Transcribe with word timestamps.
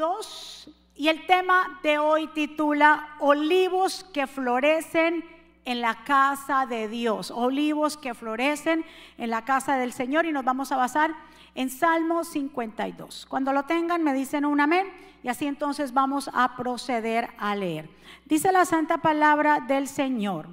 52 0.00 0.70
y 0.96 1.08
el 1.08 1.26
tema 1.26 1.78
de 1.82 1.98
hoy 1.98 2.26
titula 2.28 3.16
Olivos 3.18 4.02
que 4.14 4.26
florecen 4.26 5.22
en 5.66 5.82
la 5.82 6.04
casa 6.04 6.64
de 6.64 6.88
Dios, 6.88 7.30
olivos 7.30 7.98
que 7.98 8.14
florecen 8.14 8.82
en 9.18 9.28
la 9.28 9.44
casa 9.44 9.76
del 9.76 9.92
Señor 9.92 10.24
y 10.24 10.32
nos 10.32 10.42
vamos 10.42 10.72
a 10.72 10.78
basar 10.78 11.14
en 11.54 11.68
Salmo 11.68 12.24
52. 12.24 13.26
Cuando 13.28 13.52
lo 13.52 13.64
tengan 13.64 14.02
me 14.02 14.14
dicen 14.14 14.46
un 14.46 14.62
amén 14.62 14.90
y 15.22 15.28
así 15.28 15.46
entonces 15.46 15.92
vamos 15.92 16.30
a 16.32 16.56
proceder 16.56 17.28
a 17.36 17.54
leer. 17.54 17.90
Dice 18.24 18.52
la 18.52 18.64
santa 18.64 18.98
palabra 18.98 19.60
del 19.60 19.86
Señor. 19.86 20.48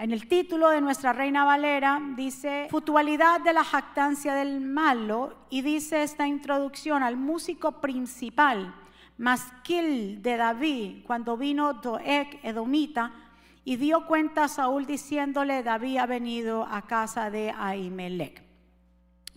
En 0.00 0.12
el 0.12 0.28
título 0.28 0.70
de 0.70 0.80
nuestra 0.80 1.12
Reina 1.12 1.44
Valera 1.44 2.00
dice 2.16 2.68
Futualidad 2.70 3.42
de 3.42 3.52
la 3.52 3.62
jactancia 3.62 4.32
del 4.32 4.62
malo 4.62 5.44
y 5.50 5.60
dice 5.60 6.02
esta 6.02 6.26
introducción 6.26 7.02
al 7.02 7.18
músico 7.18 7.82
principal, 7.82 8.74
Masquil 9.18 10.22
de 10.22 10.38
David, 10.38 11.04
cuando 11.06 11.36
vino 11.36 11.74
Doeg 11.74 12.40
Edomita 12.42 13.12
y 13.62 13.76
dio 13.76 14.06
cuenta 14.06 14.44
a 14.44 14.48
Saúl 14.48 14.86
diciéndole, 14.86 15.62
David 15.62 15.98
ha 15.98 16.06
venido 16.06 16.64
a 16.64 16.80
casa 16.86 17.28
de 17.28 17.50
Ahimelech. 17.50 18.42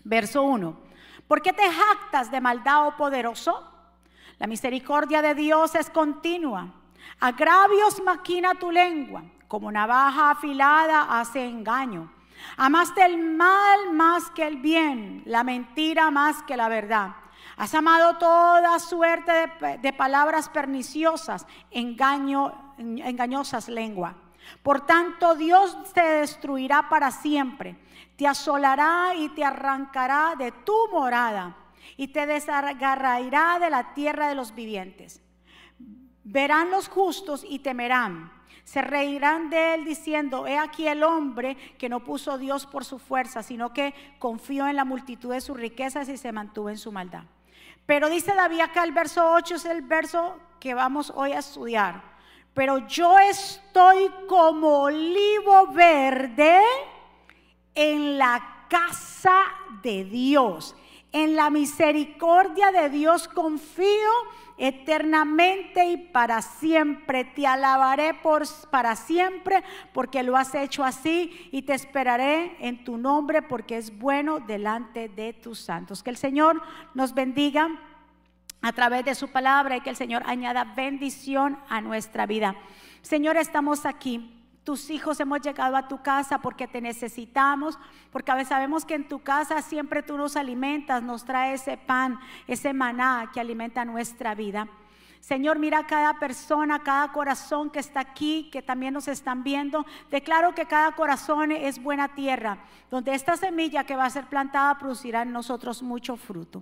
Verso 0.05 0.43
1. 0.43 0.77
¿Por 1.27 1.41
qué 1.41 1.51
te 1.51 1.69
jactas 1.69 2.31
de 2.31 2.39
maldad, 2.39 2.87
oh 2.87 2.95
poderoso? 2.95 3.69
La 4.39 4.47
misericordia 4.47 5.21
de 5.21 5.35
Dios 5.35 5.75
es 5.75 5.89
continua. 5.89 6.73
Agravios 7.19 8.01
maquina 8.01 8.55
tu 8.55 8.71
lengua, 8.71 9.23
como 9.53 9.71
navaja 9.71 10.31
afilada 10.31 11.19
hace 11.19 11.45
engaño. 11.45 12.11
Amaste 12.57 13.05
el 13.05 13.19
mal 13.19 13.93
más 13.93 14.31
que 14.31 14.47
el 14.47 14.57
bien, 14.57 15.21
la 15.27 15.43
mentira 15.43 16.09
más 16.09 16.41
que 16.41 16.57
la 16.57 16.69
verdad. 16.69 17.11
Has 17.57 17.75
amado 17.75 18.17
toda 18.17 18.79
suerte 18.79 19.31
de, 19.79 19.93
palabras 19.93 20.49
perniciosas, 20.49 21.45
engaño, 21.69 22.73
engañosas 22.79 23.69
lengua. 23.69 24.15
Por 24.63 24.87
tanto, 24.87 25.35
Dios 25.35 25.77
te 25.93 26.01
destruirá 26.01 26.89
para 26.89 27.11
siempre 27.11 27.77
te 28.15 28.27
asolará 28.27 29.13
y 29.15 29.29
te 29.29 29.43
arrancará 29.43 30.35
de 30.37 30.51
tu 30.51 30.75
morada 30.91 31.57
y 31.97 32.07
te 32.09 32.25
desargarrará 32.25 33.59
de 33.59 33.69
la 33.69 33.93
tierra 33.93 34.29
de 34.29 34.35
los 34.35 34.53
vivientes. 34.55 35.21
Verán 36.23 36.71
los 36.71 36.87
justos 36.87 37.45
y 37.47 37.59
temerán. 37.59 38.31
Se 38.63 38.81
reirán 38.81 39.49
de 39.49 39.75
él 39.75 39.85
diciendo, 39.85 40.47
he 40.47 40.57
aquí 40.57 40.87
el 40.87 41.03
hombre 41.03 41.57
que 41.77 41.89
no 41.89 42.03
puso 42.03 42.37
Dios 42.37 42.65
por 42.65 42.85
su 42.85 42.97
fuerza, 42.97 43.43
sino 43.43 43.73
que 43.73 43.93
confió 44.19 44.67
en 44.67 44.75
la 44.75 44.85
multitud 44.85 45.33
de 45.33 45.41
sus 45.41 45.57
riquezas 45.57 46.07
y 46.09 46.17
se 46.17 46.31
mantuvo 46.31 46.69
en 46.69 46.77
su 46.77 46.91
maldad. 46.91 47.23
Pero 47.85 48.09
dice 48.09 48.33
David 48.33 48.61
acá 48.61 48.83
el 48.83 48.93
verso 48.93 49.33
8 49.33 49.55
es 49.55 49.65
el 49.65 49.81
verso 49.81 50.37
que 50.59 50.73
vamos 50.73 51.11
hoy 51.15 51.33
a 51.33 51.39
estudiar. 51.39 52.01
Pero 52.53 52.87
yo 52.87 53.17
estoy 53.19 54.09
como 54.27 54.83
olivo 54.83 55.67
verde 55.67 56.61
en 57.75 58.17
la 58.17 58.65
casa 58.69 59.43
de 59.81 60.05
Dios. 60.05 60.75
En 61.13 61.35
la 61.35 61.49
misericordia 61.49 62.71
de 62.71 62.89
Dios 62.89 63.27
confío 63.27 64.11
eternamente 64.57 65.85
y 65.85 65.97
para 65.97 66.41
siempre. 66.41 67.23
Te 67.23 67.47
alabaré 67.47 68.13
por, 68.15 68.43
para 68.69 68.95
siempre 68.95 69.63
porque 69.93 70.23
lo 70.23 70.35
has 70.35 70.53
hecho 70.55 70.83
así 70.83 71.49
y 71.51 71.61
te 71.61 71.73
esperaré 71.73 72.55
en 72.59 72.83
tu 72.83 72.97
nombre 72.97 73.41
porque 73.41 73.77
es 73.77 73.97
bueno 73.97 74.39
delante 74.39 75.09
de 75.09 75.33
tus 75.33 75.59
santos. 75.59 76.03
Que 76.03 76.09
el 76.09 76.17
Señor 76.17 76.61
nos 76.93 77.13
bendiga 77.13 77.69
a 78.61 78.71
través 78.73 79.05
de 79.05 79.15
su 79.15 79.31
palabra 79.31 79.77
y 79.77 79.81
que 79.81 79.89
el 79.89 79.95
Señor 79.95 80.23
añada 80.25 80.63
bendición 80.63 81.59
a 81.69 81.81
nuestra 81.81 82.25
vida. 82.25 82.55
Señor, 83.01 83.37
estamos 83.37 83.85
aquí 83.85 84.42
tus 84.63 84.89
hijos 84.89 85.19
hemos 85.19 85.41
llegado 85.41 85.75
a 85.75 85.87
tu 85.87 86.01
casa 86.01 86.39
porque 86.39 86.67
te 86.67 86.79
necesitamos, 86.79 87.77
porque 88.11 88.45
sabemos 88.45 88.85
que 88.85 88.95
en 88.95 89.07
tu 89.07 89.19
casa 89.19 89.61
siempre 89.61 90.03
tú 90.03 90.17
nos 90.17 90.37
alimentas, 90.37 91.03
nos 91.03 91.25
trae 91.25 91.55
ese 91.55 91.77
pan, 91.77 92.19
ese 92.47 92.73
maná 92.73 93.29
que 93.33 93.39
alimenta 93.39 93.83
nuestra 93.83 94.35
vida. 94.35 94.67
Señor, 95.23 95.57
mira 95.57 95.87
cada 95.87 96.19
persona, 96.19 96.83
cada 96.83 97.13
corazón 97.13 97.69
que 97.69 97.79
está 97.79 98.01
aquí, 98.01 98.49
que 98.51 98.61
también 98.61 98.93
nos 98.93 99.07
están 99.07 99.41
viendo. 99.41 99.85
Declaro 100.11 100.53
que 100.53 100.65
cada 100.65 100.91
corazón 100.97 101.53
es 101.53 101.81
buena 101.81 102.13
tierra, 102.13 102.57
donde 102.91 103.15
esta 103.15 103.37
semilla 103.37 103.85
que 103.85 103.95
va 103.95 104.03
a 104.03 104.09
ser 104.09 104.25
plantada 104.25 104.77
producirá 104.77 105.21
en 105.21 105.31
nosotros 105.31 105.81
mucho 105.81 106.17
fruto. 106.17 106.61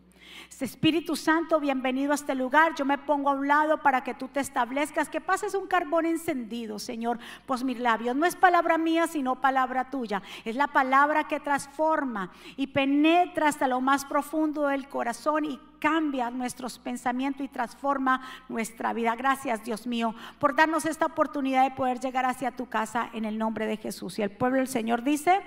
Espíritu 0.59 1.15
Santo, 1.15 1.59
bienvenido 1.59 2.11
a 2.11 2.15
este 2.15 2.35
lugar. 2.35 2.75
Yo 2.75 2.85
me 2.85 2.99
pongo 2.99 3.31
a 3.31 3.33
un 3.33 3.47
lado 3.47 3.81
para 3.81 4.03
que 4.03 4.13
tú 4.13 4.27
te 4.27 4.41
establezcas, 4.41 5.09
que 5.09 5.21
pases 5.21 5.55
un 5.55 5.65
carbón 5.65 6.05
encendido, 6.05 6.77
Señor, 6.77 7.17
pues 7.47 7.63
mis 7.63 7.79
labios. 7.79 8.15
No 8.15 8.27
es 8.27 8.35
palabra 8.35 8.77
mía, 8.77 9.07
sino 9.07 9.41
palabra 9.41 9.89
tuya. 9.89 10.21
Es 10.45 10.55
la 10.55 10.67
palabra 10.67 11.27
que 11.27 11.39
transforma 11.39 12.31
y 12.57 12.67
penetra 12.67 13.47
hasta 13.47 13.67
lo 13.67 13.81
más 13.81 14.05
profundo 14.05 14.67
del 14.67 14.87
corazón 14.87 15.45
y 15.45 15.59
cambia 15.81 16.29
nuestros 16.29 16.79
pensamientos 16.79 17.41
y 17.41 17.49
transforma 17.49 18.21
nuestra 18.47 18.93
vida. 18.93 19.15
Gracias, 19.15 19.65
Dios 19.65 19.87
mío, 19.87 20.15
por 20.39 20.55
darnos 20.55 20.85
esta 20.85 21.07
oportunidad 21.07 21.63
de 21.63 21.75
poder 21.75 21.99
llegar 21.99 22.25
hacia 22.25 22.51
tu 22.51 22.69
casa 22.69 23.09
en 23.11 23.25
el 23.25 23.37
nombre 23.37 23.65
de 23.65 23.75
Jesús. 23.75 24.19
Y 24.19 24.21
el 24.21 24.29
pueblo 24.29 24.59
del 24.59 24.67
Señor 24.67 25.03
dice, 25.03 25.41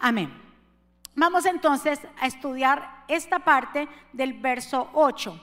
amén. 0.00 0.30
Vamos 1.14 1.46
entonces 1.46 2.00
a 2.20 2.26
estudiar 2.26 3.04
esta 3.08 3.38
parte 3.38 3.88
del 4.12 4.34
verso 4.34 4.90
8. 4.92 5.40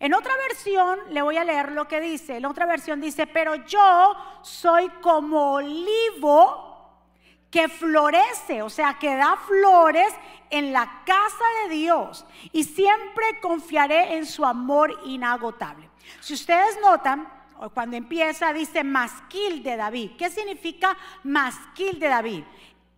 En 0.00 0.14
otra 0.14 0.32
versión 0.48 0.98
le 1.10 1.22
voy 1.22 1.36
a 1.36 1.44
leer 1.44 1.72
lo 1.72 1.86
que 1.86 2.00
dice. 2.00 2.36
En 2.36 2.46
otra 2.46 2.66
versión 2.66 3.00
dice, 3.00 3.26
pero 3.26 3.54
yo 3.54 4.16
soy 4.42 4.88
como 5.00 5.54
olivo 5.54 6.73
que 7.54 7.68
florece, 7.68 8.62
o 8.62 8.68
sea, 8.68 8.94
que 8.94 9.14
da 9.14 9.36
flores 9.36 10.12
en 10.50 10.72
la 10.72 11.04
casa 11.06 11.44
de 11.62 11.74
Dios 11.76 12.26
y 12.50 12.64
siempre 12.64 13.38
confiaré 13.40 14.16
en 14.16 14.26
su 14.26 14.44
amor 14.44 14.92
inagotable. 15.04 15.88
Si 16.18 16.34
ustedes 16.34 16.76
notan, 16.82 17.28
cuando 17.72 17.96
empieza 17.96 18.52
dice 18.52 18.82
masquil 18.82 19.62
de 19.62 19.76
David. 19.76 20.10
¿Qué 20.18 20.30
significa 20.30 20.96
masquil 21.22 22.00
de 22.00 22.08
David? 22.08 22.42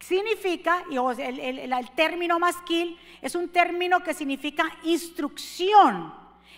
Significa, 0.00 0.84
y 0.91 0.97
el, 0.97 1.38
el 1.71 1.91
término 1.91 2.38
masquil 2.38 2.99
es 3.21 3.34
un 3.34 3.50
término 3.50 4.03
que 4.03 4.15
significa 4.15 4.65
instrucción. 4.84 6.15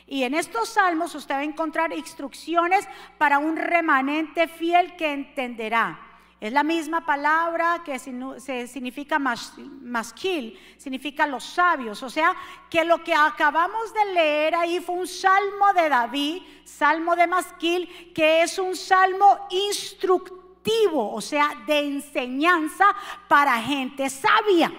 Y 0.07 0.23
en 0.23 0.35
estos 0.35 0.69
salmos 0.69 1.17
usted 1.17 1.35
va 1.35 1.39
a 1.41 1.43
encontrar 1.43 1.93
instrucciones 1.93 2.87
para 3.19 3.41
un 3.41 3.57
remanente 3.57 4.47
fiel 4.47 4.95
que 4.95 5.13
entenderá. 5.13 6.08
Es 6.41 6.53
la 6.53 6.63
misma 6.63 7.05
palabra 7.05 7.83
que 7.85 7.99
significa 7.99 9.19
masquil, 9.19 10.57
significa 10.77 11.27
los 11.27 11.43
sabios. 11.43 12.01
O 12.05 12.11
sea, 12.11 12.37
que 12.71 12.85
lo 12.85 13.03
que 13.03 13.13
acabamos 13.13 13.93
de 13.93 14.05
leer 14.13 14.55
ahí 14.55 14.79
fue 14.79 14.95
un 14.95 15.09
salmo 15.09 15.73
de 15.75 15.89
David, 15.89 16.43
salmo 16.65 17.17
de 17.17 17.27
masquil, 17.27 18.13
que 18.15 18.43
es 18.43 18.57
un 18.61 18.77
salmo 18.77 19.49
instructivo, 19.51 21.13
o 21.13 21.21
sea, 21.21 21.57
de 21.67 21.81
enseñanza 21.81 22.85
para 23.27 23.61
gente 23.61 24.09
sabia. 24.09 24.73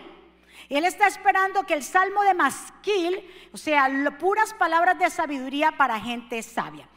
Él 0.69 0.85
está 0.85 1.07
esperando 1.07 1.65
que 1.65 1.73
el 1.73 1.83
salmo 1.83 2.23
de 2.23 2.35
masquil, 2.35 3.21
o 3.51 3.57
sea, 3.57 3.89
puras 4.17 4.53
palabras 4.53 4.97
de 4.97 5.09
sabiduría 5.09 5.73
para 5.73 5.99
gente 5.99 6.41
sabia. 6.41 6.87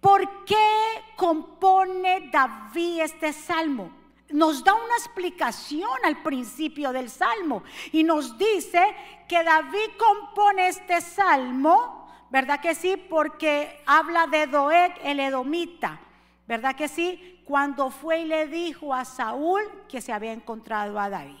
¿Por 0.00 0.44
qué 0.44 1.04
compone 1.16 2.30
David 2.30 3.00
este 3.00 3.32
salmo? 3.32 3.90
Nos 4.30 4.64
da 4.64 4.74
una 4.74 4.96
explicación 4.96 5.98
al 6.04 6.22
principio 6.22 6.92
del 6.92 7.08
salmo 7.08 7.62
y 7.92 8.02
nos 8.02 8.36
dice 8.36 8.84
que 9.28 9.42
David 9.42 9.90
compone 9.98 10.68
este 10.68 11.00
salmo, 11.00 12.08
¿verdad 12.30 12.60
que 12.60 12.74
sí? 12.74 12.96
Porque 12.96 13.82
habla 13.86 14.26
de 14.26 14.46
Doeg 14.48 14.94
el 15.04 15.20
edomita, 15.20 16.00
¿verdad 16.46 16.74
que 16.74 16.88
sí? 16.88 17.42
Cuando 17.44 17.90
fue 17.90 18.20
y 18.20 18.24
le 18.24 18.48
dijo 18.48 18.92
a 18.92 19.04
Saúl 19.04 19.62
que 19.88 20.00
se 20.00 20.12
había 20.12 20.32
encontrado 20.32 20.98
a 20.98 21.08
David. 21.08 21.38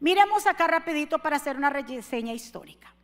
Miremos 0.00 0.46
acá 0.46 0.66
rapidito 0.66 1.18
para 1.18 1.36
hacer 1.36 1.56
una 1.56 1.70
reseña 1.70 2.32
histórica. 2.32 2.94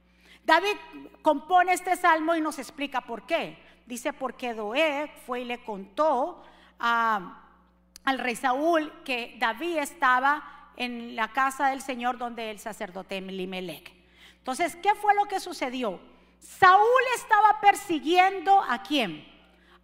David 0.45 0.77
compone 1.23 1.73
este 1.73 1.97
salmo 1.97 2.35
y 2.35 2.41
nos 2.41 2.59
explica 2.59 3.01
por 3.01 3.27
qué. 3.27 3.59
Dice, 3.87 4.13
porque 4.13 4.55
Doeg 4.55 5.11
fue 5.27 5.43
y 5.43 5.45
le 5.45 5.63
contó 5.63 6.43
al 6.79 8.19
rey 8.19 8.37
Saúl 8.37 8.93
que 9.05 9.37
David 9.39 9.79
estaba 9.79 10.71
en 10.77 11.15
la 11.15 11.29
casa 11.29 11.69
del 11.69 11.81
Señor 11.81 12.19
donde 12.19 12.51
el 12.51 12.59
sacerdote 12.59 13.21
Limelech. 13.21 13.93
Entonces, 14.39 14.77
¿qué 14.77 14.95
fue 14.95 15.15
lo 15.15 15.25
que 15.27 15.41
sucedió? 15.41 16.01
Saúl 16.39 17.03
estaba 17.15 17.61
persiguiendo 17.61 18.61
a 18.61 18.83
quién? 18.83 19.27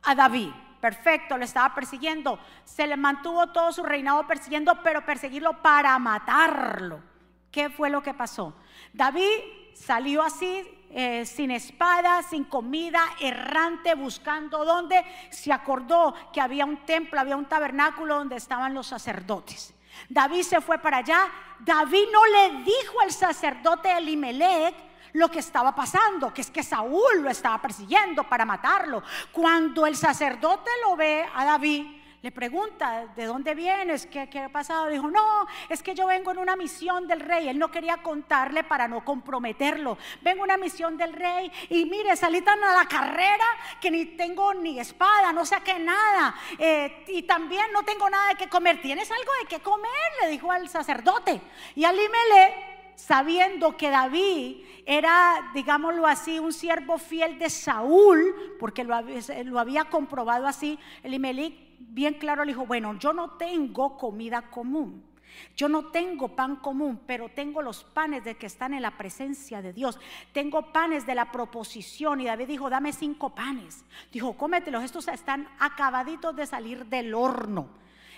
A 0.03 0.14
David. 0.14 0.50
Perfecto, 0.81 1.37
lo 1.37 1.44
estaba 1.44 1.75
persiguiendo. 1.75 2.38
Se 2.64 2.87
le 2.87 2.96
mantuvo 2.96 3.49
todo 3.49 3.70
su 3.70 3.82
reinado 3.82 4.26
persiguiendo, 4.26 4.82
pero 4.82 5.05
perseguirlo 5.05 5.61
para 5.61 5.99
matarlo. 5.99 7.03
¿Qué 7.50 7.69
fue 7.69 7.91
lo 7.91 8.03
que 8.03 8.14
pasó? 8.14 8.56
David 8.93 9.29
salió 9.75 10.23
así 10.23 10.67
eh, 10.93 11.25
sin 11.25 11.51
espada, 11.53 12.23
sin 12.23 12.45
comida, 12.45 13.01
errante, 13.21 13.95
buscando 13.95 14.65
dónde. 14.65 15.05
Se 15.31 15.53
acordó 15.53 16.15
que 16.33 16.41
había 16.41 16.65
un 16.65 16.85
templo, 16.85 17.21
había 17.21 17.37
un 17.37 17.47
tabernáculo 17.47 18.17
donde 18.17 18.37
estaban 18.37 18.75
los 18.75 18.89
sacerdotes. 18.89 19.73
David 20.09 20.43
se 20.43 20.61
fue 20.61 20.79
para 20.79 20.99
allá. 20.99 21.29
David 21.61 22.07
no 22.13 22.27
le 22.27 22.65
dijo 22.65 23.01
al 23.03 23.13
sacerdote 23.13 23.97
Elimelech 23.97 24.75
lo 25.13 25.31
que 25.31 25.41
estaba 25.41 25.75
pasando, 25.75 26.33
que 26.33 26.41
es 26.41 26.51
que 26.51 26.63
Saúl 26.63 27.23
lo 27.23 27.31
estaba 27.31 27.61
persiguiendo 27.61 28.25
para 28.25 28.45
matarlo. 28.45 29.03
Cuando 29.33 29.87
el 29.87 29.97
sacerdote 29.97 30.71
lo 30.83 30.97
ve 30.97 31.27
a 31.35 31.45
David, 31.45 32.00
le 32.22 32.31
pregunta, 32.32 33.06
¿de 33.17 33.25
dónde 33.25 33.55
vienes? 33.55 34.06
¿Qué, 34.06 34.28
¿Qué, 34.28 34.40
ha 34.40 34.50
pasado? 34.50 34.88
Dijo, 34.88 35.08
no, 35.08 35.46
es 35.70 35.82
que 35.82 35.94
yo 35.94 36.06
vengo 36.06 36.31
en 36.31 36.37
una 36.37 36.55
misión 36.55 37.06
del 37.06 37.20
rey. 37.20 37.49
Él 37.49 37.58
no 37.58 37.70
quería 37.70 38.02
contarle 38.02 38.62
para 38.62 38.87
no 38.87 39.02
comprometerlo. 39.02 39.96
Vengo 40.20 40.44
en 40.44 40.50
una 40.50 40.58
misión 40.58 40.99
del 40.99 41.14
rey 41.14 41.50
y 41.70 41.87
mire, 41.87 42.14
salí 42.17 42.43
tan 42.43 42.62
a 42.62 42.75
la 42.75 42.84
carrera 42.84 43.46
que 43.81 43.90
ni 43.90 44.05
tengo 44.05 44.52
ni 44.52 44.78
espada, 44.78 45.32
no 45.32 45.46
saqué 45.46 45.78
nada. 45.78 46.34
Eh, 46.58 47.06
y 47.08 47.22
también 47.22 47.72
no 47.72 47.84
tengo 47.84 48.11
nada 48.11 48.28
de 48.28 48.34
qué 48.34 48.50
comer. 48.50 48.82
¿Tienes 48.82 49.11
algo 49.11 49.32
de 49.40 49.49
qué 49.49 49.61
comer? 49.61 49.90
Le 50.20 50.28
dijo 50.28 50.52
al 50.52 50.69
sacerdote. 50.69 51.40
Y 51.75 51.84
Alimele, 51.84 52.55
sabiendo 52.96 53.78
que 53.78 53.88
David 53.88 54.62
era, 54.84 55.52
digámoslo 55.55 56.06
así, 56.06 56.38
un 56.38 56.52
siervo 56.52 56.99
fiel 56.99 57.38
de 57.38 57.49
Saúl, 57.49 58.56
porque 58.61 58.84
lo 58.84 58.94
había, 58.94 59.43
lo 59.44 59.58
había 59.58 59.87
comprobado 59.87 60.46
así, 60.46 60.78
Elimelech 61.02 61.69
bien 61.81 62.15
claro 62.15 62.44
le 62.44 62.53
dijo, 62.53 62.67
bueno, 62.67 62.99
yo 62.99 63.12
no 63.12 63.31
tengo 63.31 63.97
comida 63.97 64.43
común. 64.43 65.11
Yo 65.56 65.69
no 65.69 65.87
tengo 65.87 66.35
pan 66.35 66.56
común, 66.56 67.00
pero 67.06 67.29
tengo 67.29 67.62
los 67.62 67.85
panes 67.85 68.25
de 68.25 68.37
que 68.37 68.47
están 68.47 68.75
en 68.75 68.82
la 68.82 68.97
presencia 68.97 69.62
de 69.62 69.73
Dios. 69.73 69.99
Tengo 70.32 70.73
panes 70.73 71.06
de 71.06 71.15
la 71.15 71.31
proposición. 71.31 72.21
Y 72.21 72.27
David 72.27 72.49
dijo, 72.49 72.71
dame 72.71 72.93
cinco 72.93 73.35
panes. 73.35 73.85
Dijo, 74.12 74.37
cómetelos. 74.37 74.82
Estos 74.82 75.09
están 75.09 75.49
acabaditos 75.59 76.35
de 76.37 76.47
salir 76.47 76.87
del 76.87 77.15
horno. 77.15 77.69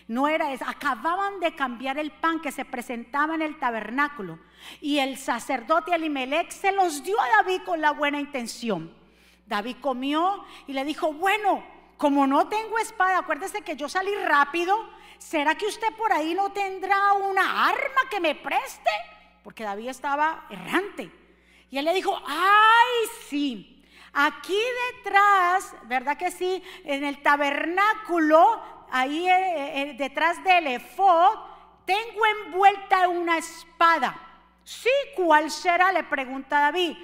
No 0.08 0.28
era 0.28 0.52
eso. 0.52 0.64
Acababan 0.66 1.40
de 1.40 1.54
cambiar 1.54 1.98
el 1.98 2.12
pan 2.12 2.40
que 2.40 2.52
se 2.52 2.64
presentaba 2.64 3.34
en 3.34 3.42
el 3.42 3.58
tabernáculo. 3.58 4.38
Y 4.80 4.98
el 4.98 5.16
sacerdote 5.16 5.94
Elimelech 5.94 6.50
se 6.50 6.72
los 6.72 7.02
dio 7.02 7.20
a 7.20 7.42
David 7.42 7.62
con 7.64 7.80
la 7.80 7.92
buena 7.92 8.20
intención. 8.20 8.92
David 9.46 9.76
comió 9.80 10.44
y 10.66 10.72
le 10.72 10.84
dijo, 10.84 11.12
bueno, 11.12 11.62
como 12.02 12.26
no 12.26 12.48
tengo 12.48 12.80
espada, 12.80 13.18
acuérdese 13.18 13.62
que 13.62 13.76
yo 13.76 13.88
salí 13.88 14.12
rápido, 14.24 14.76
¿será 15.18 15.54
que 15.54 15.66
usted 15.66 15.86
por 15.96 16.12
ahí 16.12 16.34
no 16.34 16.50
tendrá 16.50 17.12
una 17.12 17.68
arma 17.68 18.00
que 18.10 18.18
me 18.18 18.34
preste? 18.34 18.90
Porque 19.44 19.62
David 19.62 19.90
estaba 19.90 20.46
errante. 20.50 21.12
Y 21.70 21.78
él 21.78 21.84
le 21.84 21.94
dijo, 21.94 22.20
ay, 22.26 23.08
sí, 23.28 23.86
aquí 24.12 24.58
detrás, 24.96 25.76
¿verdad 25.84 26.16
que 26.16 26.32
sí? 26.32 26.60
En 26.82 27.04
el 27.04 27.22
tabernáculo, 27.22 28.60
ahí 28.90 29.28
eh, 29.28 29.82
eh, 29.82 29.94
detrás 29.96 30.42
del 30.42 30.66
efod, 30.66 31.38
tengo 31.84 32.26
envuelta 32.46 33.06
una 33.06 33.38
espada. 33.38 34.20
Sí, 34.64 34.90
¿cuál 35.14 35.52
será? 35.52 35.92
Le 35.92 36.02
pregunta 36.02 36.58
David. 36.58 36.96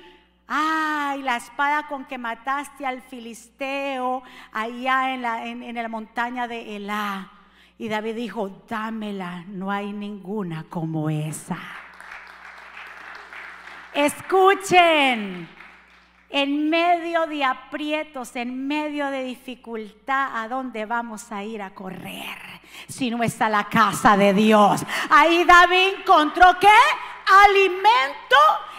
Ay, 0.50 1.20
la 1.20 1.36
espada 1.36 1.86
con 1.88 2.06
que 2.06 2.16
mataste 2.16 2.86
al 2.86 3.02
filisteo 3.02 4.22
allá 4.50 5.12
en 5.12 5.20
la, 5.20 5.44
en, 5.44 5.74
la 5.74 5.88
montaña 5.88 6.48
de 6.48 6.76
Elá. 6.76 7.30
Y 7.76 7.88
David 7.88 8.14
dijo, 8.14 8.64
dámela, 8.66 9.44
no 9.48 9.70
hay 9.70 9.92
ninguna 9.92 10.64
como 10.70 11.10
esa. 11.10 11.58
Escuchen, 13.92 15.48
en 16.30 16.70
medio 16.70 17.26
de 17.26 17.44
aprietos, 17.44 18.34
en 18.34 18.66
medio 18.66 19.08
de 19.08 19.24
dificultad, 19.24 20.30
¿a 20.34 20.48
dónde 20.48 20.86
vamos 20.86 21.30
a 21.30 21.44
ir 21.44 21.60
a 21.60 21.74
correr? 21.74 22.38
Si 22.88 23.10
no 23.10 23.22
está 23.22 23.50
la 23.50 23.64
casa 23.64 24.16
de 24.16 24.32
Dios. 24.32 24.82
Ahí 25.10 25.44
David 25.44 25.98
encontró 26.00 26.58
qué? 26.58 26.68
Alimento 27.44 28.36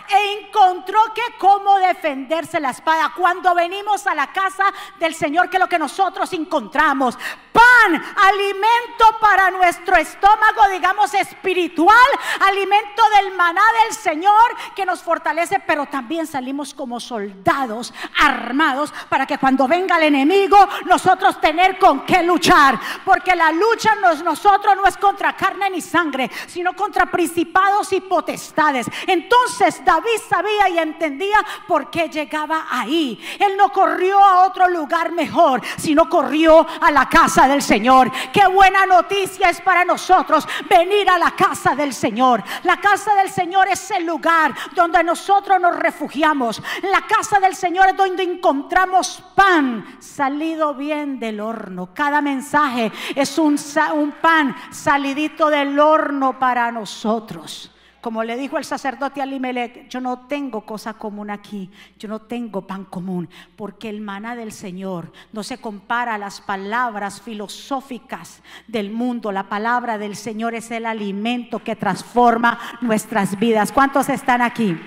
e 0.09 0.41
encontró 0.41 0.99
que 1.13 1.21
cómo 1.37 1.77
defenderse 1.77 2.59
la 2.59 2.71
espada. 2.71 3.13
Cuando 3.15 3.53
venimos 3.53 4.07
a 4.07 4.15
la 4.15 4.31
casa 4.31 4.65
del 4.99 5.13
Señor, 5.13 5.49
que 5.49 5.57
es 5.57 5.61
lo 5.61 5.69
que 5.69 5.79
nosotros 5.79 6.31
encontramos, 6.33 7.17
pan, 7.51 8.03
alimento 8.15 9.19
para 9.19 9.51
nuestro 9.51 9.95
estómago, 9.95 10.67
digamos 10.71 11.13
espiritual, 11.13 12.07
alimento 12.41 13.03
del 13.17 13.35
maná 13.35 13.61
del 13.83 13.95
Señor 13.95 14.55
que 14.75 14.85
nos 14.85 15.01
fortalece, 15.01 15.61
pero 15.65 15.85
también 15.85 16.27
salimos 16.27 16.73
como 16.73 16.99
soldados 16.99 17.93
armados 18.19 18.93
para 19.09 19.25
que 19.25 19.37
cuando 19.37 19.67
venga 19.67 19.97
el 19.97 20.03
enemigo 20.03 20.57
nosotros 20.85 21.39
tener 21.39 21.77
con 21.77 22.05
qué 22.05 22.23
luchar, 22.23 22.79
porque 23.05 23.35
la 23.35 23.51
lucha 23.51 23.95
nosotros 24.23 24.75
no 24.75 24.85
es 24.85 24.97
contra 24.97 25.35
carne 25.35 25.69
ni 25.69 25.81
sangre, 25.81 26.29
sino 26.47 26.75
contra 26.75 27.05
principados 27.05 27.91
y 27.93 28.01
potestades. 28.01 28.87
Entonces 29.07 29.83
David 29.83 29.98
sabía 30.27 30.69
y 30.69 30.77
entendía 30.77 31.37
por 31.67 31.89
qué 31.89 32.09
llegaba 32.09 32.67
ahí. 32.69 33.19
Él 33.39 33.55
no 33.57 33.71
corrió 33.71 34.23
a 34.23 34.45
otro 34.45 34.67
lugar 34.67 35.11
mejor, 35.11 35.61
sino 35.77 36.09
corrió 36.09 36.65
a 36.81 36.91
la 36.91 37.07
casa 37.07 37.47
del 37.47 37.61
Señor. 37.61 38.11
Qué 38.31 38.47
buena 38.47 38.85
noticia 38.85 39.49
es 39.49 39.61
para 39.61 39.85
nosotros 39.85 40.47
venir 40.69 41.09
a 41.09 41.17
la 41.17 41.31
casa 41.31 41.75
del 41.75 41.93
Señor. 41.93 42.43
La 42.63 42.77
casa 42.77 43.15
del 43.15 43.29
Señor 43.29 43.67
es 43.67 43.91
el 43.91 44.05
lugar 44.05 44.53
donde 44.73 45.03
nosotros 45.03 45.59
nos 45.59 45.75
refugiamos. 45.75 46.61
La 46.83 47.01
casa 47.01 47.39
del 47.39 47.55
Señor 47.55 47.89
es 47.89 47.97
donde 47.97 48.23
encontramos 48.23 49.23
pan 49.35 49.97
salido 49.99 50.73
bien 50.73 51.19
del 51.19 51.39
horno. 51.39 51.89
Cada 51.93 52.21
mensaje 52.21 52.91
es 53.15 53.37
un, 53.37 53.57
un 53.93 54.11
pan 54.13 54.55
salidito 54.71 55.49
del 55.49 55.79
horno 55.79 56.37
para 56.37 56.71
nosotros. 56.71 57.71
Como 58.01 58.23
le 58.23 58.37
dijo 58.37 58.57
el 58.57 58.63
sacerdote 58.63 59.21
Alimelech, 59.21 59.89
yo 59.89 59.99
no 59.99 60.27
tengo 60.27 60.61
cosa 60.61 60.93
común 60.93 61.29
aquí, 61.29 61.69
yo 61.97 62.07
no 62.07 62.19
tengo 62.19 62.65
pan 62.65 62.85
común, 62.85 63.29
porque 63.57 63.89
el 63.89 63.99
maná 63.99 64.37
del 64.37 64.53
Señor 64.53 65.11
no 65.33 65.43
se 65.43 65.59
compara 65.59 66.15
a 66.15 66.17
las 66.17 66.39
palabras 66.39 67.21
filosóficas 67.21 68.41
del 68.67 68.91
mundo. 68.91 69.33
La 69.33 69.49
palabra 69.49 69.97
del 69.97 70.15
Señor 70.15 70.55
es 70.55 70.71
el 70.71 70.85
alimento 70.85 71.59
que 71.59 71.75
transforma 71.75 72.57
nuestras 72.79 73.37
vidas. 73.37 73.73
¿Cuántos 73.73 74.07
están 74.07 74.41
aquí? 74.41 74.79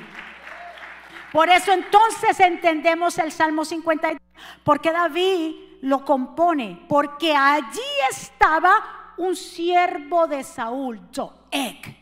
Por 1.33 1.51
eso 1.51 1.73
entonces 1.73 2.41
entendemos 2.41 3.19
el 3.19 3.31
Salmo 3.31 3.67
52, 3.67 4.21
porque 4.65 4.91
David 4.91 5.55
lo 5.83 6.05
compone, 6.05 6.87
porque 6.89 7.35
allí 7.35 7.81
estaba 8.11 9.15
un 9.19 9.37
siervo 9.37 10.27
de 10.27 10.45
Saúl, 10.45 11.01
Joek 11.15 12.02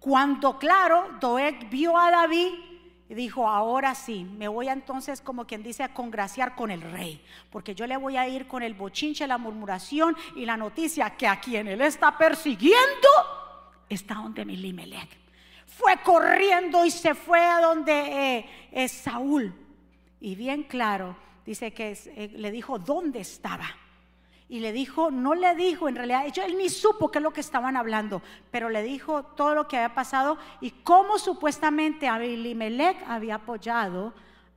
cuando, 0.00 0.58
claro, 0.58 1.18
Doeg 1.20 1.68
vio 1.68 1.96
a 1.96 2.10
David 2.10 2.54
y 3.10 3.14
dijo, 3.14 3.46
ahora 3.46 3.94
sí, 3.94 4.24
me 4.24 4.48
voy 4.48 4.68
entonces, 4.68 5.20
como 5.20 5.46
quien 5.46 5.62
dice, 5.62 5.82
a 5.82 5.92
congraciar 5.92 6.54
con 6.54 6.70
el 6.70 6.80
rey, 6.80 7.22
porque 7.50 7.74
yo 7.74 7.86
le 7.86 7.98
voy 7.98 8.16
a 8.16 8.26
ir 8.26 8.48
con 8.48 8.62
el 8.62 8.72
bochinche, 8.72 9.26
la 9.26 9.36
murmuración 9.36 10.16
y 10.36 10.46
la 10.46 10.56
noticia 10.56 11.10
que 11.10 11.26
a 11.26 11.38
quien 11.38 11.68
él 11.68 11.82
está 11.82 12.16
persiguiendo 12.16 13.08
está 13.90 14.14
donde 14.14 14.44
Milimelech. 14.46 15.18
Fue 15.66 15.98
corriendo 16.02 16.84
y 16.84 16.90
se 16.90 17.14
fue 17.14 17.44
a 17.44 17.60
donde 17.60 18.38
eh, 18.38 18.50
es 18.72 18.92
Saúl. 18.92 19.54
Y 20.20 20.34
bien 20.34 20.62
claro, 20.62 21.16
dice 21.44 21.72
que 21.72 21.98
eh, 22.06 22.32
le 22.36 22.50
dijo 22.50 22.78
dónde 22.78 23.20
estaba 23.20 23.66
y 24.50 24.58
le 24.58 24.72
dijo, 24.72 25.12
no 25.12 25.34
le 25.34 25.54
dijo 25.54 25.88
en 25.88 25.94
realidad, 25.94 26.26
él 26.26 26.58
ni 26.58 26.68
supo 26.68 27.10
qué 27.10 27.18
es 27.18 27.22
lo 27.22 27.32
que 27.32 27.40
estaban 27.40 27.76
hablando, 27.76 28.20
pero 28.50 28.68
le 28.68 28.82
dijo 28.82 29.22
todo 29.22 29.54
lo 29.54 29.68
que 29.68 29.76
había 29.76 29.94
pasado 29.94 30.38
y 30.60 30.72
cómo 30.72 31.20
supuestamente 31.20 32.08
Abimelech 32.08 32.96
había 33.06 33.36
apoyado 33.36 34.12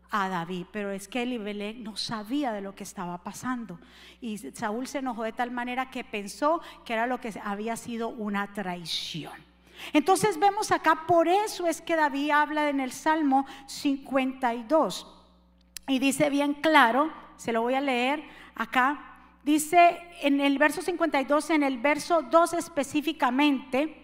a 0.09 0.29
David, 0.29 0.65
pero 0.71 0.89
es 0.89 1.07
que 1.07 1.21
Elimelech 1.21 1.77
no 1.77 1.95
sabía 1.95 2.51
de 2.51 2.61
lo 2.61 2.73
que 2.73 2.83
estaba 2.83 3.19
pasando. 3.19 3.79
Y 4.19 4.39
Saúl 4.39 4.87
se 4.87 4.99
enojó 4.99 5.23
de 5.23 5.31
tal 5.31 5.51
manera 5.51 5.91
que 5.91 6.03
pensó 6.03 6.59
que 6.85 6.93
era 6.93 7.05
lo 7.05 7.21
que 7.21 7.31
había 7.43 7.75
sido 7.75 8.09
una 8.09 8.51
traición. 8.51 9.33
Entonces 9.91 10.39
vemos 10.39 10.71
acá, 10.71 11.05
por 11.07 11.27
eso 11.27 11.67
es 11.67 11.81
que 11.81 11.95
David 11.95 12.31
habla 12.31 12.69
en 12.69 12.79
el 12.79 12.91
Salmo 12.91 13.45
52 13.67 15.07
y 15.87 15.99
dice 15.99 16.31
bien 16.31 16.55
claro, 16.55 17.11
se 17.37 17.51
lo 17.51 17.61
voy 17.61 17.75
a 17.75 17.81
leer 17.81 18.23
acá, 18.55 19.12
dice 19.43 20.01
en 20.21 20.41
el 20.41 20.57
verso 20.57 20.81
52, 20.81 21.49
en 21.51 21.63
el 21.63 21.77
verso 21.77 22.21
2 22.23 22.53
específicamente, 22.53 24.03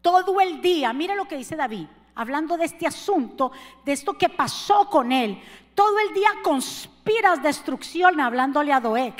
todo 0.00 0.40
el 0.40 0.60
día, 0.60 0.92
mira 0.92 1.14
lo 1.14 1.26
que 1.26 1.36
dice 1.36 1.56
David, 1.56 1.86
hablando 2.14 2.56
de 2.56 2.66
este 2.66 2.86
asunto, 2.86 3.52
de 3.84 3.92
esto 3.92 4.16
que 4.18 4.28
pasó 4.28 4.88
con 4.90 5.12
él, 5.12 5.40
todo 5.74 5.98
el 5.98 6.14
día 6.14 6.30
conspiras 6.42 7.42
destrucción 7.42 8.20
hablándole 8.20 8.72
a 8.72 8.80
Doeg. 8.80 9.14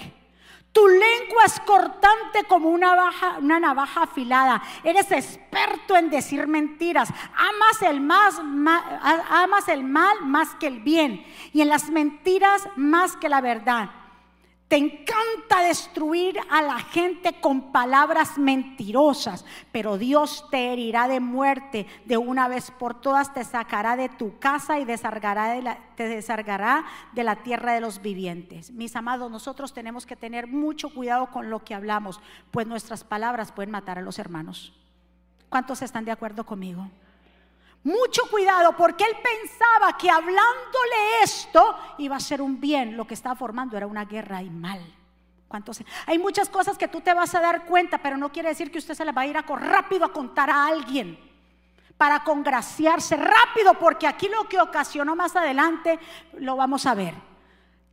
Tu 0.72 0.88
lengua 0.88 1.44
es 1.46 1.60
cortante 1.60 2.42
como 2.48 2.68
una, 2.68 3.12
navaja 3.40 4.02
afilada. 4.02 4.60
Eres 4.82 5.10
experto 5.12 5.96
en 5.96 6.10
decir 6.10 6.48
mentiras. 6.48 7.10
Amas 7.10 7.82
el, 7.82 8.00
más, 8.00 8.40
amas 8.40 9.68
el 9.68 9.84
mal 9.84 10.24
más 10.24 10.56
que 10.56 10.66
el 10.66 10.80
bien. 10.80 11.24
Y 11.52 11.60
en 11.60 11.68
las 11.68 11.90
mentiras 11.90 12.68
más 12.74 13.16
que 13.16 13.28
la 13.28 13.40
verdad. 13.40 13.88
Te 14.68 14.76
encanta 14.76 15.62
destruir 15.66 16.38
a 16.50 16.62
la 16.62 16.78
gente 16.78 17.38
con 17.40 17.70
palabras 17.70 18.38
mentirosas, 18.38 19.44
pero 19.70 19.98
Dios 19.98 20.46
te 20.50 20.72
herirá 20.72 21.06
de 21.06 21.20
muerte 21.20 21.86
de 22.06 22.16
una 22.16 22.48
vez 22.48 22.70
por 22.70 22.98
todas, 23.00 23.34
te 23.34 23.44
sacará 23.44 23.94
de 23.94 24.08
tu 24.08 24.38
casa 24.38 24.80
y 24.80 24.86
te 24.86 24.92
desargará 26.08 26.84
de 27.12 27.24
la 27.24 27.36
tierra 27.36 27.74
de 27.74 27.80
los 27.80 28.00
vivientes. 28.00 28.70
Mis 28.70 28.96
amados, 28.96 29.30
nosotros 29.30 29.74
tenemos 29.74 30.06
que 30.06 30.16
tener 30.16 30.46
mucho 30.46 30.88
cuidado 30.88 31.30
con 31.30 31.50
lo 31.50 31.62
que 31.62 31.74
hablamos, 31.74 32.18
pues 32.50 32.66
nuestras 32.66 33.04
palabras 33.04 33.52
pueden 33.52 33.70
matar 33.70 33.98
a 33.98 34.02
los 34.02 34.18
hermanos. 34.18 34.72
¿Cuántos 35.50 35.82
están 35.82 36.06
de 36.06 36.10
acuerdo 36.10 36.44
conmigo? 36.44 36.88
Mucho 37.84 38.22
cuidado 38.30 38.74
porque 38.76 39.04
él 39.04 39.16
pensaba 39.22 39.96
que 39.98 40.10
hablándole 40.10 41.22
esto 41.22 41.76
iba 41.98 42.16
a 42.16 42.20
ser 42.20 42.40
un 42.40 42.58
bien. 42.58 42.96
Lo 42.96 43.06
que 43.06 43.14
estaba 43.14 43.36
formando 43.36 43.76
era 43.76 43.86
una 43.86 44.06
guerra 44.06 44.42
y 44.42 44.48
mal. 44.48 44.80
¿Cuántos? 45.46 45.82
Hay 46.06 46.18
muchas 46.18 46.48
cosas 46.48 46.78
que 46.78 46.88
tú 46.88 47.02
te 47.02 47.12
vas 47.12 47.34
a 47.34 47.40
dar 47.40 47.66
cuenta, 47.66 47.98
pero 47.98 48.16
no 48.16 48.32
quiere 48.32 48.48
decir 48.48 48.72
que 48.72 48.78
usted 48.78 48.94
se 48.94 49.04
le 49.04 49.12
va 49.12 49.22
a 49.22 49.26
ir 49.26 49.36
a 49.36 49.42
rápido 49.42 50.06
a 50.06 50.12
contar 50.12 50.48
a 50.50 50.66
alguien 50.66 51.18
para 51.96 52.24
congraciarse 52.24 53.16
rápido, 53.16 53.74
porque 53.78 54.06
aquí 54.06 54.28
lo 54.28 54.48
que 54.48 54.60
ocasionó 54.60 55.14
más 55.14 55.36
adelante 55.36 55.98
lo 56.38 56.56
vamos 56.56 56.86
a 56.86 56.94
ver. 56.94 57.33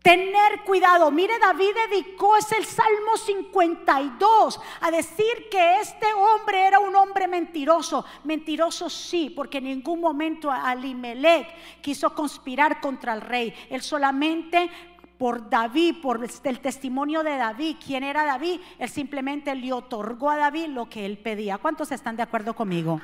Tener 0.02 0.64
cuidado. 0.66 1.12
Mire, 1.12 1.38
David 1.38 1.70
dedicó 1.90 2.36
es 2.36 2.52
el 2.54 2.66
Salmo 2.66 3.18
52 3.18 4.60
a 4.82 4.90
decir 4.90 5.48
que 5.52 5.80
este 5.80 6.12
hombre 6.14 6.66
era 6.66 6.80
un 6.80 6.96
hombre 6.96 7.28
mentiroso. 7.28 8.04
Mentiroso 8.24 8.90
sí, 8.90 9.30
porque 9.30 9.60
en 9.60 9.66
ningún 9.66 10.02
momento 10.02 10.50
Alimelech 10.50 11.48
quiso 11.82 12.16
conspirar 12.16 12.82
contra 12.82 13.14
el 13.14 13.22
rey. 13.22 13.54
Él 13.70 13.84
solamente 13.84 14.72
por 15.20 15.52
David, 15.52 16.02
por 16.02 16.28
el 16.46 16.60
testimonio 16.62 17.22
de 17.22 17.38
David, 17.38 17.76
quién 17.86 18.04
era 18.04 18.26
David, 18.26 18.60
él 18.80 18.90
simplemente 18.90 19.54
le 19.54 19.72
otorgó 19.72 20.32
a 20.32 20.38
David 20.38 20.70
lo 20.70 20.90
que 20.90 21.06
él 21.06 21.20
pedía. 21.20 21.60
¿Cuántos 21.60 21.92
están 21.92 22.16
de 22.16 22.24
acuerdo 22.24 22.56
conmigo? 22.56 23.00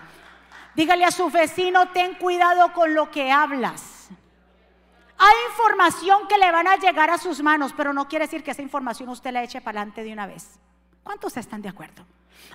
Dígale 0.74 1.06
a 1.06 1.12
su 1.12 1.30
vecino, 1.30 1.90
ten 1.90 2.16
cuidado 2.16 2.74
con 2.74 2.96
lo 2.96 3.12
que 3.12 3.32
hablas. 3.32 3.97
Hay 5.18 5.36
información 5.50 6.28
que 6.28 6.38
le 6.38 6.52
van 6.52 6.68
a 6.68 6.78
llegar 6.78 7.10
a 7.10 7.18
sus 7.18 7.42
manos, 7.42 7.74
pero 7.76 7.92
no 7.92 8.08
quiere 8.08 8.26
decir 8.26 8.44
que 8.44 8.52
esa 8.52 8.62
información 8.62 9.10
usted 9.10 9.32
la 9.32 9.44
eche 9.44 9.62
para 9.62 9.80
adelante 9.80 10.04
de 10.04 10.14
una 10.14 10.28
vez. 10.28 10.60
¿Cuántos 11.04 11.38
están 11.38 11.62
de 11.62 11.70
acuerdo? 11.70 12.06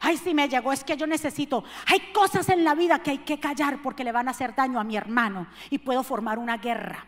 Ay, 0.00 0.16
si 0.16 0.32
me 0.34 0.48
llegó, 0.48 0.72
es 0.72 0.84
que 0.84 0.96
yo 0.96 1.06
necesito. 1.06 1.64
Hay 1.86 2.12
cosas 2.12 2.48
en 2.48 2.64
la 2.64 2.74
vida 2.74 3.02
que 3.02 3.10
hay 3.10 3.18
que 3.18 3.40
callar 3.40 3.80
porque 3.82 4.04
le 4.04 4.12
van 4.12 4.28
a 4.28 4.30
hacer 4.30 4.54
daño 4.54 4.78
a 4.78 4.84
mi 4.84 4.96
hermano 4.96 5.46
y 5.70 5.78
puedo 5.78 6.02
formar 6.02 6.38
una 6.38 6.58
guerra. 6.58 7.06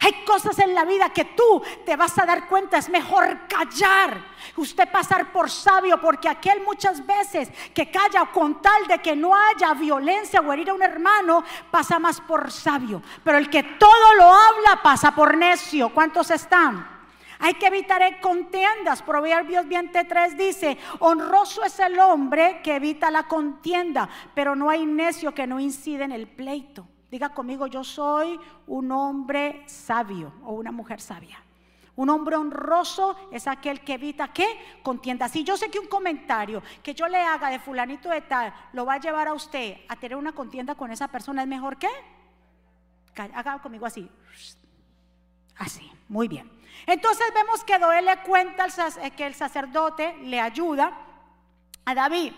Hay 0.00 0.24
cosas 0.24 0.58
en 0.58 0.74
la 0.74 0.84
vida 0.84 1.10
que 1.10 1.24
tú 1.24 1.62
te 1.84 1.96
vas 1.96 2.16
a 2.18 2.26
dar 2.26 2.46
cuenta, 2.46 2.78
es 2.78 2.88
mejor 2.88 3.48
callar. 3.48 4.22
Usted 4.56 4.88
pasar 4.90 5.32
por 5.32 5.50
sabio, 5.50 6.00
porque 6.00 6.28
aquel 6.28 6.62
muchas 6.62 7.04
veces 7.04 7.50
que 7.74 7.90
calla 7.90 8.26
con 8.26 8.62
tal 8.62 8.86
de 8.86 8.98
que 8.98 9.16
no 9.16 9.34
haya 9.34 9.74
violencia 9.74 10.40
o 10.40 10.52
herir 10.52 10.70
a 10.70 10.74
un 10.74 10.82
hermano, 10.82 11.42
pasa 11.70 11.98
más 11.98 12.20
por 12.20 12.50
sabio. 12.52 13.02
Pero 13.24 13.38
el 13.38 13.50
que 13.50 13.62
todo 13.62 14.14
lo 14.16 14.24
habla 14.24 14.82
pasa 14.82 15.14
por 15.14 15.36
necio. 15.36 15.88
¿Cuántos 15.88 16.30
están? 16.30 16.98
Hay 17.40 17.54
que 17.54 17.66
evitar 17.66 18.20
contiendas. 18.20 19.02
Proverbios 19.02 19.66
23 19.66 20.36
dice, 20.36 20.78
honroso 21.00 21.64
es 21.64 21.78
el 21.80 21.98
hombre 21.98 22.60
que 22.62 22.76
evita 22.76 23.10
la 23.10 23.24
contienda, 23.24 24.08
pero 24.34 24.54
no 24.54 24.70
hay 24.70 24.86
necio 24.86 25.34
que 25.34 25.46
no 25.46 25.58
incide 25.58 26.04
en 26.04 26.12
el 26.12 26.28
pleito. 26.28 26.86
Diga 27.10 27.30
conmigo, 27.30 27.66
yo 27.66 27.82
soy 27.84 28.38
un 28.66 28.92
hombre 28.92 29.64
sabio 29.66 30.32
o 30.44 30.52
una 30.52 30.70
mujer 30.70 31.00
sabia. 31.00 31.42
Un 31.96 32.10
hombre 32.10 32.36
honroso 32.36 33.16
es 33.32 33.48
aquel 33.48 33.80
que 33.80 33.94
evita 33.94 34.32
que 34.32 34.46
contienda. 34.82 35.28
Si 35.28 35.42
yo 35.42 35.56
sé 35.56 35.68
que 35.68 35.80
un 35.80 35.88
comentario 35.88 36.62
que 36.82 36.94
yo 36.94 37.08
le 37.08 37.18
haga 37.18 37.50
de 37.50 37.58
fulanito 37.58 38.08
de 38.08 38.20
tal 38.20 38.54
lo 38.72 38.86
va 38.86 38.94
a 38.94 39.00
llevar 39.00 39.26
a 39.26 39.34
usted 39.34 39.78
a 39.88 39.96
tener 39.96 40.16
una 40.16 40.32
contienda 40.32 40.76
con 40.76 40.92
esa 40.92 41.08
persona, 41.08 41.42
¿es 41.42 41.48
mejor 41.48 41.76
que? 41.76 41.88
Haga 43.16 43.60
conmigo 43.60 43.84
así. 43.84 44.08
Así, 45.56 45.90
muy 46.08 46.28
bien. 46.28 46.48
Entonces 46.86 47.26
vemos 47.34 47.64
que 47.64 47.78
Doé 47.78 48.00
le 48.02 48.22
cuenta 48.22 48.66
eh, 49.02 49.10
que 49.10 49.26
el 49.26 49.34
sacerdote 49.34 50.16
le 50.22 50.40
ayuda 50.40 50.96
a 51.84 51.94
David. 51.94 52.32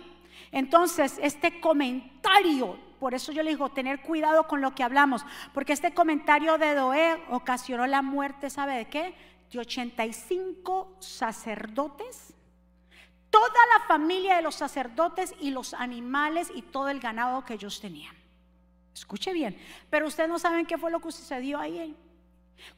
Entonces, 0.53 1.19
este 1.21 1.61
comentario 1.61 2.79
por 3.01 3.15
eso 3.15 3.33
yo 3.33 3.43
le 3.43 3.51
digo, 3.51 3.71
tener 3.71 4.03
cuidado 4.03 4.47
con 4.47 4.61
lo 4.61 4.75
que 4.75 4.83
hablamos, 4.83 5.25
porque 5.55 5.73
este 5.73 5.95
comentario 5.95 6.59
de 6.59 6.75
Doé 6.75 7.21
ocasionó 7.31 7.87
la 7.87 8.03
muerte, 8.03 8.51
¿sabe 8.51 8.77
de 8.77 8.89
qué? 8.89 9.15
De 9.51 9.59
85 9.59 10.97
sacerdotes, 11.01 12.35
toda 13.31 13.49
la 13.79 13.87
familia 13.87 14.37
de 14.37 14.43
los 14.43 14.55
sacerdotes 14.55 15.35
y 15.41 15.51
los 15.51 15.73
animales 15.75 16.53
y 16.55 16.63
todo 16.63 16.91
el 16.91 17.01
ganado 17.01 17.45
que 17.45 17.55
ellos 17.55 17.81
tenían. 17.81 18.15
Escuche 18.95 19.33
bien, 19.33 19.59
pero 19.89 20.07
ustedes 20.07 20.29
no 20.29 20.39
saben 20.39 20.67
qué 20.67 20.77
fue 20.77 20.91
lo 20.91 21.01
que 21.01 21.11
sucedió 21.11 21.59
ahí. 21.59 21.97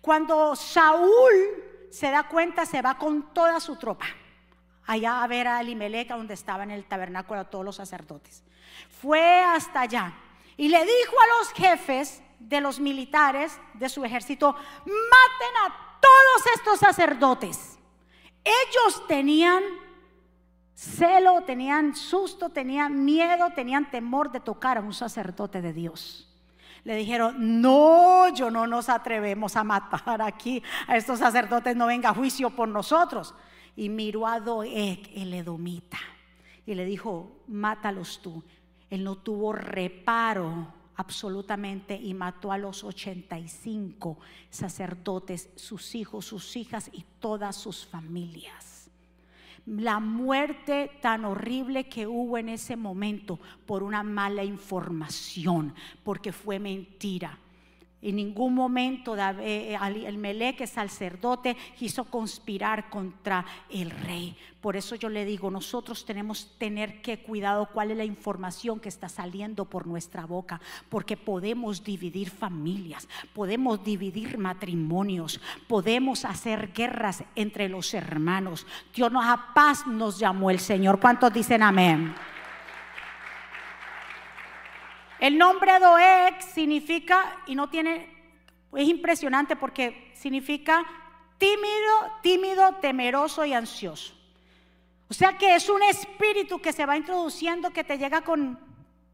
Cuando 0.00 0.54
Saúl 0.54 1.32
se 1.90 2.10
da 2.10 2.28
cuenta, 2.28 2.64
se 2.64 2.80
va 2.80 2.96
con 2.96 3.34
toda 3.34 3.58
su 3.58 3.76
tropa 3.76 4.06
allá 4.86 5.22
a 5.22 5.26
ver 5.26 5.48
a 5.48 5.60
Elimelech, 5.60 6.08
donde 6.08 6.34
estaban 6.34 6.70
en 6.70 6.76
el 6.76 6.84
tabernáculo 6.84 7.40
a 7.40 7.44
todos 7.50 7.64
los 7.64 7.76
sacerdotes. 7.76 8.44
Fue 9.02 9.42
hasta 9.42 9.80
allá 9.80 10.14
y 10.56 10.68
le 10.68 10.78
dijo 10.78 11.16
a 11.20 11.38
los 11.38 11.52
jefes 11.54 12.22
de 12.38 12.60
los 12.60 12.78
militares 12.78 13.58
de 13.74 13.88
su 13.88 14.04
ejército, 14.04 14.52
maten 14.52 15.56
a 15.66 15.98
todos 16.00 16.54
estos 16.54 16.78
sacerdotes. 16.78 17.78
Ellos 18.44 19.04
tenían 19.08 19.60
celo, 20.72 21.42
tenían 21.42 21.96
susto, 21.96 22.50
tenían 22.50 23.04
miedo, 23.04 23.50
tenían 23.56 23.90
temor 23.90 24.30
de 24.30 24.38
tocar 24.38 24.78
a 24.78 24.82
un 24.82 24.94
sacerdote 24.94 25.60
de 25.60 25.72
Dios. 25.72 26.28
Le 26.84 26.94
dijeron, 26.94 27.60
no, 27.60 28.28
yo 28.28 28.52
no 28.52 28.68
nos 28.68 28.88
atrevemos 28.88 29.56
a 29.56 29.64
matar 29.64 30.22
aquí 30.22 30.62
a 30.86 30.96
estos 30.96 31.18
sacerdotes, 31.18 31.74
no 31.74 31.86
venga 31.86 32.14
juicio 32.14 32.50
por 32.50 32.68
nosotros. 32.68 33.34
Y 33.74 33.88
miró 33.88 34.28
a 34.28 34.38
Doeg, 34.38 35.10
el 35.14 35.34
edomita, 35.34 35.98
y 36.66 36.74
le 36.74 36.84
dijo, 36.84 37.42
mátalos 37.48 38.20
tú. 38.22 38.44
Él 38.92 39.04
no 39.04 39.16
tuvo 39.16 39.54
reparo 39.54 40.66
absolutamente 40.96 41.96
y 41.96 42.12
mató 42.12 42.52
a 42.52 42.58
los 42.58 42.84
85 42.84 44.18
sacerdotes, 44.50 45.48
sus 45.56 45.94
hijos, 45.94 46.26
sus 46.26 46.54
hijas 46.56 46.90
y 46.92 47.02
todas 47.18 47.56
sus 47.56 47.86
familias. 47.86 48.90
La 49.64 49.98
muerte 49.98 50.90
tan 51.00 51.24
horrible 51.24 51.88
que 51.88 52.06
hubo 52.06 52.36
en 52.36 52.50
ese 52.50 52.76
momento 52.76 53.40
por 53.64 53.82
una 53.82 54.02
mala 54.02 54.44
información, 54.44 55.74
porque 56.04 56.30
fue 56.30 56.58
mentira. 56.58 57.38
En 58.02 58.16
ningún 58.16 58.54
momento 58.54 59.16
eh, 59.16 59.78
el 59.80 60.18
Melec, 60.18 60.66
sacerdote, 60.66 61.56
quiso 61.78 62.04
conspirar 62.04 62.90
contra 62.90 63.44
el 63.70 63.90
rey. 63.90 64.36
Por 64.60 64.76
eso 64.76 64.94
yo 64.96 65.08
le 65.08 65.24
digo, 65.24 65.50
nosotros 65.50 66.04
tenemos 66.04 66.44
que 66.44 66.58
tener 66.58 67.02
que 67.02 67.18
cuidado 67.18 67.68
cuál 67.72 67.90
es 67.90 67.96
la 67.96 68.04
información 68.04 68.80
que 68.80 68.88
está 68.88 69.08
saliendo 69.08 69.64
por 69.64 69.86
nuestra 69.86 70.24
boca, 70.24 70.60
porque 70.88 71.16
podemos 71.16 71.82
dividir 71.82 72.30
familias, 72.30 73.08
podemos 73.34 73.82
dividir 73.84 74.38
matrimonios, 74.38 75.40
podemos 75.66 76.24
hacer 76.24 76.72
guerras 76.72 77.24
entre 77.34 77.68
los 77.68 77.94
hermanos. 77.94 78.66
Dios 78.94 79.10
nos 79.10 79.24
a 79.24 79.52
paz 79.54 79.86
nos 79.86 80.18
llamó 80.18 80.50
el 80.50 80.58
Señor. 80.58 81.00
¿Cuántos 81.00 81.32
dicen 81.32 81.62
amén? 81.62 82.14
El 85.22 85.38
nombre 85.38 85.78
Doeg 85.78 86.42
significa, 86.42 87.44
y 87.46 87.54
no 87.54 87.70
tiene, 87.70 88.12
es 88.72 88.88
impresionante 88.88 89.54
porque 89.54 90.10
significa 90.16 90.84
tímido, 91.38 92.12
tímido, 92.22 92.74
temeroso 92.80 93.44
y 93.44 93.52
ansioso. 93.52 94.14
O 95.08 95.14
sea 95.14 95.38
que 95.38 95.54
es 95.54 95.68
un 95.68 95.80
espíritu 95.84 96.60
que 96.60 96.72
se 96.72 96.84
va 96.86 96.96
introduciendo 96.96 97.70
que 97.70 97.84
te 97.84 97.98
llega 97.98 98.22
con 98.22 98.58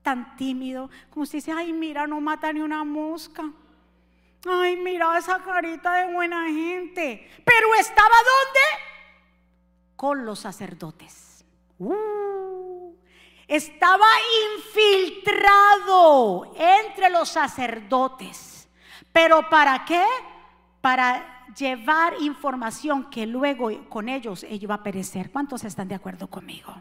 tan 0.00 0.34
tímido, 0.36 0.88
como 1.10 1.26
si 1.26 1.36
dice, 1.36 1.52
ay, 1.52 1.74
mira, 1.74 2.06
no 2.06 2.22
mata 2.22 2.54
ni 2.54 2.62
una 2.62 2.84
mosca. 2.84 3.44
Ay, 4.46 4.76
mira 4.76 5.18
esa 5.18 5.42
carita 5.42 5.92
de 5.96 6.14
buena 6.14 6.46
gente. 6.46 7.30
Pero 7.44 7.74
estaba 7.78 8.08
¿dónde? 8.08 8.60
Con 9.94 10.24
los 10.24 10.38
sacerdotes. 10.38 11.44
Uh 11.78 12.47
estaba 13.48 14.06
infiltrado 14.56 16.54
entre 16.56 17.10
los 17.10 17.28
sacerdotes. 17.28 18.68
¿Pero 19.12 19.48
para 19.48 19.84
qué? 19.84 20.04
para 20.80 21.44
llevar 21.56 22.14
información 22.20 23.10
que 23.10 23.26
luego 23.26 23.70
con 23.88 24.08
ellos 24.08 24.44
ella 24.44 24.62
iba 24.62 24.74
a 24.76 24.82
perecer. 24.82 25.30
¿Cuántos 25.30 25.64
están 25.64 25.88
de 25.88 25.94
acuerdo 25.94 26.28
conmigo? 26.28 26.74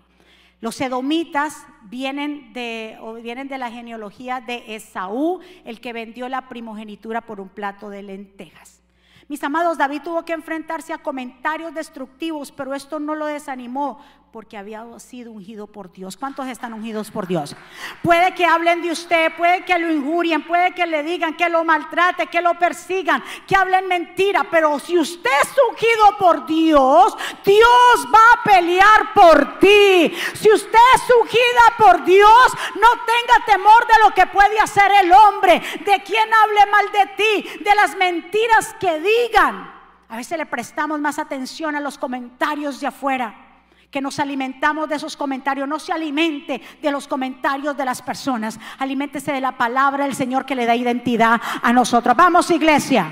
Los 0.59 0.79
edomitas 0.81 1.65
vienen 1.83 2.51
de, 2.53 2.97
vienen 3.21 3.47
de 3.47 3.57
la 3.57 3.69
genealogía 3.69 4.41
de 4.41 4.75
Esaú, 4.75 5.39
el 5.65 5.79
que 5.79 5.93
vendió 5.93 6.29
la 6.29 6.49
primogenitura 6.49 7.21
por 7.21 7.39
un 7.39 7.49
plato 7.49 7.89
de 7.89 8.01
lentejas. 8.01 8.81
Mis 9.27 9.43
amados, 9.43 9.77
David 9.77 10.03
tuvo 10.03 10.23
que 10.23 10.33
enfrentarse 10.33 10.93
a 10.93 10.99
comentarios 10.99 11.73
destructivos, 11.73 12.51
pero 12.51 12.73
esto 12.73 12.99
no 12.99 13.13
lo 13.13 13.25
desanimó 13.25 13.99
porque 14.31 14.57
había 14.57 14.83
sido 14.99 15.31
ungido 15.31 15.67
por 15.67 15.91
Dios. 15.91 16.17
¿Cuántos 16.17 16.47
están 16.47 16.73
ungidos 16.73 17.09
por 17.09 17.27
Dios? 17.27 17.55
Puede 18.03 18.33
que 18.35 18.45
hablen 18.45 18.81
de 18.81 18.91
usted, 18.91 19.31
puede 19.35 19.63
que 19.63 19.77
lo 19.79 19.91
injurien, 19.91 20.43
puede 20.45 20.73
que 20.73 20.85
le 20.85 21.03
digan 21.03 21.35
que 21.35 21.49
lo 21.49 21.63
maltrate, 21.63 22.27
que 22.27 22.41
lo 22.41 22.53
persigan, 22.59 23.23
que 23.47 23.55
hablen 23.55 23.87
mentira, 23.87 24.45
pero 24.49 24.79
si 24.79 24.97
usted 24.97 25.29
es 25.43 25.49
ungido 25.69 26.17
por 26.19 26.45
Dios, 26.45 27.15
Dios 27.45 28.07
va 28.13 28.33
a 28.33 28.43
pelear 28.43 29.13
por 29.13 29.59
ti. 29.59 30.13
Si 30.33 30.51
usted 30.51 30.79
es 30.95 31.01
ungida 31.21 31.75
por 31.77 32.03
Dios, 32.03 32.51
no 32.75 32.89
tenga 33.05 33.45
temor 33.45 33.87
de 33.87 34.03
lo 34.03 34.13
que 34.13 34.27
puede 34.27 34.59
hacer 34.59 34.91
el 35.03 35.11
hombre, 35.11 35.61
de 35.85 36.03
quien 36.03 36.29
hable 36.33 36.65
mal 36.71 36.91
de 36.91 37.05
ti, 37.15 37.63
de 37.63 37.75
las 37.75 37.95
mentiras 37.95 38.75
que 38.79 38.99
digan. 38.99 39.73
A 40.09 40.17
veces 40.17 40.37
le 40.37 40.45
prestamos 40.45 40.99
más 40.99 41.17
atención 41.17 41.75
a 41.75 41.79
los 41.79 41.97
comentarios 41.97 42.79
de 42.79 42.87
afuera 42.87 43.46
que 43.91 44.01
nos 44.01 44.19
alimentamos 44.19 44.89
de 44.89 44.95
esos 44.95 45.15
comentarios. 45.15 45.67
No 45.67 45.79
se 45.79 45.93
alimente 45.93 46.61
de 46.81 46.91
los 46.91 47.07
comentarios 47.07 47.75
de 47.75 47.85
las 47.85 48.01
personas. 48.01 48.59
Aliméntese 48.79 49.31
de 49.31 49.41
la 49.41 49.57
palabra 49.57 50.05
del 50.05 50.15
Señor 50.15 50.45
que 50.45 50.55
le 50.55 50.65
da 50.65 50.75
identidad 50.75 51.41
a 51.61 51.73
nosotros. 51.73 52.15
Vamos, 52.15 52.51
iglesia. 52.51 53.11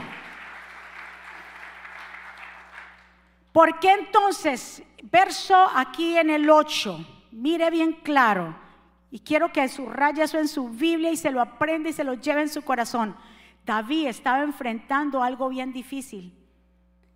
¿Por 3.52 3.80
qué 3.80 3.94
entonces, 3.94 4.84
verso 5.04 5.56
aquí 5.74 6.18
en 6.18 6.30
el 6.30 6.50
8, 6.50 7.28
mire 7.32 7.70
bien 7.70 7.94
claro, 8.04 8.54
y 9.10 9.20
quiero 9.20 9.54
que 9.54 9.70
subraye 9.70 10.24
eso 10.24 10.38
en 10.38 10.50
su 10.50 10.68
Biblia 10.68 11.10
y 11.10 11.16
se 11.16 11.32
lo 11.32 11.40
aprenda 11.40 11.88
y 11.88 11.94
se 11.94 12.04
lo 12.04 12.16
lleve 12.16 12.42
en 12.42 12.50
su 12.50 12.64
corazón. 12.64 13.16
David 13.66 14.08
estaba 14.08 14.44
enfrentando 14.44 15.24
algo 15.24 15.48
bien 15.48 15.72
difícil. 15.72 16.34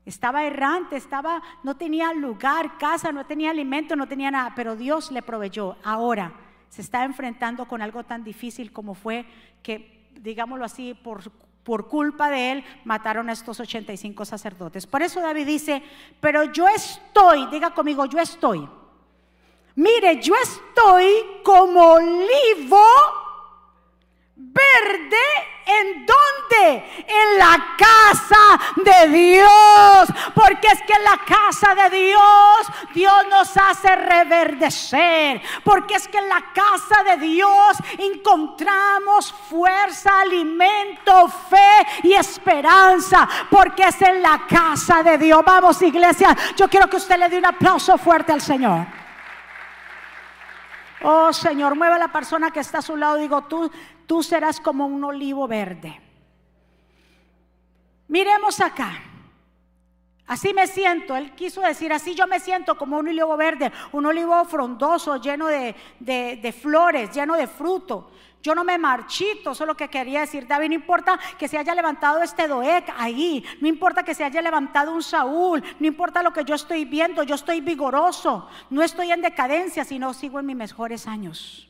Estaba 0.05 0.43
errante, 0.43 0.95
estaba, 0.95 1.41
no 1.63 1.75
tenía 1.75 2.13
lugar, 2.13 2.77
casa, 2.77 3.11
no 3.11 3.25
tenía 3.25 3.51
alimento, 3.51 3.95
no 3.95 4.07
tenía 4.07 4.31
nada, 4.31 4.53
pero 4.55 4.75
Dios 4.75 5.11
le 5.11 5.21
proveyó. 5.21 5.75
Ahora 5.83 6.33
se 6.69 6.81
está 6.81 7.03
enfrentando 7.03 7.67
con 7.67 7.81
algo 7.81 8.03
tan 8.03 8.23
difícil 8.23 8.71
como 8.71 8.93
fue 8.93 9.25
que, 9.61 10.09
digámoslo 10.15 10.65
así, 10.65 10.93
por, 10.93 11.31
por 11.63 11.87
culpa 11.87 12.29
de 12.29 12.51
él 12.51 12.65
mataron 12.85 13.29
a 13.29 13.33
estos 13.33 13.59
85 13.59 14.25
sacerdotes. 14.25 14.87
Por 14.87 15.01
eso 15.01 15.19
David 15.21 15.45
dice, 15.45 15.83
pero 16.19 16.45
yo 16.45 16.67
estoy, 16.67 17.47
diga 17.47 17.73
conmigo, 17.73 18.05
yo 18.05 18.19
estoy. 18.19 18.67
Mire, 19.75 20.21
yo 20.21 20.33
estoy 20.41 21.05
como 21.43 21.93
olivo 21.93 22.83
verde 24.59 25.17
en 25.65 26.05
dónde? 26.05 27.05
En 27.07 27.37
la 27.37 27.75
casa 27.77 28.59
de 28.75 29.09
Dios. 29.09 30.09
Porque 30.33 30.67
es 30.67 30.81
que 30.81 30.93
en 30.93 31.03
la 31.03 31.17
casa 31.25 31.75
de 31.75 31.89
Dios 31.97 32.67
Dios 32.93 33.27
nos 33.29 33.55
hace 33.55 33.95
reverdecer. 33.95 35.41
Porque 35.63 35.95
es 35.95 36.07
que 36.07 36.17
en 36.17 36.29
la 36.29 36.51
casa 36.53 37.03
de 37.03 37.17
Dios 37.17 37.77
encontramos 37.97 39.33
fuerza, 39.49 40.21
alimento, 40.21 41.27
fe 41.27 41.87
y 42.03 42.13
esperanza. 42.13 43.27
Porque 43.49 43.83
es 43.83 44.01
en 44.01 44.21
la 44.21 44.45
casa 44.47 45.03
de 45.03 45.17
Dios. 45.17 45.41
Vamos 45.45 45.81
iglesia, 45.81 46.35
yo 46.55 46.69
quiero 46.69 46.89
que 46.89 46.97
usted 46.97 47.17
le 47.17 47.29
dé 47.29 47.37
un 47.37 47.45
aplauso 47.45 47.97
fuerte 47.97 48.31
al 48.31 48.41
Señor. 48.41 48.85
Oh 51.01 51.31
Señor, 51.31 51.75
mueva 51.75 51.95
a 51.95 51.99
la 51.99 52.11
persona 52.11 52.51
que 52.51 52.59
está 52.59 52.79
a 52.79 52.81
su 52.81 52.97
lado. 52.97 53.15
Digo, 53.15 53.43
tú, 53.43 53.71
tú 54.09 54.23
serás 54.23 54.59
como 54.59 54.87
un 54.87 55.03
olivo 55.03 55.47
verde. 55.47 56.01
Miremos 58.07 58.59
acá. 58.59 59.03
Así 60.25 60.51
me 60.51 60.65
siento, 60.65 61.15
él 61.15 61.35
quiso 61.35 61.61
decir, 61.61 61.93
así 61.93 62.15
yo 62.15 62.25
me 62.25 62.39
siento 62.39 62.75
como 62.75 62.97
un 62.97 63.07
olivo 63.07 63.37
verde, 63.37 63.71
un 63.91 64.07
olivo 64.07 64.43
frondoso, 64.45 65.17
lleno 65.17 65.45
de, 65.45 65.75
de 65.99 66.55
flores, 66.59 67.11
lleno 67.11 67.35
de 67.35 67.45
fruto. 67.45 68.09
Yo 68.41 68.55
no 68.55 68.63
me 68.63 68.79
marchito, 68.79 69.51
eso 69.51 69.63
es 69.63 69.67
lo 69.67 69.77
que 69.77 69.89
quería 69.89 70.21
decir 70.21 70.47
David. 70.47 70.69
No 70.69 70.75
importa 70.75 71.19
que 71.37 71.47
se 71.47 71.59
haya 71.59 71.75
levantado 71.75 72.23
este 72.23 72.47
Doeg 72.47 72.85
ahí, 72.97 73.45
no 73.61 73.67
importa 73.67 74.01
que 74.01 74.15
se 74.15 74.23
haya 74.23 74.41
levantado 74.41 74.91
un 74.91 75.03
Saúl, 75.03 75.63
no 75.79 75.85
importa 75.85 76.23
lo 76.23 76.33
que 76.33 76.43
yo 76.43 76.55
estoy 76.55 76.85
viendo, 76.85 77.21
yo 77.21 77.35
estoy 77.35 77.61
vigoroso, 77.61 78.49
no 78.71 78.81
estoy 78.81 79.11
en 79.11 79.21
decadencia, 79.21 79.85
sino 79.85 80.15
sigo 80.15 80.39
en 80.39 80.47
mis 80.47 80.55
mejores 80.55 81.05
años. 81.05 81.68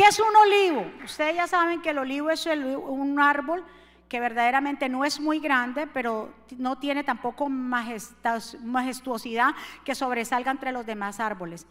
¿Qué 0.00 0.06
es 0.06 0.18
un 0.18 0.34
olivo? 0.34 0.90
Ustedes 1.04 1.36
ya 1.36 1.46
saben 1.46 1.82
que 1.82 1.90
el 1.90 1.98
olivo 1.98 2.30
es 2.30 2.46
un 2.46 3.20
árbol 3.20 3.62
que 4.08 4.18
verdaderamente 4.18 4.88
no 4.88 5.04
es 5.04 5.20
muy 5.20 5.40
grande, 5.40 5.86
pero 5.86 6.32
no 6.56 6.78
tiene 6.78 7.04
tampoco 7.04 7.50
majestuosidad 7.50 9.54
que 9.84 9.94
sobresalga 9.94 10.52
entre 10.52 10.72
los 10.72 10.86
demás 10.86 11.20
árboles. 11.20 11.66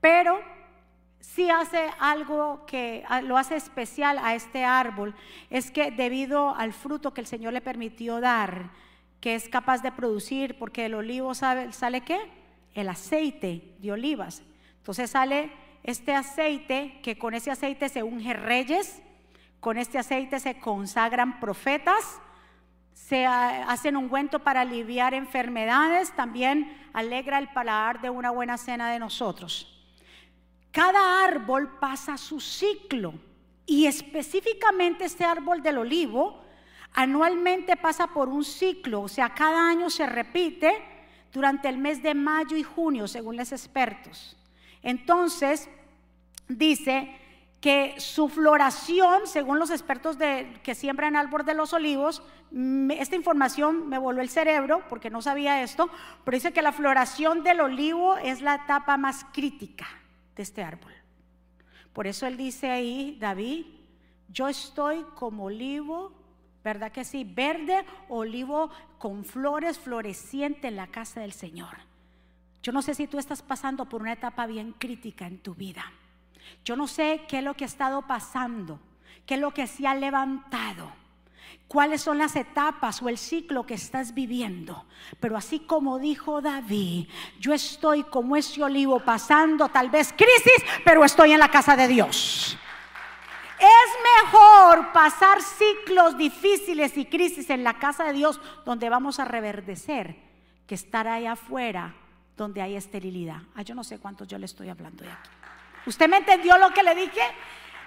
Pero 0.00 0.40
si 1.20 1.50
hace 1.50 1.90
algo 2.00 2.64
que 2.64 3.04
lo 3.24 3.36
hace 3.36 3.56
especial 3.56 4.18
a 4.18 4.34
este 4.34 4.64
árbol, 4.64 5.14
es 5.50 5.70
que 5.70 5.90
debido 5.90 6.54
al 6.54 6.72
fruto 6.72 7.12
que 7.12 7.20
el 7.20 7.26
Señor 7.26 7.52
le 7.52 7.60
permitió 7.60 8.18
dar, 8.18 8.70
que 9.20 9.34
es 9.34 9.50
capaz 9.50 9.82
de 9.82 9.92
producir, 9.92 10.58
porque 10.58 10.86
el 10.86 10.94
olivo 10.94 11.34
sabe, 11.34 11.70
sale 11.74 12.00
qué? 12.00 12.18
El 12.72 12.88
aceite 12.88 13.74
de 13.78 13.92
olivas. 13.92 14.42
Entonces 14.78 15.10
sale 15.10 15.52
este 15.84 16.14
aceite, 16.14 16.98
que 17.02 17.18
con 17.18 17.34
ese 17.34 17.50
aceite 17.50 17.88
se 17.88 18.02
unge 18.02 18.32
reyes, 18.32 19.02
con 19.60 19.76
este 19.76 19.98
aceite 19.98 20.40
se 20.40 20.58
consagran 20.58 21.38
profetas, 21.38 22.20
se 22.92 23.26
hacen 23.26 23.96
ungüento 23.96 24.38
para 24.38 24.62
aliviar 24.62 25.12
enfermedades, 25.12 26.10
también 26.16 26.88
alegra 26.94 27.38
el 27.38 27.48
paladar 27.48 28.00
de 28.00 28.08
una 28.08 28.30
buena 28.30 28.56
cena 28.56 28.90
de 28.90 28.98
nosotros. 28.98 29.70
Cada 30.70 31.22
árbol 31.22 31.78
pasa 31.78 32.16
su 32.16 32.40
ciclo 32.40 33.14
y 33.66 33.86
específicamente 33.86 35.04
este 35.04 35.24
árbol 35.24 35.62
del 35.62 35.78
olivo 35.78 36.42
anualmente 36.94 37.76
pasa 37.76 38.06
por 38.06 38.28
un 38.28 38.44
ciclo, 38.44 39.02
o 39.02 39.08
sea, 39.08 39.34
cada 39.34 39.68
año 39.68 39.90
se 39.90 40.06
repite 40.06 40.72
durante 41.32 41.68
el 41.68 41.76
mes 41.76 42.02
de 42.02 42.14
mayo 42.14 42.56
y 42.56 42.62
junio, 42.62 43.06
según 43.06 43.36
los 43.36 43.52
expertos. 43.52 44.36
Entonces, 44.84 45.68
dice 46.46 47.18
que 47.60 47.94
su 47.98 48.28
floración, 48.28 49.26
según 49.26 49.58
los 49.58 49.70
expertos 49.70 50.18
de, 50.18 50.60
que 50.62 50.74
siembran 50.74 51.16
árbol 51.16 51.44
de 51.46 51.54
los 51.54 51.72
olivos, 51.72 52.22
esta 52.90 53.16
información 53.16 53.88
me 53.88 53.96
volvió 53.96 54.22
el 54.22 54.28
cerebro 54.28 54.82
porque 54.88 55.08
no 55.08 55.22
sabía 55.22 55.62
esto, 55.62 55.88
pero 56.24 56.36
dice 56.36 56.52
que 56.52 56.60
la 56.60 56.72
floración 56.72 57.42
del 57.42 57.62
olivo 57.62 58.16
es 58.18 58.42
la 58.42 58.56
etapa 58.56 58.98
más 58.98 59.24
crítica 59.32 59.86
de 60.36 60.42
este 60.42 60.62
árbol. 60.62 60.92
Por 61.94 62.06
eso 62.06 62.26
él 62.26 62.36
dice 62.36 62.70
ahí, 62.70 63.16
David, 63.18 63.64
yo 64.28 64.48
estoy 64.48 65.04
como 65.14 65.44
olivo, 65.44 66.12
¿verdad 66.62 66.92
que 66.92 67.04
sí? 67.04 67.24
Verde, 67.24 67.86
olivo 68.10 68.70
con 68.98 69.24
flores 69.24 69.78
floreciente 69.78 70.68
en 70.68 70.76
la 70.76 70.88
casa 70.88 71.20
del 71.20 71.32
Señor. 71.32 71.93
Yo 72.64 72.72
no 72.72 72.82
sé 72.82 72.96
si 72.96 73.06
tú 73.06 73.18
estás 73.18 73.42
pasando 73.42 73.84
por 73.84 74.00
una 74.00 74.14
etapa 74.14 74.46
bien 74.46 74.72
crítica 74.72 75.26
en 75.26 75.38
tu 75.38 75.54
vida. 75.54 75.84
Yo 76.64 76.74
no 76.74 76.88
sé 76.88 77.22
qué 77.28 77.38
es 77.38 77.44
lo 77.44 77.54
que 77.54 77.62
ha 77.62 77.66
estado 77.66 78.02
pasando, 78.02 78.80
qué 79.24 79.34
es 79.34 79.40
lo 79.40 79.54
que 79.54 79.68
se 79.68 79.86
ha 79.86 79.94
levantado 79.94 80.90
cuáles 81.68 82.02
son 82.02 82.18
las 82.18 82.36
etapas 82.36 83.02
o 83.02 83.08
el 83.08 83.18
ciclo 83.18 83.66
que 83.66 83.74
estás 83.74 84.14
viviendo. 84.14 84.84
Pero 85.20 85.36
así 85.36 85.60
como 85.60 85.98
dijo 85.98 86.40
David, 86.40 87.08
yo 87.40 87.52
estoy 87.52 88.04
como 88.04 88.36
ese 88.36 88.62
olivo 88.62 89.00
pasando 89.00 89.68
tal 89.68 89.90
vez 89.90 90.12
crisis, 90.12 90.64
pero 90.84 91.04
estoy 91.04 91.32
en 91.32 91.40
la 91.40 91.48
casa 91.48 91.76
de 91.76 91.88
Dios. 91.88 92.56
Es 93.58 94.24
mejor 94.24 94.92
pasar 94.92 95.40
ciclos 95.40 96.16
difíciles 96.16 96.96
y 96.96 97.06
crisis 97.06 97.48
en 97.50 97.64
la 97.64 97.74
casa 97.74 98.04
de 98.04 98.12
Dios 98.12 98.40
donde 98.64 98.90
vamos 98.90 99.18
a 99.18 99.24
reverdecer 99.24 100.16
que 100.66 100.74
estar 100.74 101.08
ahí 101.08 101.26
afuera 101.26 101.94
donde 102.36 102.62
hay 102.62 102.76
esterilidad. 102.76 103.42
Ah, 103.54 103.62
yo 103.62 103.74
no 103.74 103.84
sé 103.84 103.98
cuántos 103.98 104.28
yo 104.28 104.38
le 104.38 104.46
estoy 104.46 104.68
hablando 104.68 105.04
de 105.04 105.10
aquí. 105.10 105.30
¿Usted 105.86 106.08
me 106.08 106.18
entendió 106.18 106.58
lo 106.58 106.70
que 106.70 106.82
le 106.82 106.94
dije? 106.94 107.20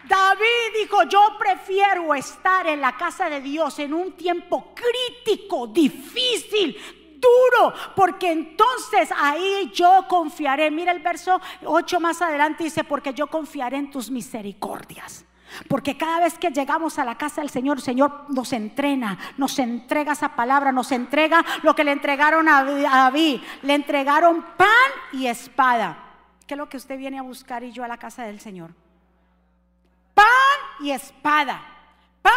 David 0.08 0.82
dijo, 0.82 1.04
yo 1.04 1.38
prefiero 1.38 2.14
estar 2.14 2.68
en 2.68 2.80
la 2.80 2.96
casa 2.96 3.30
de 3.30 3.42
Dios 3.42 3.80
en 3.80 3.94
un 3.94 4.14
tiempo 4.14 4.74
crítico, 4.74 5.68
difícil, 5.68 6.78
duro, 7.20 7.74
porque 7.96 8.32
entonces 8.32 9.10
ahí 9.18 9.72
yo 9.74 10.06
confiaré. 10.08 10.72
Mira 10.72 10.92
el 10.92 11.00
verso 11.00 11.42
8 11.66 12.00
más 12.00 12.22
adelante 12.22 12.64
dice, 12.64 12.84
porque 12.84 13.14
yo 13.14 13.28
confiaré 13.28 13.78
en 13.78 13.92
tus 13.92 14.10
misericordias. 14.10 15.27
Porque 15.68 15.98
cada 15.98 16.20
vez 16.20 16.38
que 16.38 16.52
llegamos 16.52 17.00
a 17.00 17.06
la 17.06 17.18
casa 17.18 17.42
del 17.42 17.50
Señor, 17.50 17.78
el 17.78 17.84
Señor 17.84 18.26
nos 18.30 18.54
entrena, 18.54 19.18
nos 19.38 19.58
entrega 19.60 20.14
esa 20.14 20.36
palabra, 20.36 20.72
nos 20.72 20.92
entrega 20.92 21.44
lo 21.64 21.76
que 21.76 21.84
le 21.84 21.92
entregaron 21.92 22.48
a 22.50 22.64
David. 22.64 23.42
Le 23.62 23.74
entregaron 23.74 24.46
pan 24.58 24.68
y 25.14 25.28
espada. 25.28 25.98
¿Qué 26.46 26.54
es 26.54 26.58
lo 26.58 26.70
que 26.70 26.78
usted 26.78 26.98
viene 26.98 27.20
a 27.20 27.24
buscar 27.24 27.64
y 27.64 27.72
yo 27.72 27.84
a 27.84 27.88
la 27.88 27.98
casa 27.98 28.24
del 28.24 28.40
Señor? 28.40 28.72
Pan 30.14 30.26
y 30.80 30.92
espada. 30.92 31.62
Pan 32.22 32.34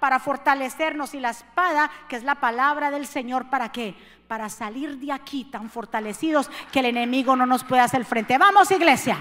para 0.00 0.18
fortalecernos 0.18 1.14
y 1.14 1.20
la 1.20 1.30
espada, 1.30 1.90
que 2.08 2.16
es 2.16 2.24
la 2.24 2.36
palabra 2.36 2.90
del 2.90 3.06
Señor, 3.06 3.50
¿para 3.50 3.70
qué? 3.70 3.94
Para 4.26 4.48
salir 4.48 4.98
de 4.98 5.12
aquí 5.12 5.44
tan 5.44 5.68
fortalecidos 5.68 6.50
que 6.72 6.80
el 6.80 6.86
enemigo 6.86 7.36
no 7.36 7.44
nos 7.44 7.62
pueda 7.64 7.84
hacer 7.84 8.04
frente. 8.06 8.38
Vamos, 8.38 8.70
iglesia. 8.70 9.18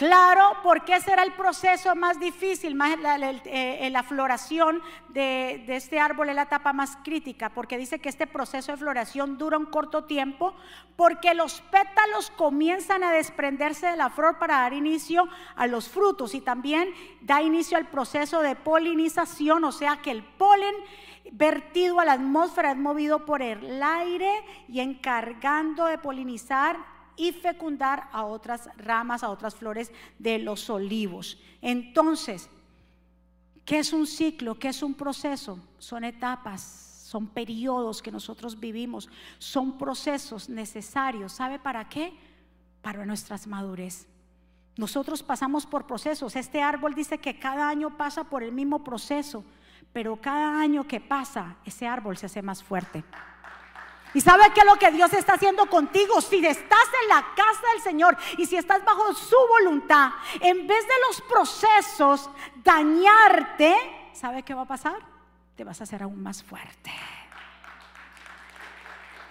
Claro, 0.00 0.56
porque 0.62 0.98
será 1.02 1.24
el 1.24 1.34
proceso 1.34 1.94
más 1.94 2.18
difícil, 2.18 2.74
más 2.74 2.98
la, 3.00 3.18
eh, 3.44 3.92
floración 4.08 4.80
de, 5.10 5.62
de, 5.66 5.76
este 5.76 6.00
árbol 6.00 6.30
es 6.30 6.36
la 6.36 6.44
etapa 6.44 6.72
más 6.72 6.96
crítica, 7.04 7.50
porque 7.50 7.76
dice 7.76 7.98
que 7.98 8.08
este 8.08 8.26
proceso 8.26 8.72
de 8.72 8.78
floración 8.78 9.36
dura 9.36 9.58
un 9.58 9.66
corto 9.66 10.04
tiempo, 10.04 10.54
porque 10.96 11.34
los 11.34 11.60
pétalos 11.60 12.30
comienzan 12.30 13.04
a 13.04 13.12
desprenderse 13.12 13.88
de 13.88 13.98
la 13.98 14.08
flor 14.08 14.38
para 14.38 14.60
dar 14.60 14.72
inicio 14.72 15.28
a 15.54 15.66
los 15.66 15.90
frutos 15.90 16.34
y 16.34 16.40
también 16.40 16.88
da 17.20 17.42
inicio 17.42 17.76
al 17.76 17.90
proceso 17.90 18.40
de 18.40 18.56
polinización, 18.56 19.64
o 19.64 19.70
sea 19.70 20.00
que 20.00 20.12
el 20.12 20.22
polen 20.22 20.74
vertido 21.32 22.00
a 22.00 22.06
la 22.06 22.12
atmósfera 22.14 22.70
es 22.70 22.78
movido 22.78 23.26
por 23.26 23.42
el 23.42 23.82
aire 23.82 24.32
y 24.66 24.80
encargando 24.80 25.84
de 25.84 25.98
polinizar 25.98 26.78
y 27.20 27.32
fecundar 27.32 28.08
a 28.12 28.24
otras 28.24 28.70
ramas, 28.78 29.22
a 29.22 29.28
otras 29.28 29.54
flores 29.54 29.92
de 30.18 30.38
los 30.38 30.70
olivos. 30.70 31.38
Entonces, 31.60 32.48
¿qué 33.66 33.80
es 33.80 33.92
un 33.92 34.06
ciclo? 34.06 34.58
¿Qué 34.58 34.68
es 34.68 34.82
un 34.82 34.94
proceso? 34.94 35.58
Son 35.78 36.02
etapas, 36.02 36.62
son 36.62 37.26
periodos 37.26 38.00
que 38.00 38.10
nosotros 38.10 38.58
vivimos, 38.58 39.10
son 39.38 39.76
procesos 39.76 40.48
necesarios. 40.48 41.32
¿Sabe 41.32 41.58
para 41.58 41.90
qué? 41.90 42.14
Para 42.80 43.04
nuestras 43.04 43.46
madurez. 43.46 44.08
Nosotros 44.78 45.22
pasamos 45.22 45.66
por 45.66 45.86
procesos. 45.86 46.36
Este 46.36 46.62
árbol 46.62 46.94
dice 46.94 47.18
que 47.18 47.38
cada 47.38 47.68
año 47.68 47.98
pasa 47.98 48.24
por 48.24 48.42
el 48.42 48.52
mismo 48.52 48.82
proceso, 48.82 49.44
pero 49.92 50.16
cada 50.16 50.58
año 50.58 50.88
que 50.88 51.00
pasa, 51.00 51.58
ese 51.66 51.86
árbol 51.86 52.16
se 52.16 52.24
hace 52.24 52.40
más 52.40 52.64
fuerte. 52.64 53.04
¿Y 54.12 54.20
sabe 54.20 54.52
qué 54.52 54.60
es 54.60 54.66
lo 54.66 54.76
que 54.76 54.90
Dios 54.90 55.12
está 55.12 55.34
haciendo 55.34 55.66
contigo? 55.66 56.20
Si 56.20 56.44
estás 56.44 56.88
en 57.02 57.08
la 57.08 57.24
casa 57.36 57.62
del 57.72 57.82
Señor 57.82 58.16
y 58.38 58.46
si 58.46 58.56
estás 58.56 58.84
bajo 58.84 59.14
su 59.14 59.36
voluntad, 59.48 60.10
en 60.40 60.66
vez 60.66 60.86
de 60.86 60.94
los 61.06 61.20
procesos 61.22 62.28
dañarte, 62.56 63.76
¿sabe 64.12 64.42
qué 64.42 64.54
va 64.54 64.62
a 64.62 64.66
pasar? 64.66 64.98
Te 65.56 65.64
vas 65.64 65.80
a 65.80 65.84
hacer 65.84 66.02
aún 66.02 66.22
más 66.22 66.42
fuerte. 66.42 66.90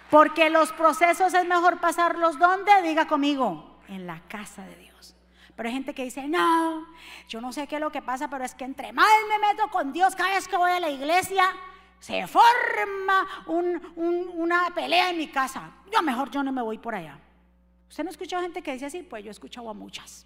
Porque 0.09 0.49
los 0.49 0.71
procesos 0.71 1.33
es 1.33 1.45
mejor 1.45 1.79
pasarlos 1.79 2.39
donde, 2.39 2.81
diga 2.81 3.07
conmigo, 3.07 3.79
en 3.87 4.07
la 4.07 4.21
casa 4.27 4.63
de 4.63 4.75
Dios. 4.75 5.15
Pero 5.55 5.67
hay 5.67 5.75
gente 5.75 5.93
que 5.93 6.05
dice, 6.05 6.27
no, 6.27 6.87
yo 7.27 7.41
no 7.41 7.51
sé 7.51 7.67
qué 7.67 7.75
es 7.75 7.81
lo 7.81 7.91
que 7.91 8.01
pasa, 8.01 8.29
pero 8.29 8.45
es 8.45 8.55
que 8.55 8.63
entre 8.63 8.93
más 8.93 9.09
me 9.27 9.45
meto 9.45 9.69
con 9.69 9.91
Dios 9.91 10.15
cada 10.15 10.35
vez 10.35 10.47
que 10.47 10.55
voy 10.55 10.71
a 10.71 10.79
la 10.79 10.89
iglesia, 10.89 11.53
se 11.99 12.25
forma 12.27 13.27
una 13.95 14.73
pelea 14.73 15.09
en 15.09 15.17
mi 15.17 15.27
casa. 15.27 15.71
Yo 15.91 16.01
mejor 16.01 16.31
yo 16.31 16.43
no 16.43 16.51
me 16.51 16.61
voy 16.61 16.77
por 16.77 16.95
allá. 16.95 17.19
¿Usted 17.89 18.03
no 18.03 18.09
ha 18.09 18.11
escuchado 18.11 18.43
gente 18.43 18.61
que 18.61 18.73
dice 18.73 18.85
así? 18.85 19.03
Pues 19.03 19.23
yo 19.23 19.29
he 19.29 19.31
escuchado 19.31 19.69
a 19.69 19.73
muchas. 19.73 20.25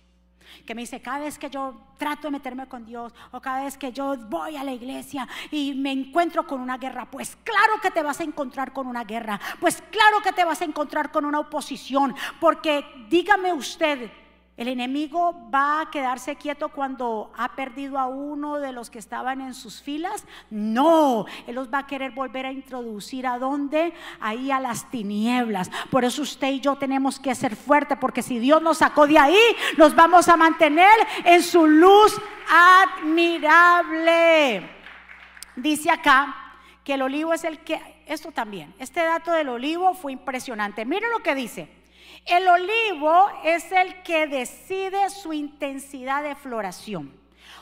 Que 0.65 0.75
me 0.75 0.81
dice, 0.81 1.01
cada 1.01 1.19
vez 1.19 1.39
que 1.39 1.49
yo 1.49 1.95
trato 1.97 2.27
de 2.27 2.31
meterme 2.31 2.67
con 2.67 2.85
Dios 2.85 3.13
o 3.31 3.41
cada 3.41 3.63
vez 3.63 3.77
que 3.77 3.91
yo 3.91 4.15
voy 4.27 4.55
a 4.55 4.63
la 4.63 4.73
iglesia 4.73 5.27
y 5.49 5.73
me 5.73 5.91
encuentro 5.91 6.45
con 6.45 6.59
una 6.61 6.77
guerra, 6.77 7.09
pues 7.09 7.37
claro 7.43 7.79
que 7.81 7.89
te 7.89 8.03
vas 8.03 8.19
a 8.19 8.23
encontrar 8.23 8.71
con 8.71 8.85
una 8.85 9.03
guerra, 9.03 9.39
pues 9.59 9.81
claro 9.89 10.21
que 10.21 10.31
te 10.31 10.43
vas 10.43 10.61
a 10.61 10.65
encontrar 10.65 11.11
con 11.11 11.25
una 11.25 11.39
oposición, 11.39 12.13
porque 12.39 12.85
dígame 13.09 13.51
usted, 13.53 14.11
el 14.55 14.67
enemigo 14.67 15.49
va 15.53 15.81
a 15.81 15.89
quedarse 15.89 16.35
quieto 16.35 16.69
cuando 16.69 17.31
ha 17.35 17.55
perdido 17.55 17.97
a 17.97 18.05
uno 18.05 18.59
de 18.59 18.71
los 18.71 18.91
que 18.91 18.99
estaban 18.99 19.41
en 19.41 19.55
sus 19.55 19.81
filas. 19.81 20.25
No, 20.51 21.25
él 21.47 21.55
los 21.55 21.73
va 21.73 21.79
a 21.79 21.87
querer 21.87 22.11
volver 22.11 22.45
a 22.45 22.51
introducir 22.51 23.25
a 23.25 23.39
dónde? 23.39 23.95
Ahí 24.19 24.51
a 24.51 24.59
las 24.59 24.91
tinieblas. 24.91 25.71
Por 25.89 26.05
eso 26.05 26.21
usted 26.21 26.51
y 26.51 26.59
yo 26.59 26.75
tenemos 26.75 27.19
que 27.19 27.33
ser 27.33 27.55
fuertes, 27.55 27.97
porque 27.99 28.21
si 28.21 28.37
Dios 28.37 28.61
nos 28.61 28.77
sacó 28.77 29.07
de 29.07 29.17
ahí, 29.17 29.39
nos 29.75 29.95
vamos 29.95 30.29
a 30.29 30.37
mantener 30.37 30.93
en 31.25 31.41
su 31.41 31.65
luz 31.65 32.15
admirable. 32.93 34.03
Dice 35.55 35.89
acá 35.89 36.35
que 36.83 36.93
el 36.93 37.01
olivo 37.01 37.33
es 37.33 37.43
el 37.43 37.57
que, 37.59 37.81
esto 38.05 38.31
también, 38.31 38.75
este 38.77 39.01
dato 39.01 39.31
del 39.31 39.49
olivo 39.49 39.95
fue 39.95 40.11
impresionante. 40.11 40.85
Miren 40.85 41.09
lo 41.09 41.19
que 41.23 41.33
dice. 41.33 41.82
El 42.25 42.47
olivo 42.47 43.29
es 43.43 43.71
el 43.71 44.01
que 44.03 44.27
decide 44.27 45.09
su 45.09 45.33
intensidad 45.33 46.23
de 46.23 46.35
floración. 46.35 47.13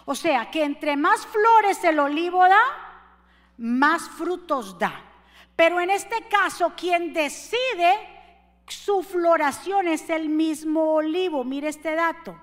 O 0.05 0.15
sea, 0.15 0.51
que 0.51 0.63
entre 0.63 0.95
más 0.95 1.25
flores 1.25 1.83
el 1.83 1.99
olivo 1.99 2.47
da, 2.47 2.61
más 3.57 4.07
frutos 4.09 4.77
da. 4.77 5.01
Pero 5.55 5.79
en 5.79 5.89
este 5.89 6.27
caso, 6.27 6.73
quien 6.75 7.13
decide 7.13 7.97
su 8.67 9.03
floración 9.03 9.87
es 9.87 10.09
el 10.09 10.29
mismo 10.29 10.93
olivo. 10.93 11.43
Mire 11.43 11.69
este 11.69 11.95
dato. 11.95 12.35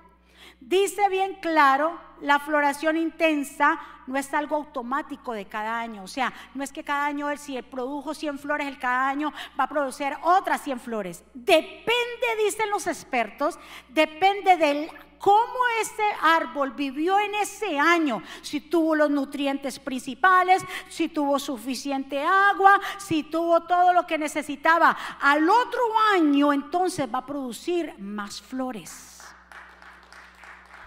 Dice 0.59 1.07
bien 1.09 1.35
claro, 1.35 1.99
la 2.21 2.39
floración 2.39 2.97
intensa 2.97 3.79
no 4.07 4.17
es 4.17 4.33
algo 4.33 4.57
automático 4.57 5.33
de 5.33 5.45
cada 5.45 5.79
año. 5.79 6.03
O 6.03 6.07
sea, 6.07 6.33
no 6.53 6.63
es 6.63 6.73
que 6.73 6.83
cada 6.83 7.05
año, 7.05 7.27
si 7.37 7.61
produjo 7.61 8.13
100 8.13 8.39
flores, 8.39 8.67
el 8.67 8.77
cada 8.77 9.07
año 9.07 9.31
va 9.57 9.63
a 9.65 9.69
producir 9.69 10.13
otras 10.21 10.61
100 10.61 10.79
flores. 10.79 11.23
Depende, 11.33 12.27
dicen 12.43 12.69
los 12.69 12.87
expertos, 12.87 13.57
depende 13.89 14.57
del 14.57 14.91
cómo 15.19 15.59
ese 15.81 16.03
árbol 16.21 16.71
vivió 16.71 17.19
en 17.19 17.35
ese 17.35 17.77
año, 17.77 18.23
si 18.41 18.61
tuvo 18.61 18.95
los 18.95 19.09
nutrientes 19.09 19.79
principales, 19.79 20.63
si 20.87 21.09
tuvo 21.09 21.37
suficiente 21.39 22.21
agua, 22.21 22.79
si 22.97 23.23
tuvo 23.23 23.61
todo 23.61 23.93
lo 23.93 24.07
que 24.07 24.17
necesitaba. 24.17 24.95
Al 25.21 25.47
otro 25.49 25.81
año 26.13 26.51
entonces 26.51 27.07
va 27.13 27.19
a 27.19 27.25
producir 27.25 27.93
más 27.99 28.41
flores. 28.41 29.18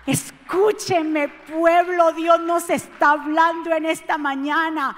Escúchenme, 0.07 1.29
pueblo, 1.29 2.13
Dios 2.13 2.41
nos 2.41 2.69
está 2.71 3.13
hablando 3.13 3.73
en 3.73 3.87
esta 3.87 4.19
mañana. 4.19 4.97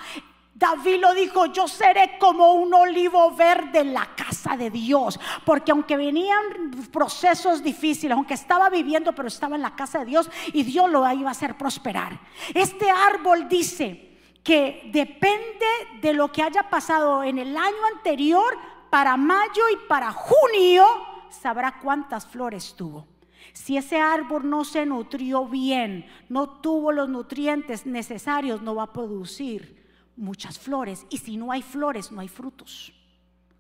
David 0.55 1.01
lo 1.01 1.13
dijo, 1.15 1.47
yo 1.47 1.67
seré 1.67 2.17
como 2.19 2.55
un 2.55 2.73
olivo 2.73 3.33
verde 3.33 3.81
en 3.81 3.93
la 3.93 4.09
casa 4.15 4.57
de 4.57 4.71
Dios, 4.71 5.19
porque 5.45 5.73
aunque 5.73 5.97
venían 5.97 6.71
procesos 6.93 7.63
difíciles, 7.63 8.17
aunque 8.17 8.35
estaba 8.35 8.71
viviendo, 8.71 9.13
pero 9.15 9.29
estaba 9.29 9.57
en 9.57 9.63
la 9.63 9.75
casa 9.75 9.99
de 9.99 10.07
Dios 10.07 10.31
y 10.53 10.63
Dios 10.63 10.89
lo 10.89 11.11
iba 11.13 11.29
a 11.29 11.33
hacer 11.33 11.59
prosperar. 11.59 12.19
Este 12.55 12.89
árbol 12.89 13.49
dice 13.49 14.19
que 14.45 14.91
depende 14.93 15.67
de 16.01 16.13
lo 16.15 16.31
que 16.31 16.43
haya 16.43 16.71
pasado 16.71 17.25
en 17.25 17.39
el 17.39 17.57
año 17.57 17.87
anterior, 17.97 18.57
para 18.91 19.17
mayo 19.17 19.69
y 19.73 19.89
para 19.89 20.13
junio, 20.13 20.87
sabrá 21.31 21.81
cuántas 21.81 22.27
flores 22.27 22.75
tuvo. 22.77 23.14
Si 23.55 23.77
ese 23.77 24.01
árbol 24.01 24.51
no 24.51 24.65
se 24.65 24.85
nutrió 24.85 25.47
bien, 25.47 26.07
no 26.29 26.49
tuvo 26.49 26.91
los 26.91 27.09
nutrientes 27.09 27.87
necesarios, 27.87 28.61
no 28.61 28.75
va 28.75 28.83
a 28.83 28.93
producir 28.93 29.81
muchas 30.17 30.59
flores. 30.59 31.07
Y 31.09 31.19
si 31.19 31.37
no 31.37 31.53
hay 31.53 31.63
flores, 31.63 32.11
no 32.11 32.21
hay 32.21 32.27
frutos. 32.27 32.93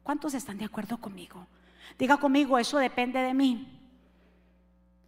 ¿Cuántos 0.02 0.34
están 0.34 0.58
de 0.58 0.64
acuerdo 0.64 0.98
conmigo? 0.98 1.46
Diga 1.96 2.16
conmigo, 2.16 2.58
eso 2.58 2.78
depende 2.78 3.20
de 3.20 3.34
mí. 3.34 3.80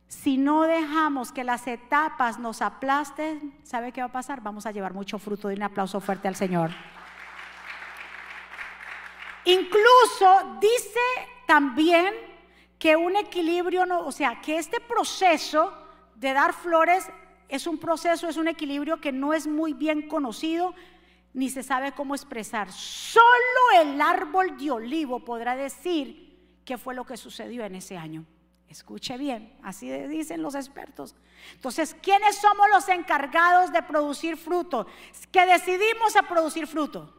Si 0.07 0.39
no 0.39 0.63
dejamos 0.63 1.33
que 1.33 1.43
las 1.43 1.67
etapas 1.67 2.39
nos 2.39 2.63
aplasten, 2.63 3.59
¿sabe 3.65 3.91
qué 3.91 4.03
va 4.03 4.07
a 4.07 4.13
pasar? 4.13 4.41
Vamos 4.41 4.67
a 4.67 4.71
llevar 4.71 4.95
mucho 4.95 5.19
fruto. 5.19 5.49
De 5.49 5.57
un 5.57 5.65
aplauso 5.65 6.01
fuerte 6.01 6.29
al 6.29 6.37
Señor. 6.37 6.71
Incluso 9.45 10.59
dice 10.61 11.01
también 11.45 12.15
que 12.87 12.95
un 12.95 13.17
equilibrio, 13.17 13.85
no, 13.85 14.07
o 14.07 14.13
sea, 14.13 14.41
que 14.41 14.59
este 14.59 14.79
proceso 14.79 15.77
de 16.15 16.33
dar 16.33 16.53
flores 16.53 17.05
es 17.49 17.67
un 17.67 17.79
proceso, 17.79 18.29
es 18.29 18.37
un 18.37 18.47
equilibrio 18.47 19.01
que 19.01 19.11
no 19.11 19.35
es 19.35 19.49
muy 19.49 19.73
bien 19.73 20.07
conocido 20.07 20.73
ni 21.35 21.51
se 21.51 21.65
sabe 21.65 21.91
cómo 21.91 22.15
expresar. 22.15 22.71
Solo 22.71 23.25
el 23.83 24.01
árbol 24.01 24.57
de 24.57 24.71
olivo 24.71 25.19
podrá 25.19 25.57
decir 25.57 26.39
qué 26.65 26.79
fue 26.79 26.95
lo 26.95 27.05
que 27.05 27.17
sucedió 27.17 27.65
en 27.65 27.75
ese 27.75 27.97
año. 27.97 28.25
Escuche 28.69 29.19
bien, 29.19 29.59
así 29.65 29.91
dicen 29.91 30.41
los 30.41 30.55
expertos. 30.55 31.17
Entonces, 31.55 31.93
¿quiénes 32.01 32.37
somos 32.37 32.69
los 32.73 32.89
encargados 32.89 33.73
de 33.73 33.83
producir 33.83 34.37
fruto? 34.37 34.87
Que 35.33 35.45
decidimos 35.45 36.15
a 36.15 36.23
producir 36.23 36.69
fruto. 36.69 37.13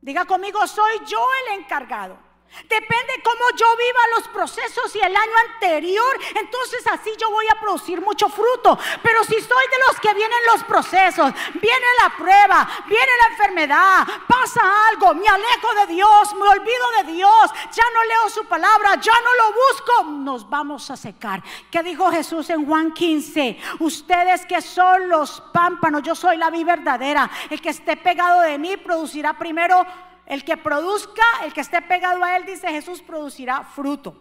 Diga 0.00 0.24
conmigo, 0.24 0.64
soy 0.68 1.00
yo 1.04 1.18
el 1.48 1.58
encargado. 1.58 2.29
Depende 2.68 3.22
cómo 3.24 3.44
yo 3.56 3.66
viva 3.76 4.00
los 4.16 4.28
procesos 4.28 4.94
y 4.94 4.98
el 4.98 5.16
año 5.16 5.32
anterior, 5.52 6.18
entonces 6.34 6.86
así 6.86 7.10
yo 7.18 7.30
voy 7.30 7.46
a 7.48 7.58
producir 7.58 8.00
mucho 8.00 8.28
fruto. 8.28 8.78
Pero 9.02 9.24
si 9.24 9.34
soy 9.34 9.66
de 9.70 9.78
los 9.88 10.00
que 10.00 10.14
vienen 10.14 10.38
los 10.52 10.64
procesos, 10.64 11.32
viene 11.54 11.86
la 12.02 12.16
prueba, 12.16 12.68
viene 12.86 13.12
la 13.20 13.32
enfermedad, 13.32 14.06
pasa 14.26 14.60
algo, 14.88 15.14
me 15.14 15.28
alejo 15.28 15.74
de 15.74 15.94
Dios, 15.94 16.34
me 16.34 16.48
olvido 16.48 16.86
de 16.98 17.12
Dios, 17.12 17.50
ya 17.72 17.84
no 17.94 18.04
leo 18.04 18.28
su 18.28 18.44
palabra, 18.46 18.96
ya 19.00 19.14
no 19.14 19.34
lo 19.34 19.52
busco, 19.52 20.04
nos 20.22 20.48
vamos 20.48 20.90
a 20.90 20.96
secar. 20.96 21.42
¿Qué 21.70 21.82
dijo 21.82 22.10
Jesús 22.10 22.50
en 22.50 22.66
Juan 22.66 22.92
15? 22.92 23.58
Ustedes 23.80 24.46
que 24.46 24.60
son 24.60 25.08
los 25.08 25.40
pámpanos, 25.52 26.02
yo 26.02 26.14
soy 26.14 26.36
la 26.36 26.50
vida 26.50 26.76
verdadera. 26.76 27.30
El 27.48 27.60
que 27.60 27.70
esté 27.70 27.96
pegado 27.96 28.40
de 28.42 28.58
mí 28.58 28.76
producirá 28.76 29.34
primero 29.38 29.84
el 30.30 30.44
que 30.44 30.56
produzca, 30.56 31.24
el 31.42 31.52
que 31.52 31.60
esté 31.60 31.82
pegado 31.82 32.22
a 32.22 32.36
él, 32.36 32.46
dice 32.46 32.68
Jesús, 32.68 33.02
producirá 33.02 33.64
fruto. 33.64 34.14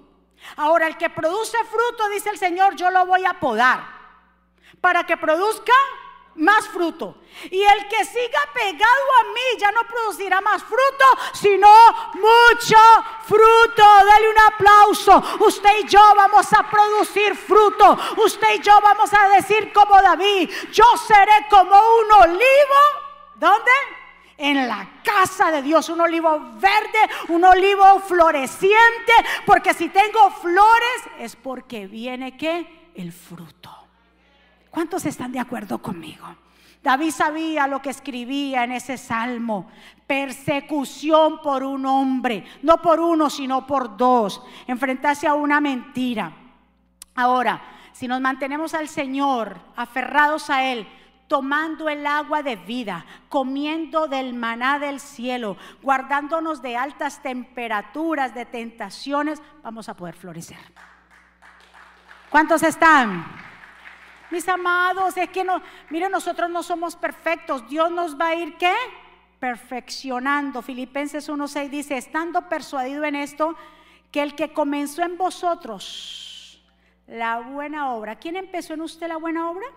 Ahora, 0.56 0.88
el 0.88 0.98
que 0.98 1.08
produce 1.08 1.56
fruto, 1.66 2.10
dice 2.10 2.32
el 2.32 2.40
Señor, 2.40 2.76
yo 2.76 2.90
lo 2.90 3.06
voy 3.06 3.24
a 3.26 3.40
podar 3.40 3.84
para 4.82 5.06
que 5.06 5.18
produzca 5.18 5.74
más 6.34 6.68
fruto. 6.70 7.16
Y 7.52 7.62
el 7.62 7.88
que 7.88 8.04
siga 8.06 8.40
pegado 8.56 9.04
a 9.20 9.24
mí 9.34 9.60
ya 9.60 9.72
no 9.72 9.84
producirá 9.84 10.42
más 10.42 10.64
fruto, 10.64 11.06
sino 11.34 11.70
mucho 12.16 12.78
fruto. 13.28 13.84
Dale 13.84 14.30
un 14.30 14.40
aplauso. 14.40 15.24
Usted 15.42 15.80
y 15.84 15.88
yo 15.90 16.02
vamos 16.16 16.52
a 16.54 16.68
producir 16.72 17.36
fruto. 17.36 18.00
Usted 18.18 18.56
y 18.56 18.62
yo 18.64 18.82
vamos 18.82 19.14
a 19.14 19.30
decir 19.30 19.72
como 19.72 20.02
David, 20.02 20.50
yo 20.72 20.86
seré 21.08 21.46
como 21.52 21.76
un 21.76 22.12
olivo. 22.14 22.80
¿Dónde? 23.36 23.99
En 24.40 24.68
la 24.68 25.02
casa 25.04 25.52
de 25.52 25.62
Dios, 25.62 25.90
un 25.90 26.02
olivo 26.02 26.40
verde, 26.56 27.14
un 27.28 27.44
olivo 27.44 28.00
floreciente, 28.00 29.14
porque 29.46 29.74
si 29.74 29.90
tengo 29.90 30.32
flores 30.32 31.02
es 31.20 31.36
porque 31.36 31.86
viene 31.86 32.38
que 32.38 32.92
el 32.96 33.12
fruto. 33.12 33.70
¿Cuántos 34.72 35.06
están 35.06 35.32
de 35.32 35.40
acuerdo 35.40 35.82
conmigo? 35.82 36.26
David 36.82 37.12
sabía 37.12 37.68
lo 37.68 37.82
que 37.82 37.90
escribía 37.90 38.64
en 38.64 38.72
ese 38.72 38.98
salmo. 38.98 39.70
Persecución 40.08 41.42
por 41.42 41.64
un 41.64 41.86
hombre, 41.86 42.46
no 42.62 42.82
por 42.82 43.00
uno, 43.02 43.30
sino 43.30 43.68
por 43.68 43.98
dos. 43.98 44.42
Enfrentarse 44.66 45.28
a 45.28 45.34
una 45.34 45.60
mentira. 45.60 46.32
Ahora, 47.16 47.62
si 47.92 48.08
nos 48.08 48.22
mantenemos 48.22 48.74
al 48.74 48.88
Señor, 48.88 49.60
aferrados 49.76 50.50
a 50.50 50.64
Él, 50.64 50.88
tomando 51.30 51.88
el 51.88 52.06
agua 52.08 52.42
de 52.42 52.56
vida, 52.58 53.06
comiendo 53.30 54.08
del 54.08 54.34
maná 54.34 54.80
del 54.80 55.00
cielo, 55.00 55.56
guardándonos 55.82 56.62
de 56.62 56.76
altas 56.76 57.22
temperaturas, 57.22 58.34
de 58.34 58.46
tentaciones, 58.46 59.40
vamos 59.62 59.88
a 59.88 59.94
poder 59.94 60.16
florecer. 60.16 60.58
¿Cuántos 62.32 62.64
están? 62.64 63.26
Mis 64.32 64.50
amados, 64.50 65.16
es 65.18 65.30
que 65.30 65.44
no, 65.44 65.62
miren, 65.92 66.12
nosotros 66.12 66.50
no 66.50 66.64
somos 66.64 66.96
perfectos. 66.96 67.68
Dios 67.70 67.92
nos 67.92 68.20
va 68.20 68.30
a 68.30 68.36
ir 68.36 68.58
qué? 68.58 68.74
Perfeccionando. 69.40 70.64
Filipenses 70.64 71.30
1:6 71.30 71.70
dice, 71.70 71.98
estando 71.98 72.50
persuadido 72.50 73.04
en 73.04 73.16
esto, 73.16 73.56
que 74.12 74.24
el 74.24 74.34
que 74.34 74.52
comenzó 74.52 75.04
en 75.04 75.16
vosotros 75.16 76.64
la 77.06 77.40
buena 77.40 77.94
obra, 77.94 78.16
¿quién 78.16 78.36
empezó 78.36 78.74
en 78.74 78.82
usted 78.82 79.08
la 79.08 79.18
buena 79.18 79.50
obra? 79.50 79.68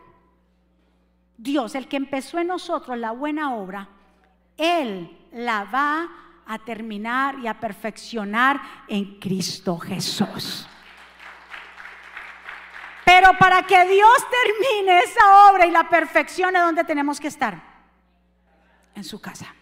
Dios, 1.37 1.75
el 1.75 1.89
que 1.89 1.97
empezó 1.97 2.39
en 2.39 2.49
nosotros 2.49 2.99
la 2.99 3.13
buena 3.13 3.55
obra, 3.55 3.89
Él 4.57 5.19
la 5.33 5.65
va 5.65 6.09
a 6.47 6.59
terminar 6.59 7.39
y 7.39 7.47
a 7.47 7.59
perfeccionar 7.59 8.61
en 8.89 9.19
Cristo 9.19 9.79
Jesús. 9.79 10.67
Pero 13.05 13.37
para 13.39 13.63
que 13.67 13.85
Dios 13.87 14.17
termine 14.31 15.01
esa 15.01 15.51
obra 15.51 15.67
y 15.67 15.71
la 15.71 15.89
perfeccione, 15.89 16.59
¿dónde 16.59 16.85
tenemos 16.85 17.21
que 17.21 17.29
estar? 17.29 17.63
En 18.95 19.05
su 19.05 19.21
casa. 19.21 19.55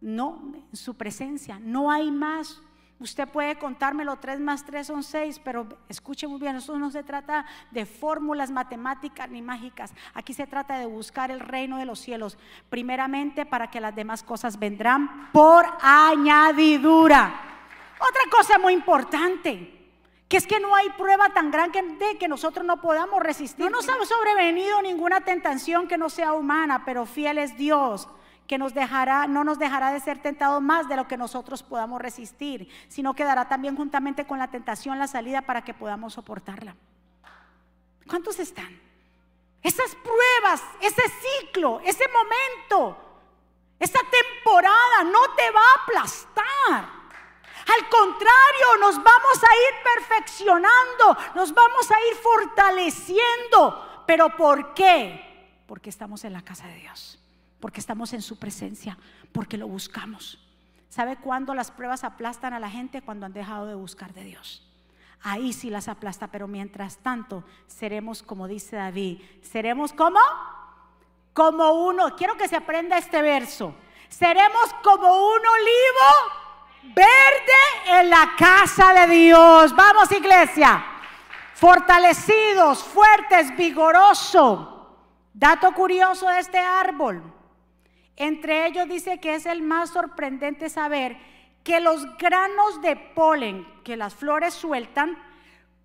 No, 0.00 0.52
en 0.70 0.76
su 0.76 0.94
presencia. 0.94 1.58
No 1.60 1.90
hay 1.90 2.10
más 2.10 2.60
Usted 3.02 3.26
puede 3.26 3.58
contármelo, 3.58 4.14
3 4.14 4.38
más 4.38 4.64
3 4.64 4.86
son 4.86 5.02
6, 5.02 5.40
pero 5.42 5.66
escuche 5.88 6.28
muy 6.28 6.38
bien, 6.38 6.54
esto 6.54 6.78
no 6.78 6.88
se 6.88 7.02
trata 7.02 7.44
de 7.72 7.84
fórmulas 7.84 8.52
matemáticas 8.52 9.28
ni 9.28 9.42
mágicas. 9.42 9.92
Aquí 10.14 10.32
se 10.32 10.46
trata 10.46 10.78
de 10.78 10.86
buscar 10.86 11.32
el 11.32 11.40
reino 11.40 11.78
de 11.78 11.84
los 11.84 11.98
cielos, 11.98 12.38
primeramente 12.70 13.44
para 13.44 13.68
que 13.68 13.80
las 13.80 13.96
demás 13.96 14.22
cosas 14.22 14.56
vendrán 14.56 15.30
por 15.32 15.66
añadidura. 15.80 17.34
Otra 17.98 18.22
cosa 18.30 18.60
muy 18.60 18.72
importante, 18.72 19.88
que 20.28 20.36
es 20.36 20.46
que 20.46 20.60
no 20.60 20.76
hay 20.76 20.88
prueba 20.90 21.30
tan 21.30 21.50
grande 21.50 22.16
que 22.20 22.28
nosotros 22.28 22.64
no 22.64 22.80
podamos 22.80 23.20
resistir. 23.20 23.64
No 23.64 23.70
nos 23.72 23.88
ha 23.88 23.94
sobrevenido 24.04 24.80
ninguna 24.80 25.22
tentación 25.22 25.88
que 25.88 25.98
no 25.98 26.08
sea 26.08 26.34
humana, 26.34 26.84
pero 26.84 27.04
fiel 27.04 27.38
es 27.38 27.56
Dios 27.56 28.08
que 28.46 28.58
nos 28.58 28.74
dejará, 28.74 29.26
no 29.26 29.44
nos 29.44 29.58
dejará 29.58 29.92
de 29.92 30.00
ser 30.00 30.20
tentados 30.20 30.60
más 30.60 30.88
de 30.88 30.96
lo 30.96 31.08
que 31.08 31.16
nosotros 31.16 31.62
podamos 31.62 32.00
resistir, 32.00 32.68
sino 32.88 33.14
que 33.14 33.24
dará 33.24 33.48
también 33.48 33.76
juntamente 33.76 34.26
con 34.26 34.38
la 34.38 34.50
tentación 34.50 34.98
la 34.98 35.06
salida 35.06 35.42
para 35.42 35.62
que 35.62 35.74
podamos 35.74 36.14
soportarla. 36.14 36.76
¿Cuántos 38.06 38.38
están? 38.38 38.80
Esas 39.62 39.94
pruebas, 39.94 40.62
ese 40.80 41.02
ciclo, 41.02 41.80
ese 41.84 42.04
momento, 42.08 42.96
esa 43.78 44.00
temporada 44.10 45.04
no 45.04 45.34
te 45.36 45.50
va 45.50 45.60
a 45.60 45.82
aplastar. 45.82 47.02
Al 47.64 47.88
contrario, 47.88 48.76
nos 48.80 48.96
vamos 48.96 49.38
a 49.42 49.54
ir 49.54 49.84
perfeccionando, 49.96 51.16
nos 51.36 51.54
vamos 51.54 51.90
a 51.90 52.06
ir 52.08 52.16
fortaleciendo. 52.16 54.04
¿Pero 54.04 54.36
por 54.36 54.74
qué? 54.74 55.62
Porque 55.68 55.90
estamos 55.90 56.24
en 56.24 56.32
la 56.32 56.42
casa 56.42 56.66
de 56.66 56.74
Dios 56.74 57.21
porque 57.62 57.78
estamos 57.78 58.12
en 58.12 58.22
su 58.22 58.40
presencia, 58.40 58.98
porque 59.30 59.56
lo 59.56 59.68
buscamos. 59.68 60.40
¿Sabe 60.88 61.16
cuándo 61.16 61.54
las 61.54 61.70
pruebas 61.70 62.02
aplastan 62.02 62.52
a 62.52 62.58
la 62.58 62.68
gente? 62.68 63.02
Cuando 63.02 63.24
han 63.24 63.32
dejado 63.32 63.66
de 63.66 63.76
buscar 63.76 64.12
de 64.12 64.24
Dios. 64.24 64.68
Ahí 65.22 65.52
sí 65.52 65.70
las 65.70 65.86
aplasta, 65.86 66.26
pero 66.26 66.48
mientras 66.48 66.98
tanto 66.98 67.44
seremos 67.68 68.24
como 68.24 68.48
dice 68.48 68.74
David, 68.74 69.20
seremos 69.42 69.92
como 69.92 70.18
como 71.32 71.86
uno, 71.86 72.14
quiero 72.16 72.36
que 72.36 72.48
se 72.48 72.56
aprenda 72.56 72.98
este 72.98 73.22
verso. 73.22 73.74
Seremos 74.08 74.74
como 74.82 75.06
un 75.06 75.40
olivo 75.46 76.94
verde 76.94 78.00
en 78.00 78.10
la 78.10 78.32
casa 78.36 78.92
de 78.92 79.06
Dios. 79.14 79.74
Vamos, 79.74 80.10
iglesia. 80.10 80.84
Fortalecidos, 81.54 82.82
fuertes, 82.82 83.56
vigoroso. 83.56 84.98
Dato 85.32 85.72
curioso 85.72 86.28
de 86.28 86.40
este 86.40 86.58
árbol. 86.58 87.22
Entre 88.16 88.66
ellos 88.66 88.88
dice 88.88 89.20
que 89.20 89.34
es 89.34 89.46
el 89.46 89.62
más 89.62 89.90
sorprendente 89.90 90.68
saber 90.68 91.16
que 91.64 91.80
los 91.80 92.16
granos 92.18 92.82
de 92.82 92.96
polen 92.96 93.66
que 93.84 93.96
las 93.96 94.14
flores 94.14 94.54
sueltan 94.54 95.16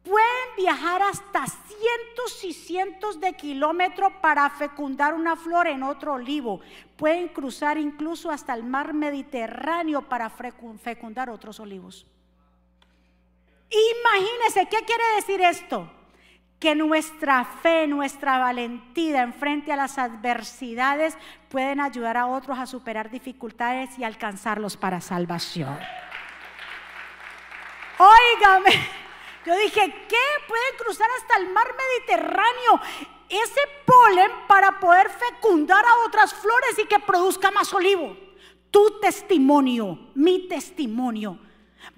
pueden 0.03 0.55
viajar 0.55 1.01
hasta 1.01 1.45
cientos 1.45 2.43
y 2.43 2.53
cientos 2.53 3.19
de 3.19 3.33
kilómetros 3.33 4.13
para 4.21 4.49
fecundar 4.49 5.13
una 5.13 5.35
flor 5.35 5.67
en 5.67 5.83
otro 5.83 6.13
olivo. 6.13 6.61
Pueden 6.95 7.27
cruzar 7.27 7.77
incluso 7.77 8.31
hasta 8.31 8.53
el 8.53 8.63
mar 8.63 8.93
Mediterráneo 8.93 10.03
para 10.03 10.29
fecundar 10.29 11.29
otros 11.29 11.59
olivos. 11.59 12.07
Imagínense, 13.69 14.67
¿qué 14.69 14.85
quiere 14.85 15.03
decir 15.17 15.41
esto? 15.41 15.91
Que 16.59 16.73
nuestra 16.73 17.45
fe, 17.45 17.85
nuestra 17.87 18.39
valentía 18.39 19.21
en 19.21 19.33
frente 19.33 19.71
a 19.71 19.75
las 19.75 19.97
adversidades 19.97 21.17
pueden 21.49 21.79
ayudar 21.79 22.17
a 22.17 22.27
otros 22.27 22.57
a 22.57 22.65
superar 22.65 23.11
dificultades 23.11 23.97
y 23.99 24.03
alcanzarlos 24.03 24.75
para 24.75 24.99
salvación. 24.99 25.77
Óigame, 27.99 28.71
yo 29.45 29.55
dije, 29.57 30.05
¿qué? 30.07 30.25
Pueden 30.47 30.77
cruzar 30.79 31.07
hasta 31.19 31.39
el 31.39 31.49
mar 31.51 31.67
Mediterráneo 31.75 32.81
ese 33.29 33.61
polen 33.85 34.31
para 34.47 34.79
poder 34.79 35.09
fecundar 35.09 35.83
a 35.85 36.07
otras 36.07 36.33
flores 36.33 36.79
y 36.79 36.85
que 36.85 36.99
produzca 36.99 37.51
más 37.51 37.71
olivo. 37.73 38.15
Tu 38.71 38.99
testimonio, 38.99 40.09
mi 40.15 40.47
testimonio 40.47 41.39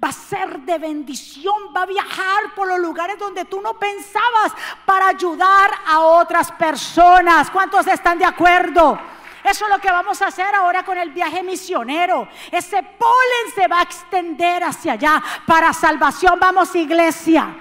va 0.03 0.09
a 0.09 0.13
ser 0.13 0.59
de 0.59 0.77
bendición, 0.77 1.55
va 1.75 1.83
a 1.83 1.85
viajar 1.85 2.55
por 2.55 2.67
los 2.67 2.79
lugares 2.79 3.17
donde 3.17 3.45
tú 3.45 3.61
no 3.61 3.77
pensabas 3.79 4.53
para 4.85 5.07
ayudar 5.07 5.69
a 5.85 5.99
otras 5.99 6.51
personas. 6.53 7.49
¿Cuántos 7.49 7.87
están 7.87 8.17
de 8.17 8.25
acuerdo? 8.25 8.99
Eso 9.43 9.65
es 9.65 9.71
lo 9.71 9.79
que 9.79 9.91
vamos 9.91 10.21
a 10.21 10.27
hacer 10.27 10.53
ahora 10.53 10.83
con 10.83 10.97
el 10.97 11.11
viaje 11.11 11.41
misionero. 11.43 12.27
Ese 12.51 12.83
polen 12.83 13.53
se 13.55 13.67
va 13.67 13.79
a 13.79 13.83
extender 13.83 14.63
hacia 14.63 14.93
allá 14.93 15.23
para 15.45 15.73
salvación. 15.73 16.39
Vamos, 16.39 16.75
iglesia. 16.75 17.55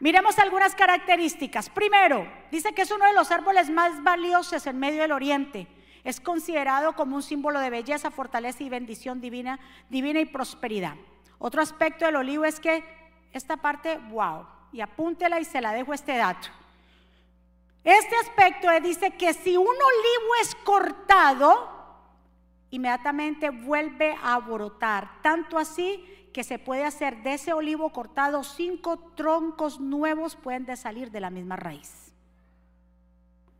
Miremos 0.00 0.38
algunas 0.38 0.74
características. 0.74 1.68
Primero, 1.70 2.26
dice 2.50 2.72
que 2.72 2.82
es 2.82 2.90
uno 2.90 3.04
de 3.06 3.12
los 3.12 3.30
árboles 3.30 3.68
más 3.68 4.02
valiosos 4.02 4.66
en 4.66 4.78
medio 4.78 5.02
del 5.02 5.12
oriente. 5.12 5.66
Es 6.08 6.20
considerado 6.20 6.94
como 6.94 7.16
un 7.16 7.22
símbolo 7.22 7.60
de 7.60 7.68
belleza, 7.68 8.10
fortaleza 8.10 8.62
y 8.62 8.70
bendición 8.70 9.20
divina, 9.20 9.60
divina 9.90 10.20
y 10.20 10.24
prosperidad. 10.24 10.94
Otro 11.38 11.60
aspecto 11.60 12.06
del 12.06 12.16
olivo 12.16 12.46
es 12.46 12.60
que 12.60 12.82
esta 13.30 13.58
parte, 13.58 13.98
wow, 14.08 14.46
y 14.72 14.80
apúntela 14.80 15.38
y 15.38 15.44
se 15.44 15.60
la 15.60 15.74
dejo 15.74 15.92
este 15.92 16.16
dato. 16.16 16.48
Este 17.84 18.16
aspecto 18.16 18.68
dice 18.80 19.10
que 19.18 19.34
si 19.34 19.58
un 19.58 19.66
olivo 19.66 20.34
es 20.40 20.54
cortado, 20.64 21.68
inmediatamente 22.70 23.50
vuelve 23.50 24.16
a 24.22 24.38
brotar. 24.38 25.20
Tanto 25.20 25.58
así 25.58 26.02
que 26.32 26.42
se 26.42 26.58
puede 26.58 26.84
hacer 26.84 27.22
de 27.22 27.34
ese 27.34 27.52
olivo 27.52 27.92
cortado, 27.92 28.44
cinco 28.44 28.98
troncos 29.14 29.78
nuevos 29.78 30.36
pueden 30.36 30.64
de 30.64 30.78
salir 30.78 31.10
de 31.10 31.20
la 31.20 31.28
misma 31.28 31.56
raíz. 31.56 32.07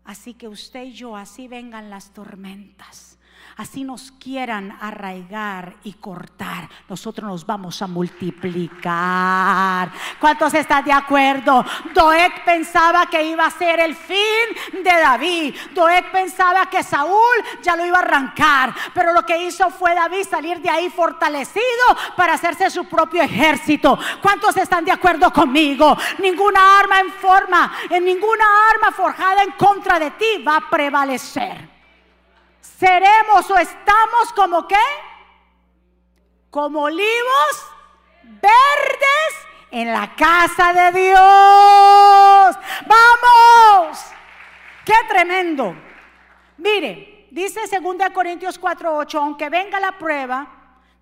Así 0.09 0.33
que 0.33 0.49
usted 0.49 0.85
y 0.85 0.93
yo, 0.95 1.17
así 1.17 1.49
vengan 1.49 1.91
las 1.91 2.15
tormentas 2.15 3.18
así 3.59 3.83
nos 3.83 4.13
quieran 4.13 4.79
arraigar 4.81 5.75
y 5.83 5.95
cortar, 5.95 6.69
nosotros 6.89 7.29
nos 7.29 7.45
vamos 7.45 7.83
a 7.83 7.89
multiplicar. 7.89 9.91
¿Cuántos 10.21 10.55
están 10.55 10.85
de 10.85 10.93
acuerdo? 10.93 11.65
Doeg 11.93 12.45
pensaba 12.45 13.07
que 13.07 13.25
iba 13.25 13.45
a 13.45 13.51
ser 13.51 13.81
el 13.81 13.97
fin 13.97 14.15
de 14.73 14.91
David. 14.91 15.57
Doeg 15.75 16.13
pensaba 16.13 16.71
que 16.71 16.85
Saúl 16.85 17.19
ya 17.61 17.75
lo 17.75 17.85
iba 17.85 17.99
a 17.99 18.03
arrancar, 18.03 18.73
pero 18.95 19.13
lo 19.13 19.27
que 19.27 19.45
hizo 19.45 19.69
fue 19.71 19.93
David 19.93 20.25
salir 20.31 20.61
de 20.61 20.71
ahí 20.71 20.89
fortalecido 20.89 21.65
para 22.17 22.35
hacerse 22.35 22.71
su 22.71 22.85
propio 22.85 23.23
ejército. 23.23 23.99
¿Cuántos 24.23 24.57
están 24.57 24.85
de 24.85 24.93
acuerdo 24.93 25.33
conmigo? 25.33 25.99
Ninguna 26.21 26.79
arma 26.79 27.01
en 27.01 27.11
forma, 27.11 27.73
en 27.91 28.05
ninguna 28.05 28.45
arma 28.73 28.93
forjada 28.93 29.43
en 29.43 29.51
contra 29.53 29.99
de 29.99 30.13
ti 30.13 30.45
va 30.47 30.59
a 30.59 30.71
prevalecer 30.71 31.78
seremos 32.79 33.51
o 33.51 33.59
estamos 33.59 34.33
como 34.37 34.69
qué? 34.69 34.77
Como 36.49 36.83
olivos 36.83 37.67
verdes 38.23 39.33
en 39.73 39.93
la 39.93 40.15
casa 40.15 40.73
de 40.73 41.01
Dios. 41.01 42.57
Vamos. 42.87 43.99
Qué 44.85 44.95
tremendo. 45.09 45.75
Mire, 46.57 47.27
dice 47.33 47.63
2 47.81 48.11
Corintios 48.15 48.61
4:8, 48.61 49.19
aunque 49.19 49.51
venga 49.51 49.81
la 49.81 49.99
prueba, 49.99 50.47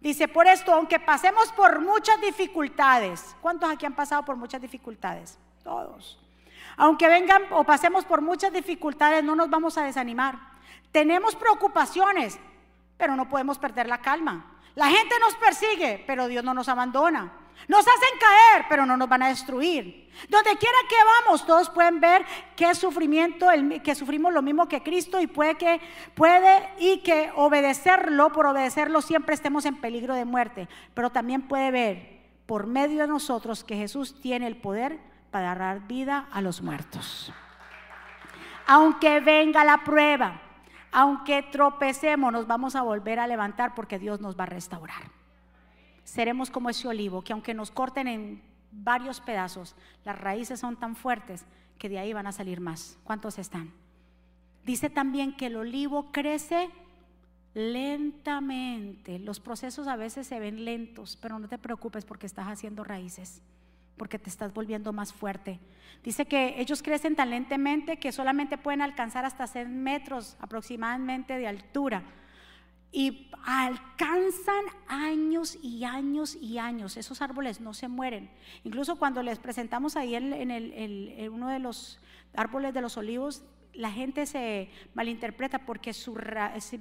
dice, 0.00 0.28
por 0.28 0.46
esto, 0.46 0.72
aunque 0.72 0.98
pasemos 0.98 1.52
por 1.52 1.80
muchas 1.80 2.20
dificultades, 2.20 3.36
¿cuántos 3.42 3.70
aquí 3.70 3.84
han 3.84 3.94
pasado 3.94 4.24
por 4.24 4.36
muchas 4.36 4.62
dificultades? 4.62 5.38
Todos. 5.62 6.18
Aunque 6.78 7.06
vengan 7.08 7.44
o 7.50 7.64
pasemos 7.64 8.04
por 8.04 8.22
muchas 8.22 8.52
dificultades, 8.52 9.22
no 9.22 9.36
nos 9.36 9.50
vamos 9.50 9.76
a 9.78 9.84
desanimar 9.84 10.55
tenemos 10.96 11.36
preocupaciones, 11.36 12.38
pero 12.96 13.16
no 13.16 13.28
podemos 13.28 13.58
perder 13.58 13.86
la 13.86 14.00
calma. 14.00 14.56
La 14.74 14.88
gente 14.88 15.14
nos 15.20 15.34
persigue, 15.34 16.02
pero 16.06 16.26
Dios 16.26 16.42
no 16.42 16.54
nos 16.54 16.70
abandona. 16.70 17.34
Nos 17.68 17.80
hacen 17.80 18.18
caer, 18.18 18.64
pero 18.70 18.86
no 18.86 18.96
nos 18.96 19.06
van 19.06 19.22
a 19.24 19.28
destruir. 19.28 20.10
Donde 20.30 20.56
quiera 20.56 20.78
que 20.88 20.96
vamos, 21.26 21.44
todos 21.44 21.68
pueden 21.68 22.00
ver 22.00 22.24
que 22.56 22.74
sufrimiento, 22.74 23.48
que 23.84 23.94
sufrimos 23.94 24.32
lo 24.32 24.40
mismo 24.40 24.68
que 24.68 24.82
Cristo 24.82 25.20
y 25.20 25.26
puede 25.26 25.56
que 25.56 25.82
puede 26.14 26.66
y 26.78 27.00
que 27.02 27.30
obedecerlo, 27.36 28.32
por 28.32 28.46
obedecerlo 28.46 29.02
siempre 29.02 29.34
estemos 29.34 29.66
en 29.66 29.76
peligro 29.76 30.14
de 30.14 30.24
muerte. 30.24 30.66
Pero 30.94 31.10
también 31.10 31.42
puede 31.42 31.70
ver 31.72 32.20
por 32.46 32.66
medio 32.66 33.02
de 33.02 33.08
nosotros 33.08 33.64
que 33.64 33.76
Jesús 33.76 34.18
tiene 34.22 34.46
el 34.46 34.56
poder 34.56 34.98
para 35.30 35.54
dar 35.54 35.86
vida 35.86 36.26
a 36.32 36.40
los 36.40 36.62
muertos. 36.62 37.34
Aunque 38.66 39.20
venga 39.20 39.62
la 39.62 39.84
prueba, 39.84 40.40
aunque 40.92 41.42
tropecemos, 41.42 42.32
nos 42.32 42.46
vamos 42.46 42.76
a 42.76 42.82
volver 42.82 43.18
a 43.18 43.26
levantar 43.26 43.74
porque 43.74 43.98
Dios 43.98 44.20
nos 44.20 44.38
va 44.38 44.44
a 44.44 44.46
restaurar. 44.46 45.10
Seremos 46.04 46.50
como 46.50 46.70
ese 46.70 46.88
olivo 46.88 47.22
que 47.22 47.32
aunque 47.32 47.54
nos 47.54 47.70
corten 47.70 48.08
en 48.08 48.42
varios 48.70 49.20
pedazos, 49.20 49.74
las 50.04 50.18
raíces 50.18 50.60
son 50.60 50.76
tan 50.76 50.96
fuertes 50.96 51.44
que 51.78 51.88
de 51.88 51.98
ahí 51.98 52.12
van 52.12 52.26
a 52.26 52.32
salir 52.32 52.60
más. 52.60 52.98
¿Cuántos 53.04 53.38
están? 53.38 53.72
Dice 54.64 54.90
también 54.90 55.36
que 55.36 55.46
el 55.46 55.56
olivo 55.56 56.10
crece 56.12 56.70
lentamente. 57.54 59.18
Los 59.18 59.40
procesos 59.40 59.88
a 59.88 59.96
veces 59.96 60.26
se 60.26 60.40
ven 60.40 60.64
lentos, 60.64 61.18
pero 61.20 61.38
no 61.38 61.48
te 61.48 61.58
preocupes 61.58 62.04
porque 62.04 62.26
estás 62.26 62.48
haciendo 62.48 62.84
raíces 62.84 63.42
porque 63.96 64.18
te 64.18 64.30
estás 64.30 64.52
volviendo 64.52 64.92
más 64.92 65.12
fuerte. 65.12 65.58
Dice 66.02 66.26
que 66.26 66.60
ellos 66.60 66.82
crecen 66.82 67.16
tan 67.16 67.30
lentamente 67.30 67.98
que 67.98 68.12
solamente 68.12 68.58
pueden 68.58 68.82
alcanzar 68.82 69.24
hasta 69.24 69.46
6 69.46 69.68
metros 69.68 70.36
aproximadamente 70.40 71.36
de 71.36 71.46
altura. 71.46 72.04
Y 72.92 73.30
alcanzan 73.44 74.64
años 74.86 75.58
y 75.60 75.84
años 75.84 76.36
y 76.36 76.58
años. 76.58 76.96
Esos 76.96 77.20
árboles 77.20 77.60
no 77.60 77.74
se 77.74 77.88
mueren. 77.88 78.30
Incluso 78.64 78.96
cuando 78.96 79.22
les 79.22 79.38
presentamos 79.38 79.96
ahí 79.96 80.14
en, 80.14 81.32
uno 81.32 81.48
de 81.48 81.58
los 81.58 81.98
árboles 82.34 82.72
de 82.72 82.80
los 82.80 82.96
olivos, 82.96 83.42
la 83.74 83.90
gente 83.90 84.24
se 84.24 84.70
malinterpreta 84.94 85.66
porque 85.66 85.92
su, 85.92 86.14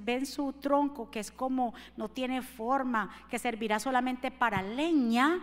ven 0.00 0.24
su 0.24 0.52
tronco 0.54 1.10
que 1.10 1.20
es 1.20 1.30
como 1.30 1.74
no 1.96 2.08
tiene 2.08 2.40
forma, 2.42 3.10
que 3.28 3.38
servirá 3.38 3.78
solamente 3.78 4.30
para 4.30 4.62
leña 4.62 5.40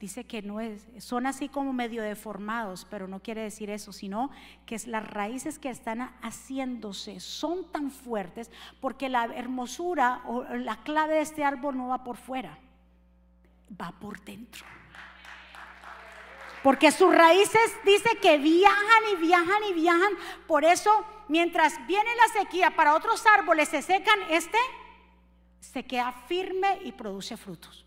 dice 0.00 0.24
que 0.24 0.42
no 0.42 0.60
es, 0.60 0.86
son 0.98 1.26
así 1.26 1.48
como 1.48 1.72
medio 1.72 2.02
deformados, 2.02 2.86
pero 2.90 3.08
no 3.08 3.20
quiere 3.20 3.42
decir 3.42 3.70
eso, 3.70 3.92
sino 3.92 4.30
que 4.66 4.74
es 4.74 4.86
las 4.86 5.06
raíces 5.06 5.58
que 5.58 5.70
están 5.70 6.14
haciéndose 6.20 7.20
son 7.20 7.70
tan 7.70 7.90
fuertes 7.90 8.50
porque 8.80 9.08
la 9.08 9.24
hermosura 9.24 10.22
o 10.26 10.42
la 10.42 10.76
clave 10.82 11.14
de 11.14 11.20
este 11.20 11.44
árbol 11.44 11.76
no 11.76 11.88
va 11.88 12.04
por 12.04 12.16
fuera, 12.16 12.58
va 13.80 13.92
por 13.92 14.20
dentro. 14.20 14.64
Porque 16.62 16.90
sus 16.92 17.14
raíces 17.14 17.76
dice 17.84 18.08
que 18.22 18.38
viajan 18.38 19.02
y 19.12 19.16
viajan 19.16 19.64
y 19.68 19.74
viajan. 19.74 20.12
Por 20.46 20.64
eso, 20.64 21.04
mientras 21.28 21.74
viene 21.86 22.08
la 22.16 22.40
sequía, 22.40 22.74
para 22.74 22.94
otros 22.94 23.22
árboles 23.26 23.68
se 23.68 23.82
secan, 23.82 24.18
este 24.30 24.56
se 25.60 25.84
queda 25.84 26.12
firme 26.12 26.78
y 26.82 26.92
produce 26.92 27.36
frutos 27.36 27.83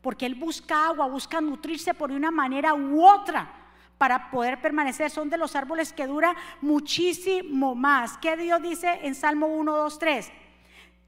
porque 0.00 0.26
Él 0.26 0.34
busca 0.34 0.88
agua, 0.88 1.06
busca 1.06 1.40
nutrirse 1.40 1.94
por 1.94 2.10
una 2.10 2.30
manera 2.30 2.74
u 2.74 3.04
otra 3.04 3.52
para 3.98 4.30
poder 4.30 4.60
permanecer. 4.60 5.10
Son 5.10 5.28
de 5.28 5.36
los 5.36 5.56
árboles 5.56 5.92
que 5.92 6.06
dura 6.06 6.34
muchísimo 6.60 7.74
más. 7.74 8.16
¿Qué 8.18 8.36
Dios 8.36 8.62
dice 8.62 9.00
en 9.02 9.14
Salmo 9.14 9.48
1, 9.48 9.76
2, 9.76 9.98
3? 9.98 10.32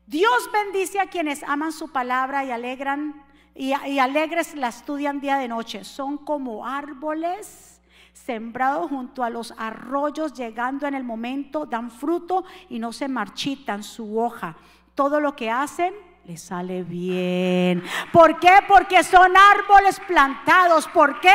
Dios 0.07 0.51
bendice 0.53 0.99
a 0.99 1.07
quienes 1.07 1.43
aman 1.45 1.73
su 1.73 1.93
palabra 1.93 2.45
y 2.45 2.51
alegran 2.51 3.25
y, 3.55 3.73
y 3.87 3.99
alegres 4.01 4.55
la 4.57 4.69
estudian 4.69 5.21
día 5.21 5.39
de 5.39 5.47
noche. 5.47 5.85
Son 5.85 6.19
como 6.19 6.67
árboles 6.67 7.81
sembrados 8.13 8.91
junto 8.91 9.23
a 9.23 9.31
los 9.31 9.55
arroyos, 9.57 10.35
llegando 10.35 10.87
en 10.87 10.95
el 10.95 11.05
momento, 11.05 11.65
dan 11.65 11.91
fruto 11.91 12.45
y 12.69 12.81
no 12.81 12.93
se 12.93 13.09
marchitan 13.09 13.85
su 13.85 14.19
hoja. 14.19 14.57
Todo 14.95 15.21
lo 15.21 15.37
que 15.37 15.51
hacen 15.51 15.95
le 16.31 16.37
sale 16.37 16.85
bien. 16.85 17.83
¿Por 18.13 18.39
qué? 18.39 18.53
Porque 18.69 19.03
son 19.03 19.37
árboles 19.37 19.99
plantados. 20.07 20.87
¿Por 20.87 21.19
qué? 21.19 21.35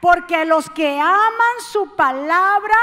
Porque 0.00 0.44
los 0.44 0.70
que 0.70 1.00
aman 1.00 1.56
su 1.72 1.96
palabra 1.96 2.76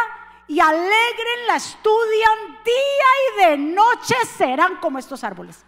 y 0.46 0.60
alegren 0.60 1.48
la 1.48 1.56
estudian 1.56 2.58
día 2.66 3.46
y 3.46 3.50
de 3.50 3.58
noche 3.74 4.16
serán 4.38 4.76
como 4.82 5.00
estos 5.00 5.24
árboles. 5.24 5.64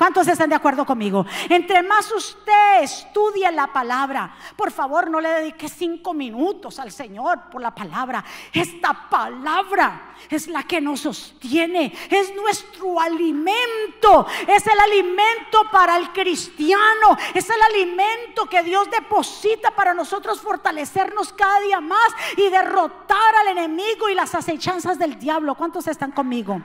¿Cuántos 0.00 0.26
están 0.28 0.48
de 0.48 0.56
acuerdo 0.56 0.86
conmigo? 0.86 1.26
Entre 1.50 1.82
más 1.82 2.10
usted 2.10 2.80
estudie 2.80 3.52
la 3.52 3.66
palabra, 3.66 4.34
por 4.56 4.70
favor 4.70 5.10
no 5.10 5.20
le 5.20 5.28
dedique 5.28 5.68
cinco 5.68 6.14
minutos 6.14 6.78
al 6.78 6.90
Señor 6.90 7.50
por 7.50 7.60
la 7.60 7.74
palabra. 7.74 8.24
Esta 8.50 9.10
palabra 9.10 10.14
es 10.30 10.48
la 10.48 10.62
que 10.62 10.80
nos 10.80 11.00
sostiene, 11.00 11.94
es 12.08 12.34
nuestro 12.34 12.98
alimento, 12.98 14.26
es 14.48 14.66
el 14.66 14.80
alimento 14.80 15.64
para 15.70 15.98
el 15.98 16.10
cristiano, 16.12 17.18
es 17.34 17.50
el 17.50 17.60
alimento 17.60 18.46
que 18.46 18.62
Dios 18.62 18.90
deposita 18.90 19.70
para 19.70 19.92
nosotros 19.92 20.40
fortalecernos 20.40 21.34
cada 21.34 21.60
día 21.60 21.82
más 21.82 22.08
y 22.38 22.48
derrotar 22.48 23.34
al 23.42 23.48
enemigo 23.48 24.08
y 24.08 24.14
las 24.14 24.34
acechanzas 24.34 24.98
del 24.98 25.18
diablo. 25.18 25.56
¿Cuántos 25.56 25.86
están 25.88 26.12
conmigo? 26.12 26.62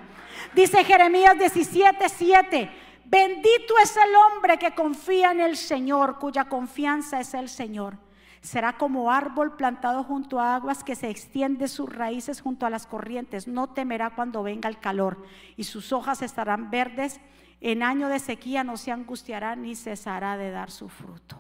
Dice 0.53 0.85
Jeremías 0.85 1.37
17, 1.37 2.07
7. 2.07 2.84
Bendito 3.05 3.75
es 3.81 3.95
el 3.95 4.15
hombre 4.15 4.57
que 4.57 4.73
confía 4.73 5.31
en 5.31 5.39
el 5.39 5.57
Señor, 5.57 6.17
cuya 6.17 6.45
confianza 6.45 7.19
es 7.19 7.33
el 7.33 7.49
Señor. 7.49 7.97
Será 8.41 8.77
como 8.77 9.11
árbol 9.11 9.55
plantado 9.55 10.03
junto 10.03 10.39
a 10.39 10.55
aguas 10.55 10.83
que 10.83 10.95
se 10.95 11.09
extiende 11.09 11.67
sus 11.67 11.91
raíces 11.93 12.41
junto 12.41 12.65
a 12.65 12.69
las 12.69 12.85
corrientes. 12.85 13.47
No 13.47 13.67
temerá 13.67 14.11
cuando 14.11 14.43
venga 14.43 14.69
el 14.69 14.79
calor 14.79 15.23
y 15.57 15.63
sus 15.63 15.91
hojas 15.91 16.21
estarán 16.21 16.69
verdes. 16.69 17.19
En 17.61 17.81
año 17.81 18.07
de 18.07 18.19
sequía 18.19 18.63
no 18.63 18.77
se 18.77 18.91
angustiará 18.91 19.55
ni 19.55 19.75
cesará 19.75 20.37
de 20.37 20.51
dar 20.51 20.69
su 20.69 20.89
fruto. 20.89 21.39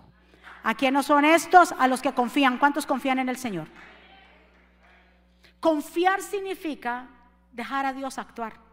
¿A 0.63 0.73
quiénes 0.73 1.05
son 1.05 1.25
estos? 1.25 1.73
A 1.77 1.87
los 1.87 2.01
que 2.01 2.13
confían. 2.13 2.57
¿Cuántos 2.57 2.87
confían 2.87 3.19
en 3.19 3.29
el 3.29 3.37
Señor? 3.37 3.67
Confiar 5.59 6.21
significa 6.21 7.07
dejar 7.51 7.85
a 7.85 7.93
Dios 7.93 8.17
actuar. 8.17 8.64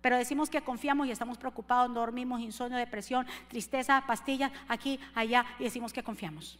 Pero 0.00 0.16
decimos 0.16 0.48
que 0.48 0.62
confiamos 0.62 1.06
y 1.06 1.10
estamos 1.10 1.38
preocupados, 1.38 1.92
dormimos, 1.92 2.40
insomnio, 2.40 2.78
depresión, 2.78 3.26
tristeza, 3.48 4.02
pastillas, 4.06 4.50
aquí, 4.68 4.98
allá, 5.14 5.44
y 5.58 5.64
decimos 5.64 5.92
que 5.92 6.02
confiamos. 6.02 6.58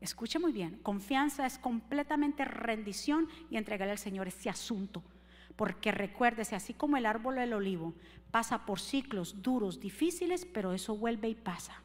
Escuche 0.00 0.38
muy 0.38 0.52
bien, 0.52 0.78
confianza 0.82 1.46
es 1.46 1.58
completamente 1.58 2.44
rendición 2.44 3.28
y 3.50 3.56
entregarle 3.56 3.92
al 3.92 3.98
Señor 3.98 4.28
ese 4.28 4.50
asunto. 4.50 5.02
Porque 5.56 5.90
recuérdese, 5.90 6.54
así 6.54 6.74
como 6.74 6.96
el 6.96 7.06
árbol 7.06 7.36
del 7.36 7.54
olivo 7.54 7.94
pasa 8.30 8.66
por 8.66 8.78
ciclos 8.78 9.42
duros, 9.42 9.80
difíciles, 9.80 10.44
pero 10.44 10.74
eso 10.74 10.96
vuelve 10.96 11.28
y 11.28 11.34
pasa. 11.34 11.82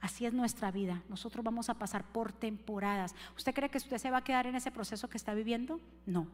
Así 0.00 0.24
es 0.24 0.32
nuestra 0.32 0.70
vida. 0.70 1.02
Nosotros 1.10 1.44
vamos 1.44 1.68
a 1.68 1.74
pasar 1.74 2.04
por 2.04 2.32
temporadas. 2.32 3.14
¿Usted 3.36 3.54
cree 3.54 3.68
que 3.68 3.78
usted 3.78 3.98
se 3.98 4.10
va 4.10 4.18
a 4.18 4.24
quedar 4.24 4.46
en 4.46 4.56
ese 4.56 4.70
proceso 4.70 5.08
que 5.08 5.18
está 5.18 5.34
viviendo? 5.34 5.78
No. 6.06 6.26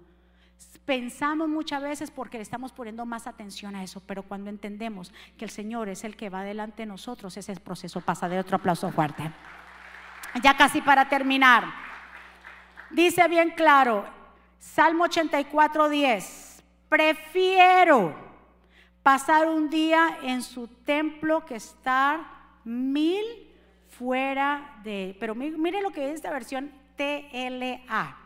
Pensamos 0.84 1.48
muchas 1.48 1.82
veces 1.82 2.12
porque 2.12 2.38
le 2.38 2.42
estamos 2.42 2.72
poniendo 2.72 3.04
más 3.04 3.26
atención 3.26 3.74
a 3.74 3.82
eso, 3.82 4.00
pero 4.06 4.22
cuando 4.22 4.50
entendemos 4.50 5.12
que 5.36 5.44
el 5.44 5.50
Señor 5.50 5.88
es 5.88 6.04
el 6.04 6.16
que 6.16 6.30
va 6.30 6.44
delante 6.44 6.82
de 6.82 6.86
nosotros, 6.86 7.36
ese 7.36 7.56
proceso 7.56 8.00
pasa 8.00 8.28
de 8.28 8.38
otro 8.38 8.56
aplauso 8.56 8.90
fuerte. 8.92 9.32
Ya 10.42 10.56
casi 10.56 10.80
para 10.80 11.08
terminar. 11.08 11.64
Dice 12.90 13.26
bien 13.26 13.50
claro, 13.50 14.06
Salmo 14.60 15.04
84, 15.04 15.88
10, 15.88 16.64
prefiero 16.88 18.14
pasar 19.02 19.48
un 19.48 19.68
día 19.68 20.18
en 20.22 20.42
su 20.42 20.68
templo 20.68 21.44
que 21.44 21.56
estar 21.56 22.20
mil 22.64 23.24
fuera 23.88 24.78
de... 24.84 25.16
Pero 25.18 25.34
mire 25.34 25.82
lo 25.82 25.90
que 25.90 26.02
dice 26.02 26.14
esta 26.14 26.30
versión 26.30 26.70
TLA. 26.96 28.25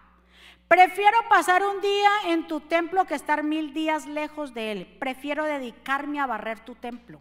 Prefiero 0.71 1.19
pasar 1.29 1.65
un 1.65 1.81
día 1.81 2.11
en 2.27 2.47
tu 2.47 2.61
templo 2.61 3.05
que 3.05 3.17
estar 3.17 3.43
mil 3.43 3.75
días 3.75 4.07
lejos 4.07 4.55
de 4.55 4.71
él. 4.71 4.97
Prefiero 5.01 5.43
dedicarme 5.43 6.21
a 6.21 6.27
barrer 6.27 6.61
tu 6.61 6.77
templo. 6.77 7.21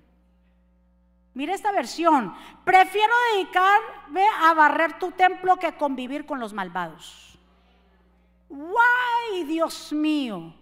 Mira 1.34 1.56
esta 1.56 1.72
versión. 1.72 2.36
Prefiero 2.64 3.12
dedicarme 3.34 4.24
a 4.44 4.54
barrer 4.54 5.00
tu 5.00 5.10
templo 5.14 5.58
que 5.58 5.74
convivir 5.74 6.28
con 6.28 6.40
los 6.40 6.54
malvados. 6.54 7.40
¡Guay, 8.50 9.46
Dios 9.48 9.94
mío! 9.94 10.54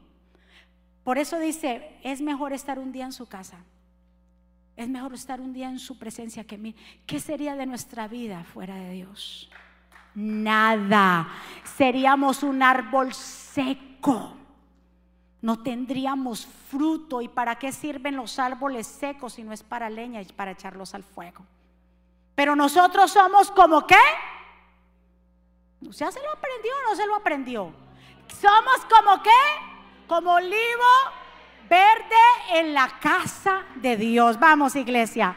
Por 1.03 1.17
eso 1.17 1.39
dice, 1.39 1.99
es 2.03 2.21
mejor 2.21 2.53
estar 2.53 2.79
un 2.79 2.93
día 2.93 3.03
en 3.03 3.11
su 3.11 3.25
casa. 3.25 3.57
Es 4.77 4.87
mejor 4.87 5.13
estar 5.13 5.41
un 5.41 5.51
día 5.51 5.67
en 5.67 5.79
su 5.79 5.99
presencia 5.99 6.45
que 6.45 6.57
mí. 6.57 6.73
¿Qué 7.05 7.19
sería 7.19 7.57
de 7.57 7.65
nuestra 7.65 8.07
vida 8.07 8.45
fuera 8.45 8.75
de 8.75 8.91
Dios? 8.91 9.51
Nada. 10.17 11.27
Seríamos 11.63 12.41
un 12.41 12.63
árbol 12.63 13.13
seco. 13.13 14.33
No 15.41 15.61
tendríamos 15.61 16.47
fruto. 16.69 17.21
¿Y 17.21 17.27
para 17.27 17.55
qué 17.55 17.71
sirven 17.71 18.17
los 18.17 18.39
árboles 18.39 18.87
secos 18.87 19.33
si 19.33 19.43
no 19.43 19.53
es 19.53 19.61
para 19.63 19.89
leña 19.89 20.21
y 20.21 20.25
para 20.25 20.51
echarlos 20.51 20.95
al 20.95 21.03
fuego? 21.03 21.45
Pero 22.33 22.55
nosotros 22.55 23.11
somos 23.11 23.51
como 23.51 23.85
qué? 23.85 23.95
¿Ya 25.81 26.11
se 26.11 26.19
lo 26.19 26.31
aprendió 26.31 26.71
o 26.71 26.89
no 26.89 26.95
se 26.95 27.05
lo 27.05 27.15
aprendió? 27.15 27.71
Somos 28.41 28.85
como 28.89 29.21
qué? 29.21 29.29
Como 30.07 30.31
olivo 30.31 30.83
verde 31.69 32.15
en 32.53 32.73
la 32.73 32.89
casa 32.99 33.63
de 33.75 33.97
Dios. 33.97 34.39
Vamos, 34.39 34.75
iglesia. 34.75 35.35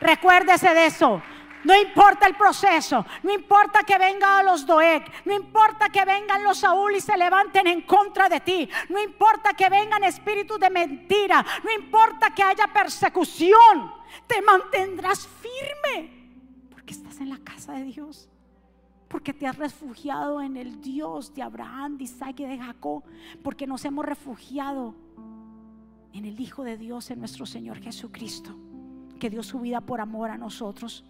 Recuérdese 0.00 0.74
de 0.74 0.86
eso. 0.86 1.22
No 1.64 1.76
importa 1.76 2.26
el 2.26 2.36
proceso, 2.36 3.04
no 3.22 3.32
importa 3.32 3.82
que 3.84 3.98
vengan 3.98 4.44
los 4.44 4.64
Doeg, 4.64 5.04
no 5.24 5.34
importa 5.34 5.88
que 5.90 6.04
vengan 6.04 6.42
los 6.42 6.58
Saúl 6.58 6.94
y 6.96 7.00
se 7.00 7.16
levanten 7.16 7.66
en 7.66 7.82
contra 7.82 8.28
de 8.28 8.40
ti, 8.40 8.68
no 8.88 9.02
importa 9.02 9.54
que 9.54 9.68
vengan 9.68 10.04
espíritus 10.04 10.58
de 10.58 10.70
mentira, 10.70 11.44
no 11.62 11.70
importa 11.70 12.34
que 12.34 12.42
haya 12.42 12.66
persecución, 12.72 13.92
te 14.26 14.40
mantendrás 14.42 15.26
firme 15.26 16.20
porque 16.70 16.94
estás 16.94 17.20
en 17.20 17.28
la 17.28 17.38
casa 17.38 17.72
de 17.74 17.84
Dios. 17.84 18.28
Porque 19.08 19.34
te 19.34 19.46
has 19.46 19.58
refugiado 19.58 20.40
en 20.40 20.56
el 20.56 20.80
Dios 20.80 21.34
de 21.34 21.42
Abraham, 21.42 21.98
de 21.98 22.04
Isaac 22.04 22.38
y 22.40 22.44
de 22.44 22.58
Jacob. 22.58 23.02
Porque 23.42 23.66
nos 23.66 23.84
hemos 23.84 24.04
refugiado 24.04 24.94
en 26.12 26.24
el 26.24 26.40
Hijo 26.40 26.62
de 26.62 26.76
Dios, 26.76 27.10
en 27.10 27.18
nuestro 27.18 27.44
Señor 27.44 27.80
Jesucristo, 27.80 28.56
que 29.18 29.28
dio 29.28 29.42
su 29.42 29.58
vida 29.60 29.80
por 29.80 30.00
amor 30.00 30.30
a 30.30 30.38
nosotros. 30.38 31.04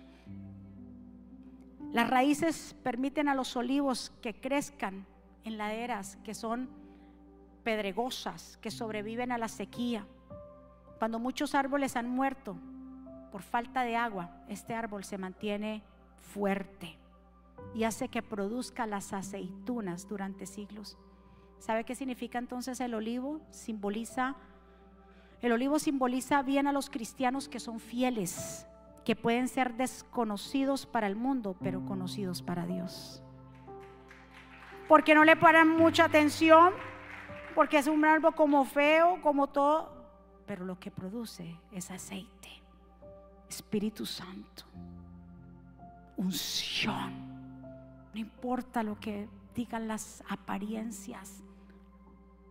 Las 1.92 2.08
raíces 2.08 2.76
permiten 2.82 3.28
a 3.28 3.34
los 3.34 3.56
olivos 3.56 4.12
que 4.22 4.34
crezcan 4.34 5.06
en 5.44 5.58
laderas 5.58 6.16
que 6.24 6.34
son 6.34 6.68
pedregosas, 7.64 8.58
que 8.58 8.70
sobreviven 8.70 9.32
a 9.32 9.38
la 9.38 9.48
sequía. 9.48 10.06
Cuando 10.98 11.18
muchos 11.18 11.54
árboles 11.54 11.96
han 11.96 12.08
muerto 12.08 12.56
por 13.32 13.42
falta 13.42 13.82
de 13.82 13.96
agua, 13.96 14.30
este 14.48 14.74
árbol 14.74 15.04
se 15.04 15.18
mantiene 15.18 15.82
fuerte 16.20 16.96
y 17.74 17.84
hace 17.84 18.08
que 18.08 18.22
produzca 18.22 18.86
las 18.86 19.12
aceitunas 19.12 20.08
durante 20.08 20.46
siglos. 20.46 20.96
¿Sabe 21.58 21.84
qué 21.84 21.94
significa 21.94 22.38
entonces 22.38 22.80
el 22.80 22.94
olivo? 22.94 23.40
Simboliza 23.50 24.36
el 25.42 25.52
olivo 25.52 25.78
simboliza 25.78 26.42
bien 26.42 26.66
a 26.66 26.72
los 26.72 26.90
cristianos 26.90 27.48
que 27.48 27.60
son 27.60 27.80
fieles, 27.80 28.66
que 29.10 29.16
pueden 29.16 29.48
ser 29.48 29.74
desconocidos 29.74 30.86
para 30.86 31.08
el 31.08 31.16
mundo, 31.16 31.56
pero 31.60 31.84
conocidos 31.84 32.42
para 32.42 32.64
Dios. 32.64 33.24
Porque 34.86 35.16
no 35.16 35.24
le 35.24 35.34
paran 35.34 35.68
mucha 35.68 36.04
atención, 36.04 36.72
porque 37.56 37.78
es 37.78 37.88
un 37.88 38.04
árbol 38.04 38.36
como 38.36 38.64
feo, 38.64 39.20
como 39.20 39.48
todo, 39.48 39.92
pero 40.46 40.64
lo 40.64 40.78
que 40.78 40.92
produce 40.92 41.58
es 41.72 41.90
aceite, 41.90 42.62
Espíritu 43.48 44.06
Santo, 44.06 44.62
unción. 46.16 47.12
No 48.14 48.20
importa 48.20 48.84
lo 48.84 49.00
que 49.00 49.28
digan 49.56 49.88
las 49.88 50.22
apariencias, 50.28 51.42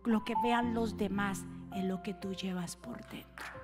lo 0.04 0.24
que 0.24 0.34
vean 0.42 0.74
los 0.74 0.98
demás, 0.98 1.42
es 1.74 1.84
lo 1.84 2.02
que 2.02 2.12
tú 2.12 2.34
llevas 2.34 2.76
por 2.76 3.02
dentro. 3.08 3.59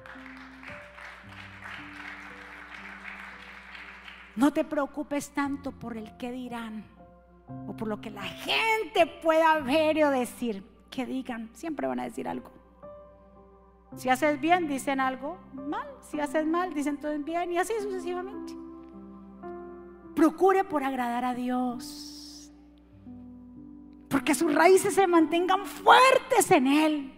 No 4.36 4.52
te 4.52 4.64
preocupes 4.64 5.30
tanto 5.30 5.72
por 5.72 5.96
el 5.96 6.16
que 6.18 6.30
dirán 6.30 6.84
o 7.66 7.74
por 7.74 7.88
lo 7.88 8.00
que 8.00 8.10
la 8.10 8.22
gente 8.22 9.06
pueda 9.06 9.58
ver 9.60 10.04
o 10.04 10.10
decir. 10.10 10.62
Que 10.90 11.06
digan, 11.06 11.50
siempre 11.54 11.86
van 11.86 12.00
a 12.00 12.04
decir 12.04 12.28
algo. 12.28 12.50
Si 13.96 14.10
haces 14.10 14.40
bien, 14.40 14.68
dicen 14.68 15.00
algo 15.00 15.38
mal. 15.54 15.88
Si 16.00 16.20
haces 16.20 16.46
mal, 16.46 16.74
dicen 16.74 16.98
todo 16.98 17.16
bien 17.18 17.52
y 17.52 17.58
así 17.58 17.72
sucesivamente. 17.80 18.54
Procure 20.14 20.64
por 20.64 20.84
agradar 20.84 21.24
a 21.24 21.34
Dios. 21.34 22.52
Porque 24.08 24.34
sus 24.34 24.54
raíces 24.54 24.94
se 24.94 25.06
mantengan 25.06 25.64
fuertes 25.64 26.50
en 26.50 26.66
Él. 26.66 27.12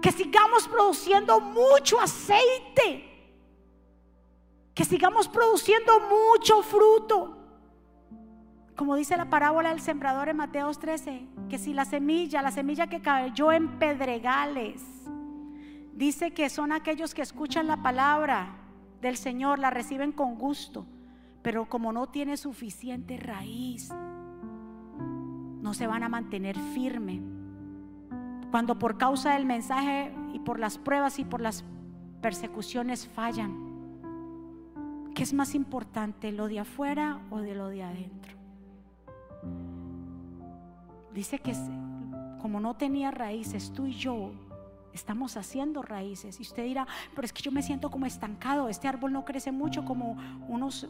Que 0.00 0.12
sigamos 0.12 0.66
produciendo 0.66 1.40
mucho 1.40 2.00
aceite 2.00 3.13
que 4.74 4.84
sigamos 4.84 5.28
produciendo 5.28 5.92
mucho 6.00 6.62
fruto. 6.62 7.38
Como 8.76 8.96
dice 8.96 9.16
la 9.16 9.30
parábola 9.30 9.70
del 9.70 9.80
sembrador 9.80 10.28
en 10.28 10.36
Mateos 10.36 10.80
13, 10.80 11.28
que 11.48 11.58
si 11.58 11.72
la 11.72 11.84
semilla, 11.84 12.42
la 12.42 12.50
semilla 12.50 12.88
que 12.88 13.00
cayó 13.00 13.52
en 13.52 13.78
pedregales, 13.78 14.82
dice 15.92 16.32
que 16.32 16.50
son 16.50 16.72
aquellos 16.72 17.14
que 17.14 17.22
escuchan 17.22 17.68
la 17.68 17.82
palabra 17.82 18.56
del 19.00 19.16
Señor, 19.16 19.60
la 19.60 19.70
reciben 19.70 20.10
con 20.10 20.34
gusto, 20.34 20.86
pero 21.42 21.68
como 21.68 21.92
no 21.92 22.08
tiene 22.08 22.36
suficiente 22.36 23.16
raíz, 23.16 23.90
no 25.60 25.72
se 25.72 25.86
van 25.86 26.02
a 26.02 26.08
mantener 26.08 26.58
firme. 26.58 27.22
Cuando 28.50 28.78
por 28.78 28.98
causa 28.98 29.34
del 29.34 29.46
mensaje 29.46 30.12
y 30.32 30.40
por 30.40 30.58
las 30.58 30.78
pruebas 30.78 31.20
y 31.20 31.24
por 31.24 31.40
las 31.40 31.64
persecuciones 32.20 33.06
fallan. 33.06 33.73
¿Qué 35.14 35.22
es 35.22 35.32
más 35.32 35.54
importante, 35.54 36.32
lo 36.32 36.48
de 36.48 36.58
afuera 36.58 37.20
o 37.30 37.38
de 37.38 37.54
lo 37.54 37.68
de 37.68 37.84
adentro? 37.84 38.34
Dice 41.12 41.38
que 41.38 41.54
como 42.42 42.58
no 42.58 42.74
tenía 42.74 43.12
raíces, 43.12 43.72
tú 43.72 43.86
y 43.86 43.94
yo 43.94 44.32
estamos 44.92 45.36
haciendo 45.36 45.82
raíces. 45.82 46.38
Y 46.40 46.42
usted 46.42 46.64
dirá, 46.64 46.86
pero 47.14 47.24
es 47.24 47.32
que 47.32 47.42
yo 47.42 47.52
me 47.52 47.62
siento 47.62 47.90
como 47.90 48.06
estancado. 48.06 48.68
Este 48.68 48.88
árbol 48.88 49.12
no 49.12 49.24
crece 49.24 49.52
mucho 49.52 49.84
como 49.84 50.16
unos, 50.48 50.88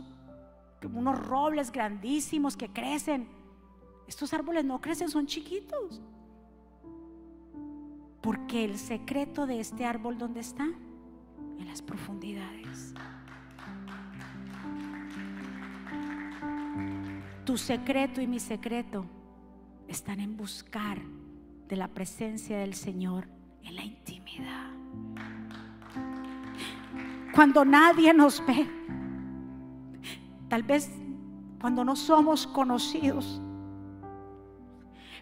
unos 0.82 1.18
robles 1.18 1.70
grandísimos 1.70 2.56
que 2.56 2.70
crecen. 2.70 3.28
Estos 4.08 4.32
árboles 4.32 4.64
no 4.64 4.80
crecen, 4.80 5.10
son 5.10 5.26
chiquitos. 5.26 6.00
Porque 8.22 8.64
el 8.64 8.78
secreto 8.78 9.46
de 9.46 9.60
este 9.60 9.84
árbol, 9.84 10.16
¿dónde 10.16 10.40
está? 10.40 10.64
En 10.64 11.66
las 11.66 11.82
profundidades. 11.82 12.94
Tu 17.44 17.58
secreto 17.58 18.20
y 18.20 18.26
mi 18.26 18.40
secreto 18.40 19.04
están 19.86 20.20
en 20.20 20.36
buscar 20.36 20.98
de 21.68 21.76
la 21.76 21.88
presencia 21.88 22.58
del 22.58 22.74
Señor 22.74 23.28
en 23.62 23.76
la 23.76 23.84
intimidad. 23.84 24.70
cuando 27.34 27.64
nadie 27.64 28.14
nos 28.14 28.44
ve. 28.46 28.66
Tal 30.48 30.62
vez 30.62 30.90
cuando 31.60 31.84
no 31.84 31.96
somos 31.96 32.46
conocidos. 32.46 33.40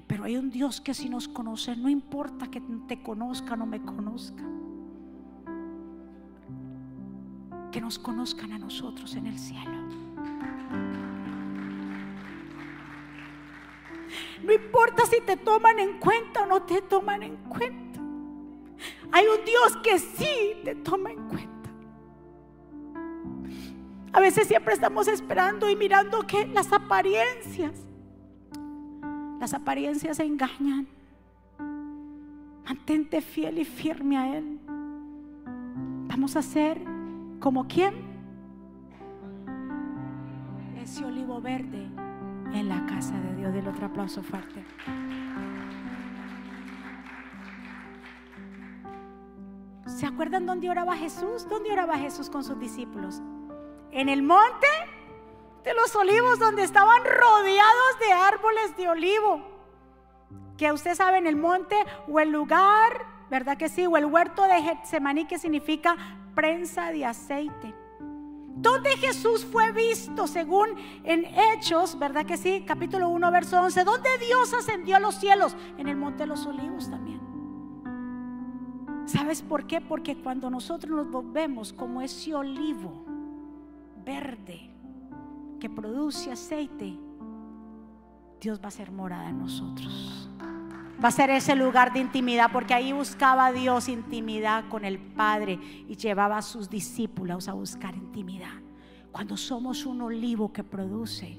Pero 0.06 0.24
hay 0.24 0.36
un 0.36 0.50
Dios 0.50 0.80
que 0.80 0.92
si 0.92 1.08
nos 1.08 1.26
conoce, 1.26 1.74
no 1.74 1.88
importa 1.88 2.48
que 2.48 2.60
te 2.86 3.02
conozca 3.02 3.54
o 3.54 3.56
no 3.56 3.66
me 3.66 3.80
conozca. 3.80 4.42
Que 7.70 7.80
nos 7.80 7.98
conozcan 7.98 8.52
a 8.52 8.58
nosotros 8.58 9.14
en 9.14 9.26
el 9.26 9.38
cielo. 9.38 9.72
No 14.42 14.52
importa 14.52 15.06
si 15.06 15.20
te 15.20 15.36
toman 15.36 15.78
en 15.78 15.98
cuenta 15.98 16.42
o 16.42 16.46
no 16.46 16.62
te 16.62 16.82
toman 16.82 17.22
en 17.22 17.36
cuenta. 17.36 18.00
Hay 19.12 19.26
un 19.26 19.44
Dios 19.44 19.76
que 19.82 19.98
sí 19.98 20.56
te 20.64 20.74
toma 20.74 21.12
en 21.12 21.28
cuenta. 21.28 21.52
A 24.12 24.20
veces 24.20 24.48
siempre 24.48 24.74
estamos 24.74 25.08
esperando 25.08 25.70
y 25.70 25.76
mirando 25.76 26.26
que 26.26 26.46
las 26.46 26.72
apariencias, 26.72 27.72
las 29.40 29.54
apariencias 29.54 30.18
engañan. 30.18 30.86
Mantente 32.64 33.20
fiel 33.20 33.58
y 33.58 33.64
firme 33.64 34.16
a 34.16 34.36
Él. 34.36 34.58
Vamos 36.08 36.36
a 36.36 36.42
ser 36.42 36.80
como 37.38 37.66
quién? 37.66 37.94
Ese 40.82 41.04
olivo 41.04 41.40
verde 41.40 41.88
en 42.54 42.68
la 42.68 42.84
casa 42.86 43.14
de 43.18 43.36
Dios. 43.36 43.52
Del 43.52 43.68
otro 43.68 43.86
aplauso 43.86 44.22
fuerte. 44.22 44.64
¿Se 49.86 50.06
acuerdan 50.06 50.46
dónde 50.46 50.70
oraba 50.70 50.96
Jesús? 50.96 51.48
¿Dónde 51.48 51.72
oraba 51.72 51.98
Jesús 51.98 52.30
con 52.30 52.44
sus 52.44 52.58
discípulos? 52.58 53.20
En 53.90 54.08
el 54.08 54.22
monte 54.22 54.66
de 55.64 55.74
los 55.74 55.94
olivos, 55.94 56.38
donde 56.38 56.62
estaban 56.62 57.02
rodeados 57.04 57.98
de 58.00 58.12
árboles 58.12 58.76
de 58.76 58.88
olivo. 58.88 59.42
Que 60.56 60.72
usted 60.72 60.94
sabe, 60.94 61.18
en 61.18 61.26
el 61.26 61.36
monte 61.36 61.76
o 62.08 62.20
el 62.20 62.30
lugar, 62.30 63.06
¿verdad 63.30 63.56
que 63.56 63.68
sí? 63.68 63.86
O 63.86 63.96
el 63.96 64.06
huerto 64.06 64.44
de 64.44 64.62
Getsemaní, 64.62 65.26
que 65.26 65.38
significa 65.38 65.96
prensa 66.34 66.90
de 66.90 67.04
aceite. 67.04 67.81
Donde 68.62 68.90
Jesús 68.90 69.44
fue 69.44 69.72
visto, 69.72 70.28
según 70.28 70.68
en 71.02 71.24
Hechos, 71.24 71.98
¿verdad 71.98 72.24
que 72.24 72.36
sí? 72.36 72.62
Capítulo 72.64 73.08
1, 73.08 73.30
verso 73.32 73.60
11. 73.60 73.82
Donde 73.82 74.08
Dios 74.24 74.54
ascendió 74.54 74.96
a 74.96 75.00
los 75.00 75.16
cielos, 75.16 75.56
en 75.78 75.88
el 75.88 75.96
monte 75.96 76.22
de 76.22 76.28
los 76.28 76.46
olivos 76.46 76.88
también. 76.88 77.20
¿Sabes 79.04 79.42
por 79.42 79.66
qué? 79.66 79.80
Porque 79.80 80.16
cuando 80.16 80.48
nosotros 80.48 80.96
nos 80.96 81.10
volvemos 81.10 81.72
como 81.72 82.02
ese 82.02 82.36
olivo 82.36 83.04
verde 84.06 84.70
que 85.58 85.68
produce 85.68 86.30
aceite, 86.30 86.96
Dios 88.40 88.60
va 88.62 88.68
a 88.68 88.70
ser 88.70 88.92
morada 88.92 89.28
en 89.28 89.40
nosotros. 89.40 90.30
Va 91.02 91.08
a 91.08 91.10
ser 91.10 91.30
ese 91.30 91.56
lugar 91.56 91.92
de 91.92 91.98
intimidad, 91.98 92.50
porque 92.52 92.74
ahí 92.74 92.92
buscaba 92.92 93.50
Dios 93.50 93.88
intimidad 93.88 94.68
con 94.68 94.84
el 94.84 95.00
Padre 95.00 95.58
y 95.88 95.96
llevaba 95.96 96.38
a 96.38 96.42
sus 96.42 96.70
discípulos 96.70 97.48
a 97.48 97.54
buscar 97.54 97.96
intimidad. 97.96 98.54
Cuando 99.10 99.36
somos 99.36 99.84
un 99.84 100.00
olivo 100.00 100.52
que 100.52 100.62
produce, 100.62 101.36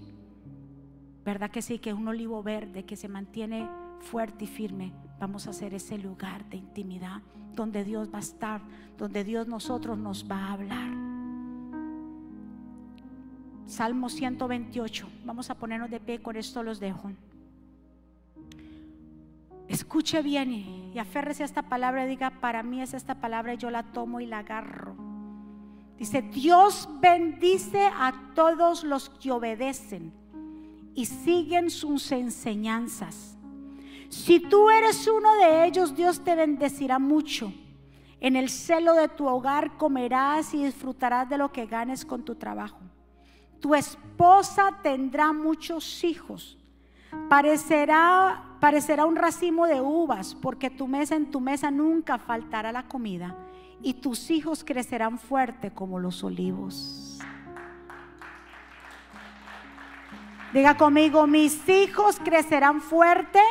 ¿verdad 1.23 1.49
que 1.49 1.61
sí? 1.61 1.79
Que 1.79 1.91
es 1.91 1.95
un 1.95 2.09
olivo 2.09 2.43
verde 2.43 2.83
que 2.83 2.97
se 2.97 3.07
mantiene 3.07 3.69
fuerte 4.01 4.43
y 4.43 4.47
firme. 4.47 4.91
Vamos 5.17 5.47
a 5.47 5.51
hacer 5.51 5.73
ese 5.73 5.97
lugar 5.97 6.43
de 6.49 6.57
intimidad 6.57 7.21
donde 7.55 7.85
Dios 7.85 8.09
va 8.13 8.17
a 8.17 8.21
estar, 8.21 8.61
donde 8.97 9.23
Dios 9.23 9.47
nosotros 9.47 9.97
nos 9.97 10.29
va 10.29 10.39
a 10.39 10.53
hablar. 10.53 10.89
Salmo 13.65 14.09
128. 14.09 15.07
Vamos 15.23 15.49
a 15.49 15.55
ponernos 15.55 15.89
de 15.89 16.01
pie, 16.01 16.21
con 16.21 16.35
esto 16.35 16.63
los 16.63 16.81
dejo. 16.81 17.11
Escuche 19.67 20.21
bien 20.21 20.51
y, 20.51 20.99
aférrese 20.99 21.43
a 21.43 21.45
esta 21.45 21.63
palabra 21.63 22.05
y 22.05 22.09
diga, 22.09 22.29
para 22.41 22.63
mí 22.63 22.81
es 22.81 22.93
esta 22.93 23.15
palabra 23.15 23.53
y 23.53 23.57
yo 23.57 23.69
la 23.69 23.83
tomo 23.83 24.19
y 24.19 24.25
la 24.25 24.39
agarro. 24.39 24.95
Dice, 25.97 26.21
Dios 26.21 26.89
bendice 26.99 27.85
a 27.85 28.13
todos 28.35 28.83
los 28.83 29.09
que 29.09 29.31
obedecen 29.31 30.13
y 30.93 31.05
siguen 31.05 31.69
sus 31.69 32.11
enseñanzas. 32.11 33.37
Si 34.09 34.39
tú 34.39 34.69
eres 34.69 35.07
uno 35.07 35.33
de 35.35 35.65
ellos, 35.65 35.95
Dios 35.95 36.23
te 36.23 36.35
bendecirá 36.35 36.99
mucho. 36.99 37.51
En 38.19 38.35
el 38.35 38.49
celo 38.49 38.93
de 38.93 39.07
tu 39.07 39.27
hogar 39.27 39.77
comerás 39.77 40.53
y 40.53 40.65
disfrutarás 40.65 41.29
de 41.29 41.37
lo 41.37 41.51
que 41.51 41.65
ganes 41.65 42.05
con 42.05 42.23
tu 42.23 42.35
trabajo. 42.35 42.79
Tu 43.59 43.73
esposa 43.75 44.79
tendrá 44.83 45.31
muchos 45.31 46.03
hijos 46.03 46.57
Parecerá, 47.29 48.52
parecerá 48.63 49.05
un 49.05 49.17
racimo 49.17 49.67
de 49.67 49.81
uvas, 49.81 50.35
porque 50.35 50.69
tu 50.69 50.87
mesa 50.87 51.17
en 51.17 51.29
tu 51.29 51.41
mesa 51.41 51.69
nunca 51.69 52.17
faltará 52.17 52.71
la 52.71 52.87
comida, 52.87 53.35
y 53.81 53.95
tus 53.95 54.31
hijos 54.31 54.63
crecerán 54.63 55.19
fuerte 55.19 55.71
como 55.71 55.99
los 55.99 56.23
olivos. 56.23 57.19
Diga 60.53 60.77
conmigo, 60.77 61.27
mis 61.27 61.67
hijos 61.67 62.21
crecerán 62.23 62.79
fuerte 62.79 63.41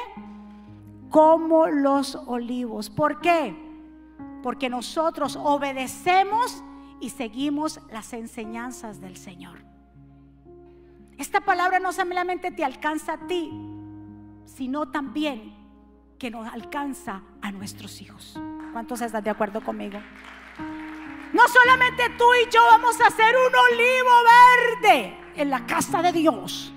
como 1.11 1.67
los 1.67 2.15
olivos. 2.15 2.89
¿Por 2.89 3.21
qué? 3.21 3.55
Porque 4.43 4.71
nosotros 4.71 5.37
obedecemos 5.37 6.65
y 7.01 7.11
seguimos 7.11 7.81
las 7.93 8.15
enseñanzas 8.15 9.03
del 9.03 9.19
Señor. 9.19 9.59
Esta 11.19 11.43
palabra 11.43 11.81
no 11.81 11.93
solamente 11.93 12.51
te 12.51 12.65
alcanza 12.65 13.13
a 13.13 13.27
ti, 13.27 13.51
sino 14.45 14.90
también 14.90 15.55
que 16.18 16.30
nos 16.30 16.47
alcanza 16.47 17.22
a 17.40 17.51
nuestros 17.51 18.01
hijos. 18.01 18.38
¿Cuántos 18.72 19.01
están 19.01 19.24
de 19.24 19.30
acuerdo 19.30 19.61
conmigo? 19.61 19.99
No 21.32 21.49
solamente 21.49 22.11
tú 22.18 22.24
y 22.34 22.51
yo 22.51 22.61
vamos 22.70 23.01
a 23.01 23.09
hacer 23.09 23.34
un 23.36 23.55
olivo 23.55 24.11
verde 24.84 25.16
en 25.34 25.51
la 25.51 25.66
casa 25.66 26.03
de 26.03 26.12
Dios, 26.12 26.72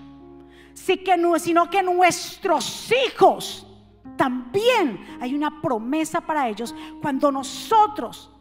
sino 0.73 1.69
que 1.69 1.83
nuestros 1.83 2.91
hijos 3.05 3.67
también 4.15 5.17
hay 5.19 5.35
una 5.35 5.61
promesa 5.61 6.21
para 6.21 6.47
ellos 6.47 6.73
cuando 7.01 7.31
nosotros 7.31 8.31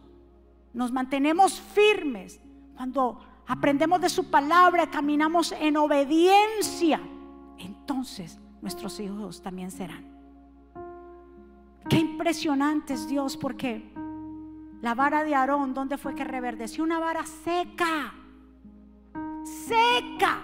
nos 0.72 0.92
mantenemos 0.92 1.60
firmes, 1.60 2.40
cuando 2.76 3.20
aprendemos 3.46 4.00
de 4.00 4.08
su 4.08 4.30
palabra, 4.30 4.90
caminamos 4.90 5.52
en 5.52 5.76
obediencia, 5.76 7.00
entonces 7.58 8.38
nuestros 8.64 8.98
hijos 8.98 9.42
también 9.42 9.70
serán. 9.70 10.02
Qué 11.86 11.98
impresionante 11.98 12.94
es 12.94 13.06
Dios, 13.06 13.36
porque 13.36 13.92
la 14.80 14.94
vara 14.94 15.22
de 15.22 15.34
Aarón, 15.34 15.74
¿dónde 15.74 15.98
fue 15.98 16.14
que 16.14 16.24
reverdeció? 16.24 16.82
Una 16.82 16.98
vara 16.98 17.26
seca, 17.26 18.14
seca. 19.44 20.40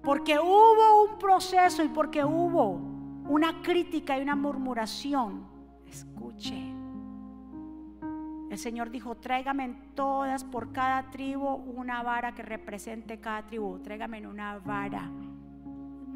Porque 0.00 0.38
hubo 0.38 1.10
un 1.10 1.18
proceso 1.18 1.82
y 1.82 1.88
porque 1.88 2.24
hubo 2.24 2.80
una 3.28 3.60
crítica 3.60 4.16
y 4.16 4.22
una 4.22 4.36
murmuración. 4.36 5.44
Escuche 5.88 6.78
el 8.50 8.56
Señor 8.58 8.90
dijo, 8.90 9.14
tráigame 9.16 9.74
todas 9.94 10.42
por 10.42 10.72
cada 10.72 11.10
tribu 11.10 11.48
una 11.48 12.02
vara 12.02 12.32
que 12.32 12.42
represente 12.42 13.20
cada 13.20 13.46
tribu. 13.46 13.78
Tráigame 13.80 14.26
una 14.26 14.58
vara. 14.58 15.10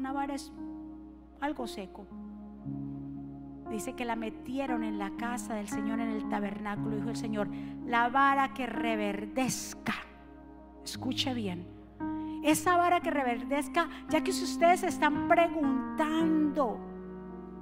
Una 0.03 0.11
vara 0.11 0.35
es 0.35 0.51
algo 1.39 1.65
seco. 1.65 2.05
Dice 3.69 3.93
que 3.93 4.03
la 4.03 4.17
metieron 4.17 4.83
en 4.83 4.99
la 4.99 5.11
casa 5.15 5.53
del 5.53 5.69
Señor 5.69 6.01
en 6.01 6.09
el 6.09 6.27
tabernáculo. 6.27 6.97
Dijo 6.97 7.09
el 7.09 7.15
Señor, 7.15 7.47
la 7.85 8.09
vara 8.09 8.53
que 8.53 8.65
reverdezca. 8.65 9.93
Escuche 10.83 11.33
bien. 11.33 11.65
Esa 12.43 12.75
vara 12.75 12.99
que 12.99 13.11
reverdezca, 13.11 13.87
ya 14.09 14.21
que 14.21 14.31
ustedes 14.31 14.83
están 14.83 15.29
preguntando 15.29 16.81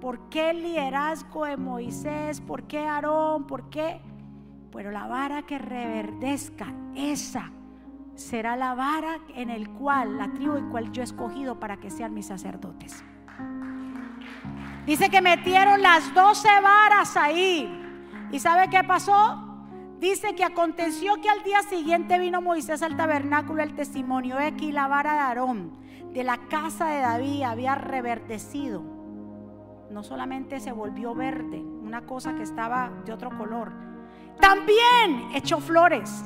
por 0.02 0.30
qué 0.30 0.50
el 0.50 0.64
liderazgo 0.64 1.46
de 1.46 1.58
Moisés, 1.58 2.42
por 2.42 2.64
qué 2.64 2.88
Aarón, 2.88 3.46
por 3.46 3.70
qué 3.70 4.02
pero 4.72 4.90
la 4.90 5.06
vara 5.06 5.44
que 5.44 5.60
reverdezca, 5.60 6.74
esa 6.96 7.52
será 8.16 8.56
la 8.56 8.74
vara 8.76 9.20
en 9.36 9.50
el 9.50 9.70
cual, 9.70 10.18
la 10.18 10.30
tribu 10.30 10.58
en 10.58 10.70
cual 10.70 10.92
yo 10.92 11.02
he 11.02 11.06
escogido 11.06 11.60
para 11.60 11.78
que 11.78 11.90
sean 11.90 12.14
mis 12.14 12.28
sacerdotes. 12.28 13.04
Dice 14.86 15.10
que 15.10 15.22
metieron 15.22 15.82
las 15.82 16.14
doce 16.14 16.50
varas 16.62 17.16
ahí. 17.18 17.70
¿Y 18.32 18.40
sabe 18.40 18.70
qué 18.70 18.84
pasó? 18.84 19.48
Dice 20.00 20.34
que 20.36 20.44
aconteció 20.44 21.22
que 21.22 21.30
al 21.30 21.44
día 21.44 21.62
siguiente 21.64 22.18
vino 22.18 22.42
Moisés 22.42 22.82
al 22.82 22.98
tabernáculo 22.98 23.62
el 23.62 23.76
testimonio. 23.76 24.38
de 24.38 24.46
aquí 24.46 24.72
la 24.72 24.88
vara 24.88 25.14
de 25.14 25.20
Aarón 25.20 25.82
de 26.14 26.24
la 26.24 26.38
casa 26.50 26.88
de 26.88 27.02
David 27.02 27.44
había 27.44 27.76
reverdecido. 27.76 28.84
No 29.90 30.04
solamente 30.04 30.60
se 30.60 30.72
volvió 30.72 31.16
verde, 31.16 31.60
una 31.60 32.02
cosa 32.02 32.36
que 32.36 32.44
estaba 32.44 32.92
de 33.06 33.14
otro 33.14 33.38
color, 33.38 33.72
también 34.40 35.30
echó 35.34 35.60
flores, 35.60 36.24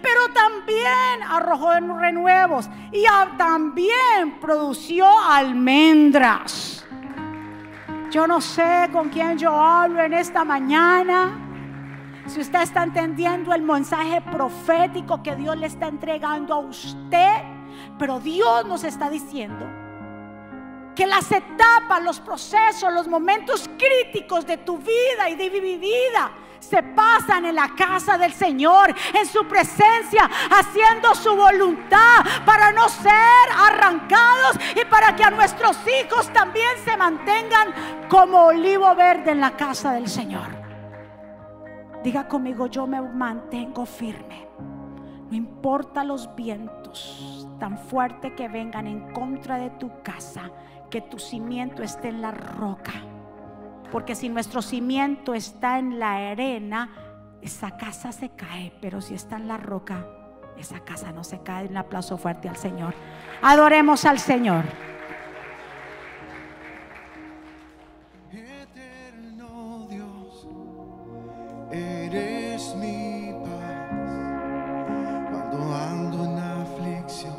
pero 0.00 0.28
también 0.32 1.22
arrojó 1.28 1.72
renuevos 1.98 2.68
y 2.92 3.04
también 3.36 4.38
produció 4.40 5.06
almendras. 5.28 6.84
Yo 8.10 8.26
no 8.26 8.40
sé 8.40 8.90
con 8.92 9.08
quién 9.08 9.38
yo 9.38 9.54
hablo 9.54 10.02
en 10.02 10.12
esta 10.12 10.44
mañana. 10.44 11.38
Si 12.26 12.40
usted 12.40 12.60
está 12.60 12.82
entendiendo 12.82 13.52
el 13.54 13.62
mensaje 13.62 14.20
profético 14.20 15.22
que 15.22 15.34
Dios 15.34 15.56
le 15.56 15.66
está 15.66 15.88
entregando 15.88 16.54
a 16.54 16.58
usted, 16.58 17.42
pero 17.98 18.20
Dios 18.20 18.66
nos 18.66 18.84
está 18.84 19.08
diciendo 19.08 19.66
que 20.94 21.06
las 21.06 21.32
etapas, 21.32 22.02
los 22.02 22.20
procesos, 22.20 22.92
los 22.92 23.08
momentos 23.08 23.68
críticos 23.78 24.46
de 24.46 24.58
tu 24.58 24.76
vida 24.78 25.30
y 25.30 25.34
de 25.34 25.50
mi 25.50 25.76
vida 25.76 26.30
se 26.62 26.82
pasan 26.82 27.44
en 27.44 27.56
la 27.56 27.74
casa 27.74 28.16
del 28.16 28.32
Señor, 28.32 28.94
en 29.12 29.26
su 29.26 29.46
presencia, 29.46 30.30
haciendo 30.50 31.14
su 31.14 31.34
voluntad 31.34 32.24
para 32.46 32.72
no 32.72 32.88
ser 32.88 33.12
arrancados 33.58 34.58
y 34.80 34.84
para 34.84 35.14
que 35.16 35.24
a 35.24 35.30
nuestros 35.30 35.76
hijos 35.86 36.32
también 36.32 36.70
se 36.84 36.96
mantengan 36.96 37.74
como 38.08 38.46
olivo 38.46 38.94
verde 38.94 39.32
en 39.32 39.40
la 39.40 39.56
casa 39.56 39.92
del 39.92 40.08
Señor. 40.08 40.46
Diga 42.02 42.26
conmigo, 42.26 42.66
yo 42.66 42.86
me 42.86 43.00
mantengo 43.00 43.84
firme. 43.84 44.48
No 45.30 45.36
importa 45.36 46.04
los 46.04 46.34
vientos 46.34 47.48
tan 47.58 47.78
fuertes 47.78 48.32
que 48.36 48.48
vengan 48.48 48.86
en 48.86 49.12
contra 49.12 49.56
de 49.56 49.70
tu 49.70 49.90
casa, 50.02 50.50
que 50.90 51.00
tu 51.00 51.18
cimiento 51.18 51.82
esté 51.82 52.08
en 52.08 52.22
la 52.22 52.30
roca. 52.30 52.92
Porque 53.92 54.14
si 54.14 54.30
nuestro 54.30 54.62
cimiento 54.62 55.34
está 55.34 55.78
en 55.78 56.00
la 56.00 56.30
arena, 56.30 56.90
esa 57.42 57.76
casa 57.76 58.10
se 58.10 58.30
cae. 58.30 58.72
Pero 58.80 59.02
si 59.02 59.14
está 59.14 59.36
en 59.36 59.46
la 59.46 59.58
roca, 59.58 60.06
esa 60.56 60.80
casa 60.80 61.12
no 61.12 61.22
se 61.22 61.42
cae. 61.42 61.68
Un 61.68 61.76
aplauso 61.76 62.16
fuerte 62.16 62.48
al 62.48 62.56
Señor. 62.56 62.94
Adoremos 63.42 64.06
al 64.06 64.18
Señor. 64.18 64.64
eres 71.72 72.74
mi 72.76 73.32
paz 73.44 73.88
cuando 75.30 75.74
ando 75.74 76.24
en 76.24 76.38
aflicción. 76.38 77.32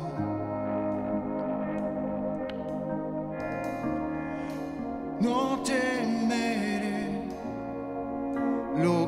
No 5.20 5.62
temeré 5.62 5.93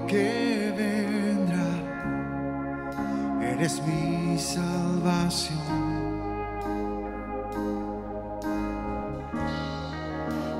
que 0.06 0.72
vendrá, 0.76 1.68
eres 3.42 3.82
mi 3.86 4.38
salvación. 4.38 5.58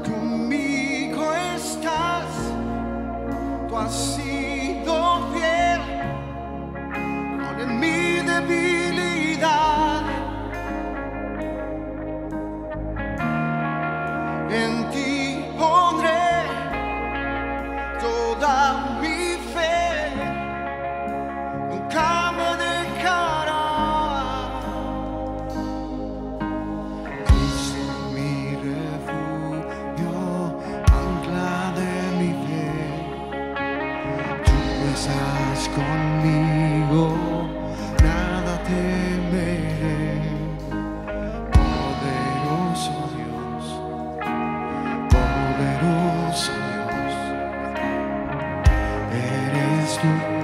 Conmigo 0.05 1.33
estás, 1.55 2.27
tú 3.69 3.77
has 3.77 3.95
sido 3.95 4.26
eres 49.99 50.36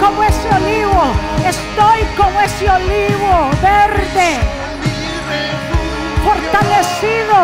como 0.00 0.22
ese 0.22 0.48
olivo. 0.48 1.02
Estoy 1.46 2.04
como 2.16 2.40
ese 2.40 2.68
olivo 2.68 3.50
verde, 3.62 4.38
fortalecido 6.24 7.36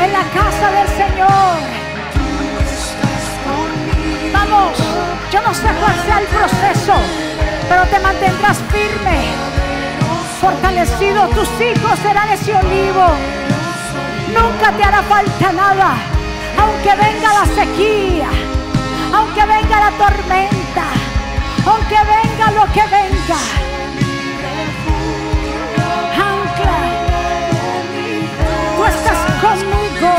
en 0.00 0.12
la 0.12 0.24
casa 0.30 0.70
del 0.70 0.88
Señor. 0.88 1.58
Vamos, 4.32 4.78
yo 5.32 5.40
no 5.42 5.54
sé 5.54 5.68
cuál 5.80 5.94
sea 6.04 6.18
el 6.20 6.26
proceso, 6.26 6.94
pero 7.68 7.84
te 7.86 7.98
mantendrás 7.98 8.58
firme, 8.70 9.18
fortalecido. 10.40 11.28
Tus 11.28 11.48
hijos 11.60 11.98
serán 12.00 12.28
ese 12.30 12.54
olivo. 12.54 13.06
Nunca 14.28 14.72
te 14.72 14.84
hará 14.84 15.02
falta 15.02 15.52
nada, 15.52 15.94
aunque 16.58 16.94
venga 16.94 17.32
la 17.34 17.46
sequía, 17.54 18.28
aunque 19.14 19.44
venga 19.44 19.80
la 19.80 19.90
tormenta, 19.98 20.61
aunque 21.66 21.96
venga 22.14 22.50
lo 22.50 22.64
que 22.72 22.82
venga. 22.82 23.40
Ancla. 26.30 26.78
Tú 28.76 28.84
estás 28.84 29.20
conmigo. 29.40 30.12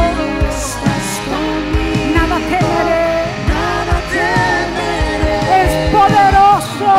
Nada 2.16 2.38
temeré. 2.52 3.06
Es 5.60 5.72
poderoso. 5.92 6.92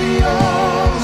Dios. 0.00 1.02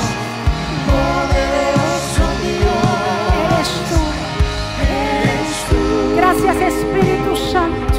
Gracias 6.17 6.57
Espíritu 6.57 7.37
Santo. 7.37 7.99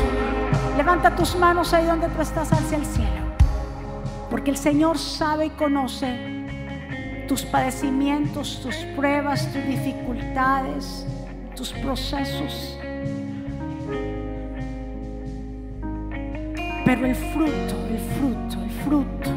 Levanta 0.77 1.15
tus 1.15 1.35
manos 1.35 1.73
ahí 1.73 1.85
donde 1.85 2.07
tú 2.09 2.21
estás 2.21 2.51
hacia 2.51 2.77
el 2.77 2.85
cielo. 2.85 3.24
Porque 4.35 4.51
el 4.51 4.57
Señor 4.57 4.97
sabe 4.97 5.45
y 5.45 5.49
conoce 5.51 6.13
tus 7.25 7.43
padecimientos, 7.43 8.59
tus 8.61 8.75
pruebas, 8.93 9.49
tus 9.53 9.65
dificultades, 9.65 11.07
tus 11.55 11.71
procesos. 11.71 12.77
Pero 16.83 17.05
el 17.05 17.15
fruto, 17.15 17.75
el 17.89 17.97
fruto, 18.19 18.61
el 18.61 18.71
fruto. 18.83 19.29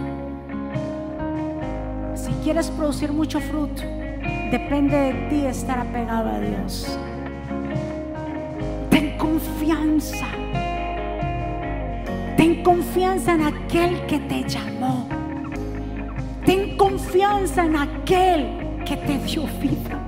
Si 2.16 2.32
quieres 2.42 2.68
producir 2.72 3.12
mucho 3.12 3.38
fruto, 3.38 3.82
depende 4.50 4.96
de 4.96 5.12
ti 5.30 5.46
estar 5.46 5.78
apegado 5.78 6.28
a 6.28 6.40
Dios. 6.40 6.98
Ten 8.90 9.16
confianza. 9.16 10.26
Ten 12.38 12.62
confianza 12.62 13.34
en 13.34 13.42
aquel 13.42 14.06
que 14.06 14.20
te 14.20 14.48
llamó. 14.48 15.08
Ten 16.46 16.76
confianza 16.76 17.64
en 17.64 17.74
aquel 17.74 18.78
que 18.86 18.96
te 18.96 19.18
dio 19.18 19.42
vida. 19.60 19.98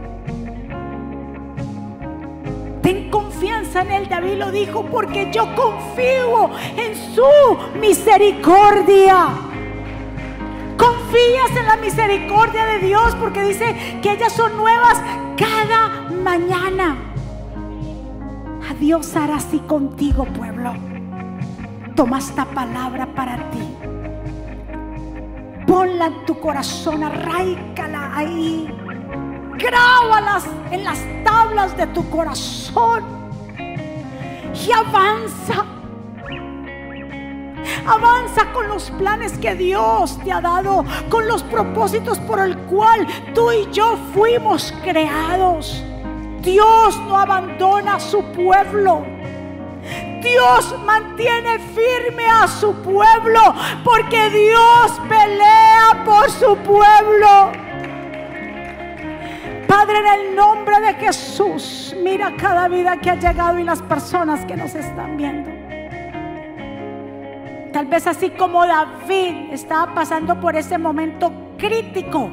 Ten 2.83 3.11
confianza 3.11 3.83
en 3.83 3.91
él. 3.91 4.09
David 4.09 4.35
lo 4.35 4.53
dijo 4.53 4.85
porque 4.85 5.29
yo 5.33 5.43
confío 5.57 6.51
en 6.77 6.95
su 7.17 7.81
misericordia. 7.81 9.31
Confías 10.77 11.51
en 11.59 11.67
la 11.67 11.77
misericordia 11.79 12.65
de 12.65 12.79
Dios 12.79 13.17
porque 13.17 13.43
dice 13.43 13.75
que 14.01 14.13
ellas 14.13 14.33
son 14.33 14.57
nuevas 14.57 15.03
cada 15.37 16.09
mañana. 16.23 16.97
A 18.71 18.75
Dios 18.75 19.17
hará 19.17 19.35
así 19.35 19.59
contigo, 19.59 20.27
pueblo. 20.27 20.90
Toma 21.95 22.19
esta 22.19 22.45
palabra 22.45 23.07
para 23.07 23.37
ti. 23.51 23.77
Ponla 25.67 26.07
en 26.07 26.25
tu 26.25 26.39
corazón, 26.39 27.05
arraícala 27.05 28.17
ahí. 28.17 28.69
Grábalas 29.59 30.47
en 30.71 30.85
las 30.85 30.99
tablas 31.25 31.77
de 31.77 31.87
tu 31.89 32.09
corazón. 32.11 33.05
Y 33.59 34.73
avanza. 34.73 35.65
Avanza 37.87 38.53
con 38.53 38.69
los 38.69 38.91
planes 38.93 39.37
que 39.39 39.55
Dios 39.55 40.19
te 40.25 40.33
ha 40.33 40.41
dado, 40.41 40.85
con 41.09 41.27
los 41.27 41.43
propósitos 41.43 42.19
por 42.21 42.41
el 42.41 42.57
cual 42.59 43.07
tú 43.35 43.51
y 43.53 43.71
yo 43.71 43.97
fuimos 44.15 44.73
creados. 44.83 45.85
Dios 46.43 46.99
no 47.07 47.17
abandona 47.17 47.97
a 47.97 48.01
su 48.01 48.23
pueblo. 48.33 49.05
Dios 50.21 50.75
mantiene 50.85 51.59
firme 51.59 52.27
a 52.27 52.47
su 52.47 52.75
pueblo 52.83 53.41
porque 53.85 54.31
Dios 54.31 55.01
pelea 55.09 56.03
por 56.05 56.31
su 56.31 56.57
pueblo. 56.57 57.53
Padre, 59.67 59.99
en 59.99 60.21
el 60.21 60.37
nombre 60.37 60.81
de 60.81 60.95
Jesús, 60.95 61.95
mira 62.03 62.35
cada 62.37 62.69
vida 62.69 62.97
que 62.99 63.11
ha 63.11 63.15
llegado 63.15 63.59
y 63.59 63.65
las 63.65 63.81
personas 63.83 64.45
que 64.45 64.57
nos 64.57 64.75
están 64.75 65.17
viendo. 65.17 65.51
Tal 67.73 67.87
vez 67.87 68.07
así 68.09 68.31
como 68.31 68.67
David 68.67 69.53
estaba 69.53 69.95
pasando 69.95 70.41
por 70.41 70.57
ese 70.57 70.77
momento 70.77 71.33
crítico, 71.57 72.29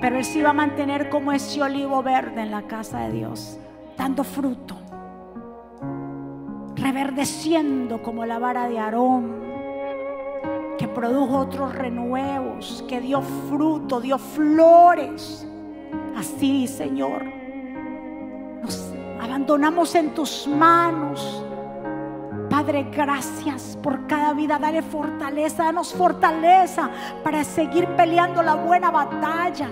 pero 0.00 0.16
él 0.16 0.24
se 0.24 0.38
iba 0.38 0.50
a 0.50 0.54
mantener 0.54 1.10
como 1.10 1.32
ese 1.32 1.62
olivo 1.62 2.02
verde 2.02 2.40
en 2.40 2.50
la 2.50 2.62
casa 2.62 3.00
de 3.00 3.12
Dios, 3.12 3.58
dando 3.96 4.24
fruto, 4.24 4.81
reverdeciendo 6.82 8.02
como 8.02 8.26
la 8.26 8.38
vara 8.38 8.68
de 8.68 8.78
Aarón, 8.78 9.40
que 10.78 10.88
produjo 10.88 11.38
otros 11.38 11.74
renuevos, 11.74 12.84
que 12.88 13.00
dio 13.00 13.22
fruto, 13.22 14.00
dio 14.00 14.18
flores. 14.18 15.46
Así, 16.16 16.66
Señor, 16.66 17.24
nos 18.62 18.92
abandonamos 19.20 19.94
en 19.94 20.12
tus 20.12 20.48
manos. 20.48 21.44
Padre, 22.50 22.88
gracias 22.92 23.78
por 23.82 24.06
cada 24.06 24.34
vida. 24.34 24.58
Dale 24.58 24.82
fortaleza, 24.82 25.64
danos 25.64 25.94
fortaleza 25.94 26.90
para 27.22 27.44
seguir 27.44 27.86
peleando 27.96 28.42
la 28.42 28.56
buena 28.56 28.90
batalla. 28.90 29.70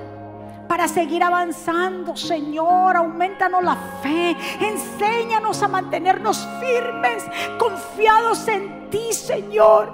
Para 0.70 0.86
seguir 0.86 1.24
avanzando, 1.24 2.16
Señor, 2.16 2.96
aumentanos 2.96 3.64
la 3.64 3.74
fe, 3.74 4.36
enséñanos 4.60 5.60
a 5.64 5.66
mantenernos 5.66 6.48
firmes, 6.60 7.24
confiados 7.58 8.46
en 8.46 8.88
ti, 8.88 9.12
Señor, 9.12 9.92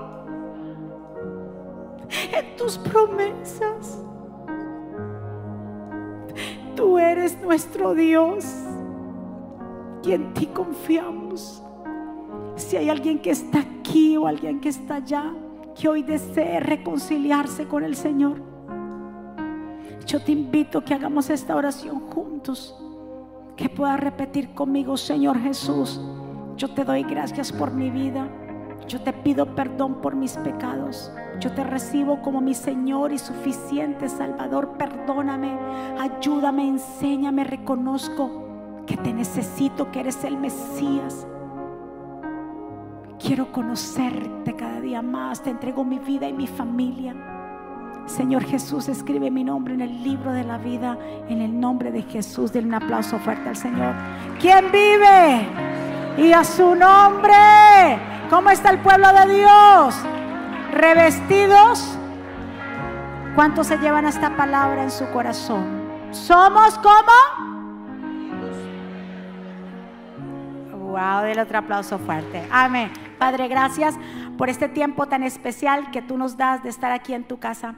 en 2.30 2.56
tus 2.58 2.76
promesas. 2.76 4.04
Tú 6.74 6.98
eres 6.98 7.40
nuestro 7.40 7.94
Dios 7.94 8.44
y 10.04 10.12
en 10.12 10.34
ti 10.34 10.44
confiamos. 10.44 11.62
Si 12.56 12.76
hay 12.76 12.90
alguien 12.90 13.18
que 13.20 13.30
está 13.30 13.60
aquí 13.60 14.18
o 14.18 14.26
alguien 14.26 14.60
que 14.60 14.68
está 14.68 14.96
allá, 14.96 15.32
que 15.74 15.88
hoy 15.88 16.02
desee 16.02 16.60
reconciliarse 16.60 17.66
con 17.66 17.82
el 17.82 17.96
Señor, 17.96 18.55
yo 20.06 20.22
te 20.22 20.32
invito 20.32 20.78
a 20.78 20.84
que 20.84 20.94
hagamos 20.94 21.28
esta 21.30 21.56
oración 21.56 22.00
juntos. 22.10 22.74
Que 23.56 23.68
puedas 23.68 23.98
repetir 23.98 24.54
conmigo, 24.54 24.96
Señor 24.96 25.38
Jesús, 25.38 26.00
yo 26.56 26.68
te 26.72 26.84
doy 26.84 27.02
gracias 27.02 27.52
por 27.52 27.72
mi 27.72 27.90
vida. 27.90 28.28
Yo 28.86 29.00
te 29.00 29.12
pido 29.12 29.54
perdón 29.56 30.00
por 30.00 30.14
mis 30.14 30.36
pecados. 30.36 31.10
Yo 31.40 31.52
te 31.52 31.64
recibo 31.64 32.22
como 32.22 32.40
mi 32.40 32.54
Señor 32.54 33.12
y 33.12 33.18
suficiente 33.18 34.08
Salvador. 34.08 34.76
Perdóname, 34.78 35.58
ayúdame, 35.98 36.68
enséñame, 36.68 37.44
reconozco 37.44 38.84
que 38.86 38.96
te 38.96 39.12
necesito, 39.12 39.90
que 39.90 40.00
eres 40.00 40.22
el 40.22 40.36
Mesías. 40.36 41.26
Quiero 43.18 43.50
conocerte 43.50 44.54
cada 44.54 44.80
día 44.80 45.02
más. 45.02 45.42
Te 45.42 45.50
entrego 45.50 45.82
mi 45.82 45.98
vida 45.98 46.28
y 46.28 46.32
mi 46.32 46.46
familia. 46.46 47.35
Señor 48.06 48.44
Jesús, 48.44 48.88
escribe 48.88 49.30
mi 49.30 49.42
nombre 49.42 49.74
en 49.74 49.80
el 49.80 50.02
libro 50.04 50.32
de 50.32 50.44
la 50.44 50.58
vida, 50.58 50.96
en 51.28 51.42
el 51.42 51.58
nombre 51.58 51.90
de 51.90 52.02
Jesús. 52.02 52.52
Denle 52.52 52.68
un 52.68 52.74
aplauso 52.74 53.18
fuerte 53.18 53.48
al 53.48 53.56
Señor. 53.56 53.94
¿Quién 54.40 54.70
vive? 54.70 55.46
Y 56.16 56.32
a 56.32 56.44
su 56.44 56.74
nombre. 56.74 57.34
¿Cómo 58.30 58.50
está 58.50 58.70
el 58.70 58.78
pueblo 58.78 59.08
de 59.12 59.34
Dios? 59.34 59.96
Revestidos. 60.72 61.98
¿Cuántos 63.34 63.66
se 63.66 63.76
llevan 63.78 64.06
esta 64.06 64.36
palabra 64.36 64.84
en 64.84 64.90
su 64.90 65.04
corazón? 65.10 65.64
Somos 66.12 66.78
como. 66.78 67.56
Wow, 70.90 71.22
del 71.24 71.40
otro 71.40 71.58
aplauso 71.58 71.98
fuerte. 71.98 72.46
Amén. 72.50 72.90
Padre, 73.18 73.48
gracias 73.48 73.96
por 74.38 74.48
este 74.48 74.68
tiempo 74.68 75.06
tan 75.06 75.22
especial 75.22 75.90
que 75.90 76.02
tú 76.02 76.16
nos 76.16 76.36
das 76.36 76.62
de 76.62 76.68
estar 76.68 76.92
aquí 76.92 77.12
en 77.12 77.24
tu 77.24 77.38
casa. 77.38 77.74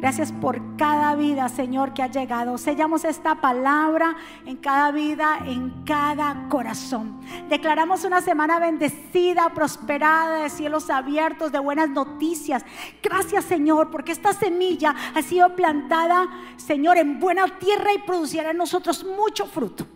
Gracias 0.00 0.32
por 0.32 0.76
cada 0.76 1.14
vida, 1.14 1.50
Señor, 1.50 1.92
que 1.92 2.02
ha 2.02 2.06
llegado. 2.06 2.56
Sellamos 2.56 3.04
esta 3.04 3.34
palabra 3.42 4.16
en 4.46 4.56
cada 4.56 4.92
vida, 4.92 5.40
en 5.44 5.84
cada 5.84 6.48
corazón. 6.48 7.20
Declaramos 7.50 8.04
una 8.04 8.22
semana 8.22 8.58
bendecida, 8.58 9.50
prosperada, 9.50 10.44
de 10.44 10.48
cielos 10.48 10.88
abiertos, 10.88 11.52
de 11.52 11.58
buenas 11.58 11.90
noticias. 11.90 12.64
Gracias, 13.02 13.44
Señor, 13.44 13.90
porque 13.90 14.12
esta 14.12 14.32
semilla 14.32 14.94
ha 15.14 15.20
sido 15.20 15.54
plantada, 15.54 16.28
Señor, 16.56 16.96
en 16.96 17.20
buena 17.20 17.58
tierra 17.58 17.92
y 17.92 17.98
producirá 17.98 18.52
en 18.52 18.56
nosotros 18.56 19.04
mucho 19.04 19.44
fruto. 19.44 19.86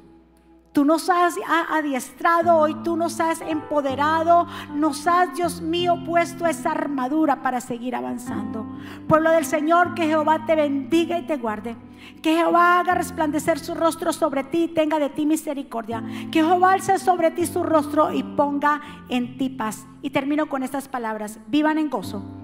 Tú 0.75 0.85
nos 0.85 1.09
has 1.09 1.37
adiestrado 1.71 2.57
hoy, 2.57 2.75
tú 2.83 2.97
nos 2.97 3.21
has 3.21 3.41
empoderado, 3.43 4.49
nos 4.75 5.07
has, 5.07 5.33
Dios 5.37 5.61
mío, 5.61 6.03
puesto 6.05 6.49
esa 6.49 6.73
armadura 6.73 7.43
para 7.43 7.61
seguir 7.61 7.95
avanzando. 7.95 8.67
Pueblo 9.07 9.31
del 9.31 9.45
Señor, 9.45 9.95
que 9.95 10.09
Jehová 10.09 10.47
te 10.47 10.57
bendiga 10.57 11.17
y 11.17 11.27
te 11.29 11.37
guarde. 11.37 11.77
Que 12.23 12.35
Jehová 12.35 12.81
haga 12.81 12.97
resplandecer 12.97 13.61
su 13.61 13.77
rostro 13.77 14.13
sobre 14.13 14.43
ti 14.43 14.65
y 14.65 14.69
tenga 14.69 14.99
de 14.99 15.11
ti 15.11 15.27
misericordia. 15.27 16.03
Que 16.33 16.43
Jehová 16.43 16.73
alce 16.73 16.99
sobre 16.99 17.31
ti 17.31 17.47
su 17.47 17.63
rostro 17.63 18.13
y 18.13 18.25
ponga 18.25 18.81
en 19.09 19.39
ti 19.39 19.51
paz. 19.51 19.87
Y 20.03 20.11
termino 20.11 20.47
con 20.47 20.65
estas 20.65 20.89
palabras. 20.89 21.39
Vivan 21.47 21.79
en 21.79 21.89
gozo. 21.89 22.44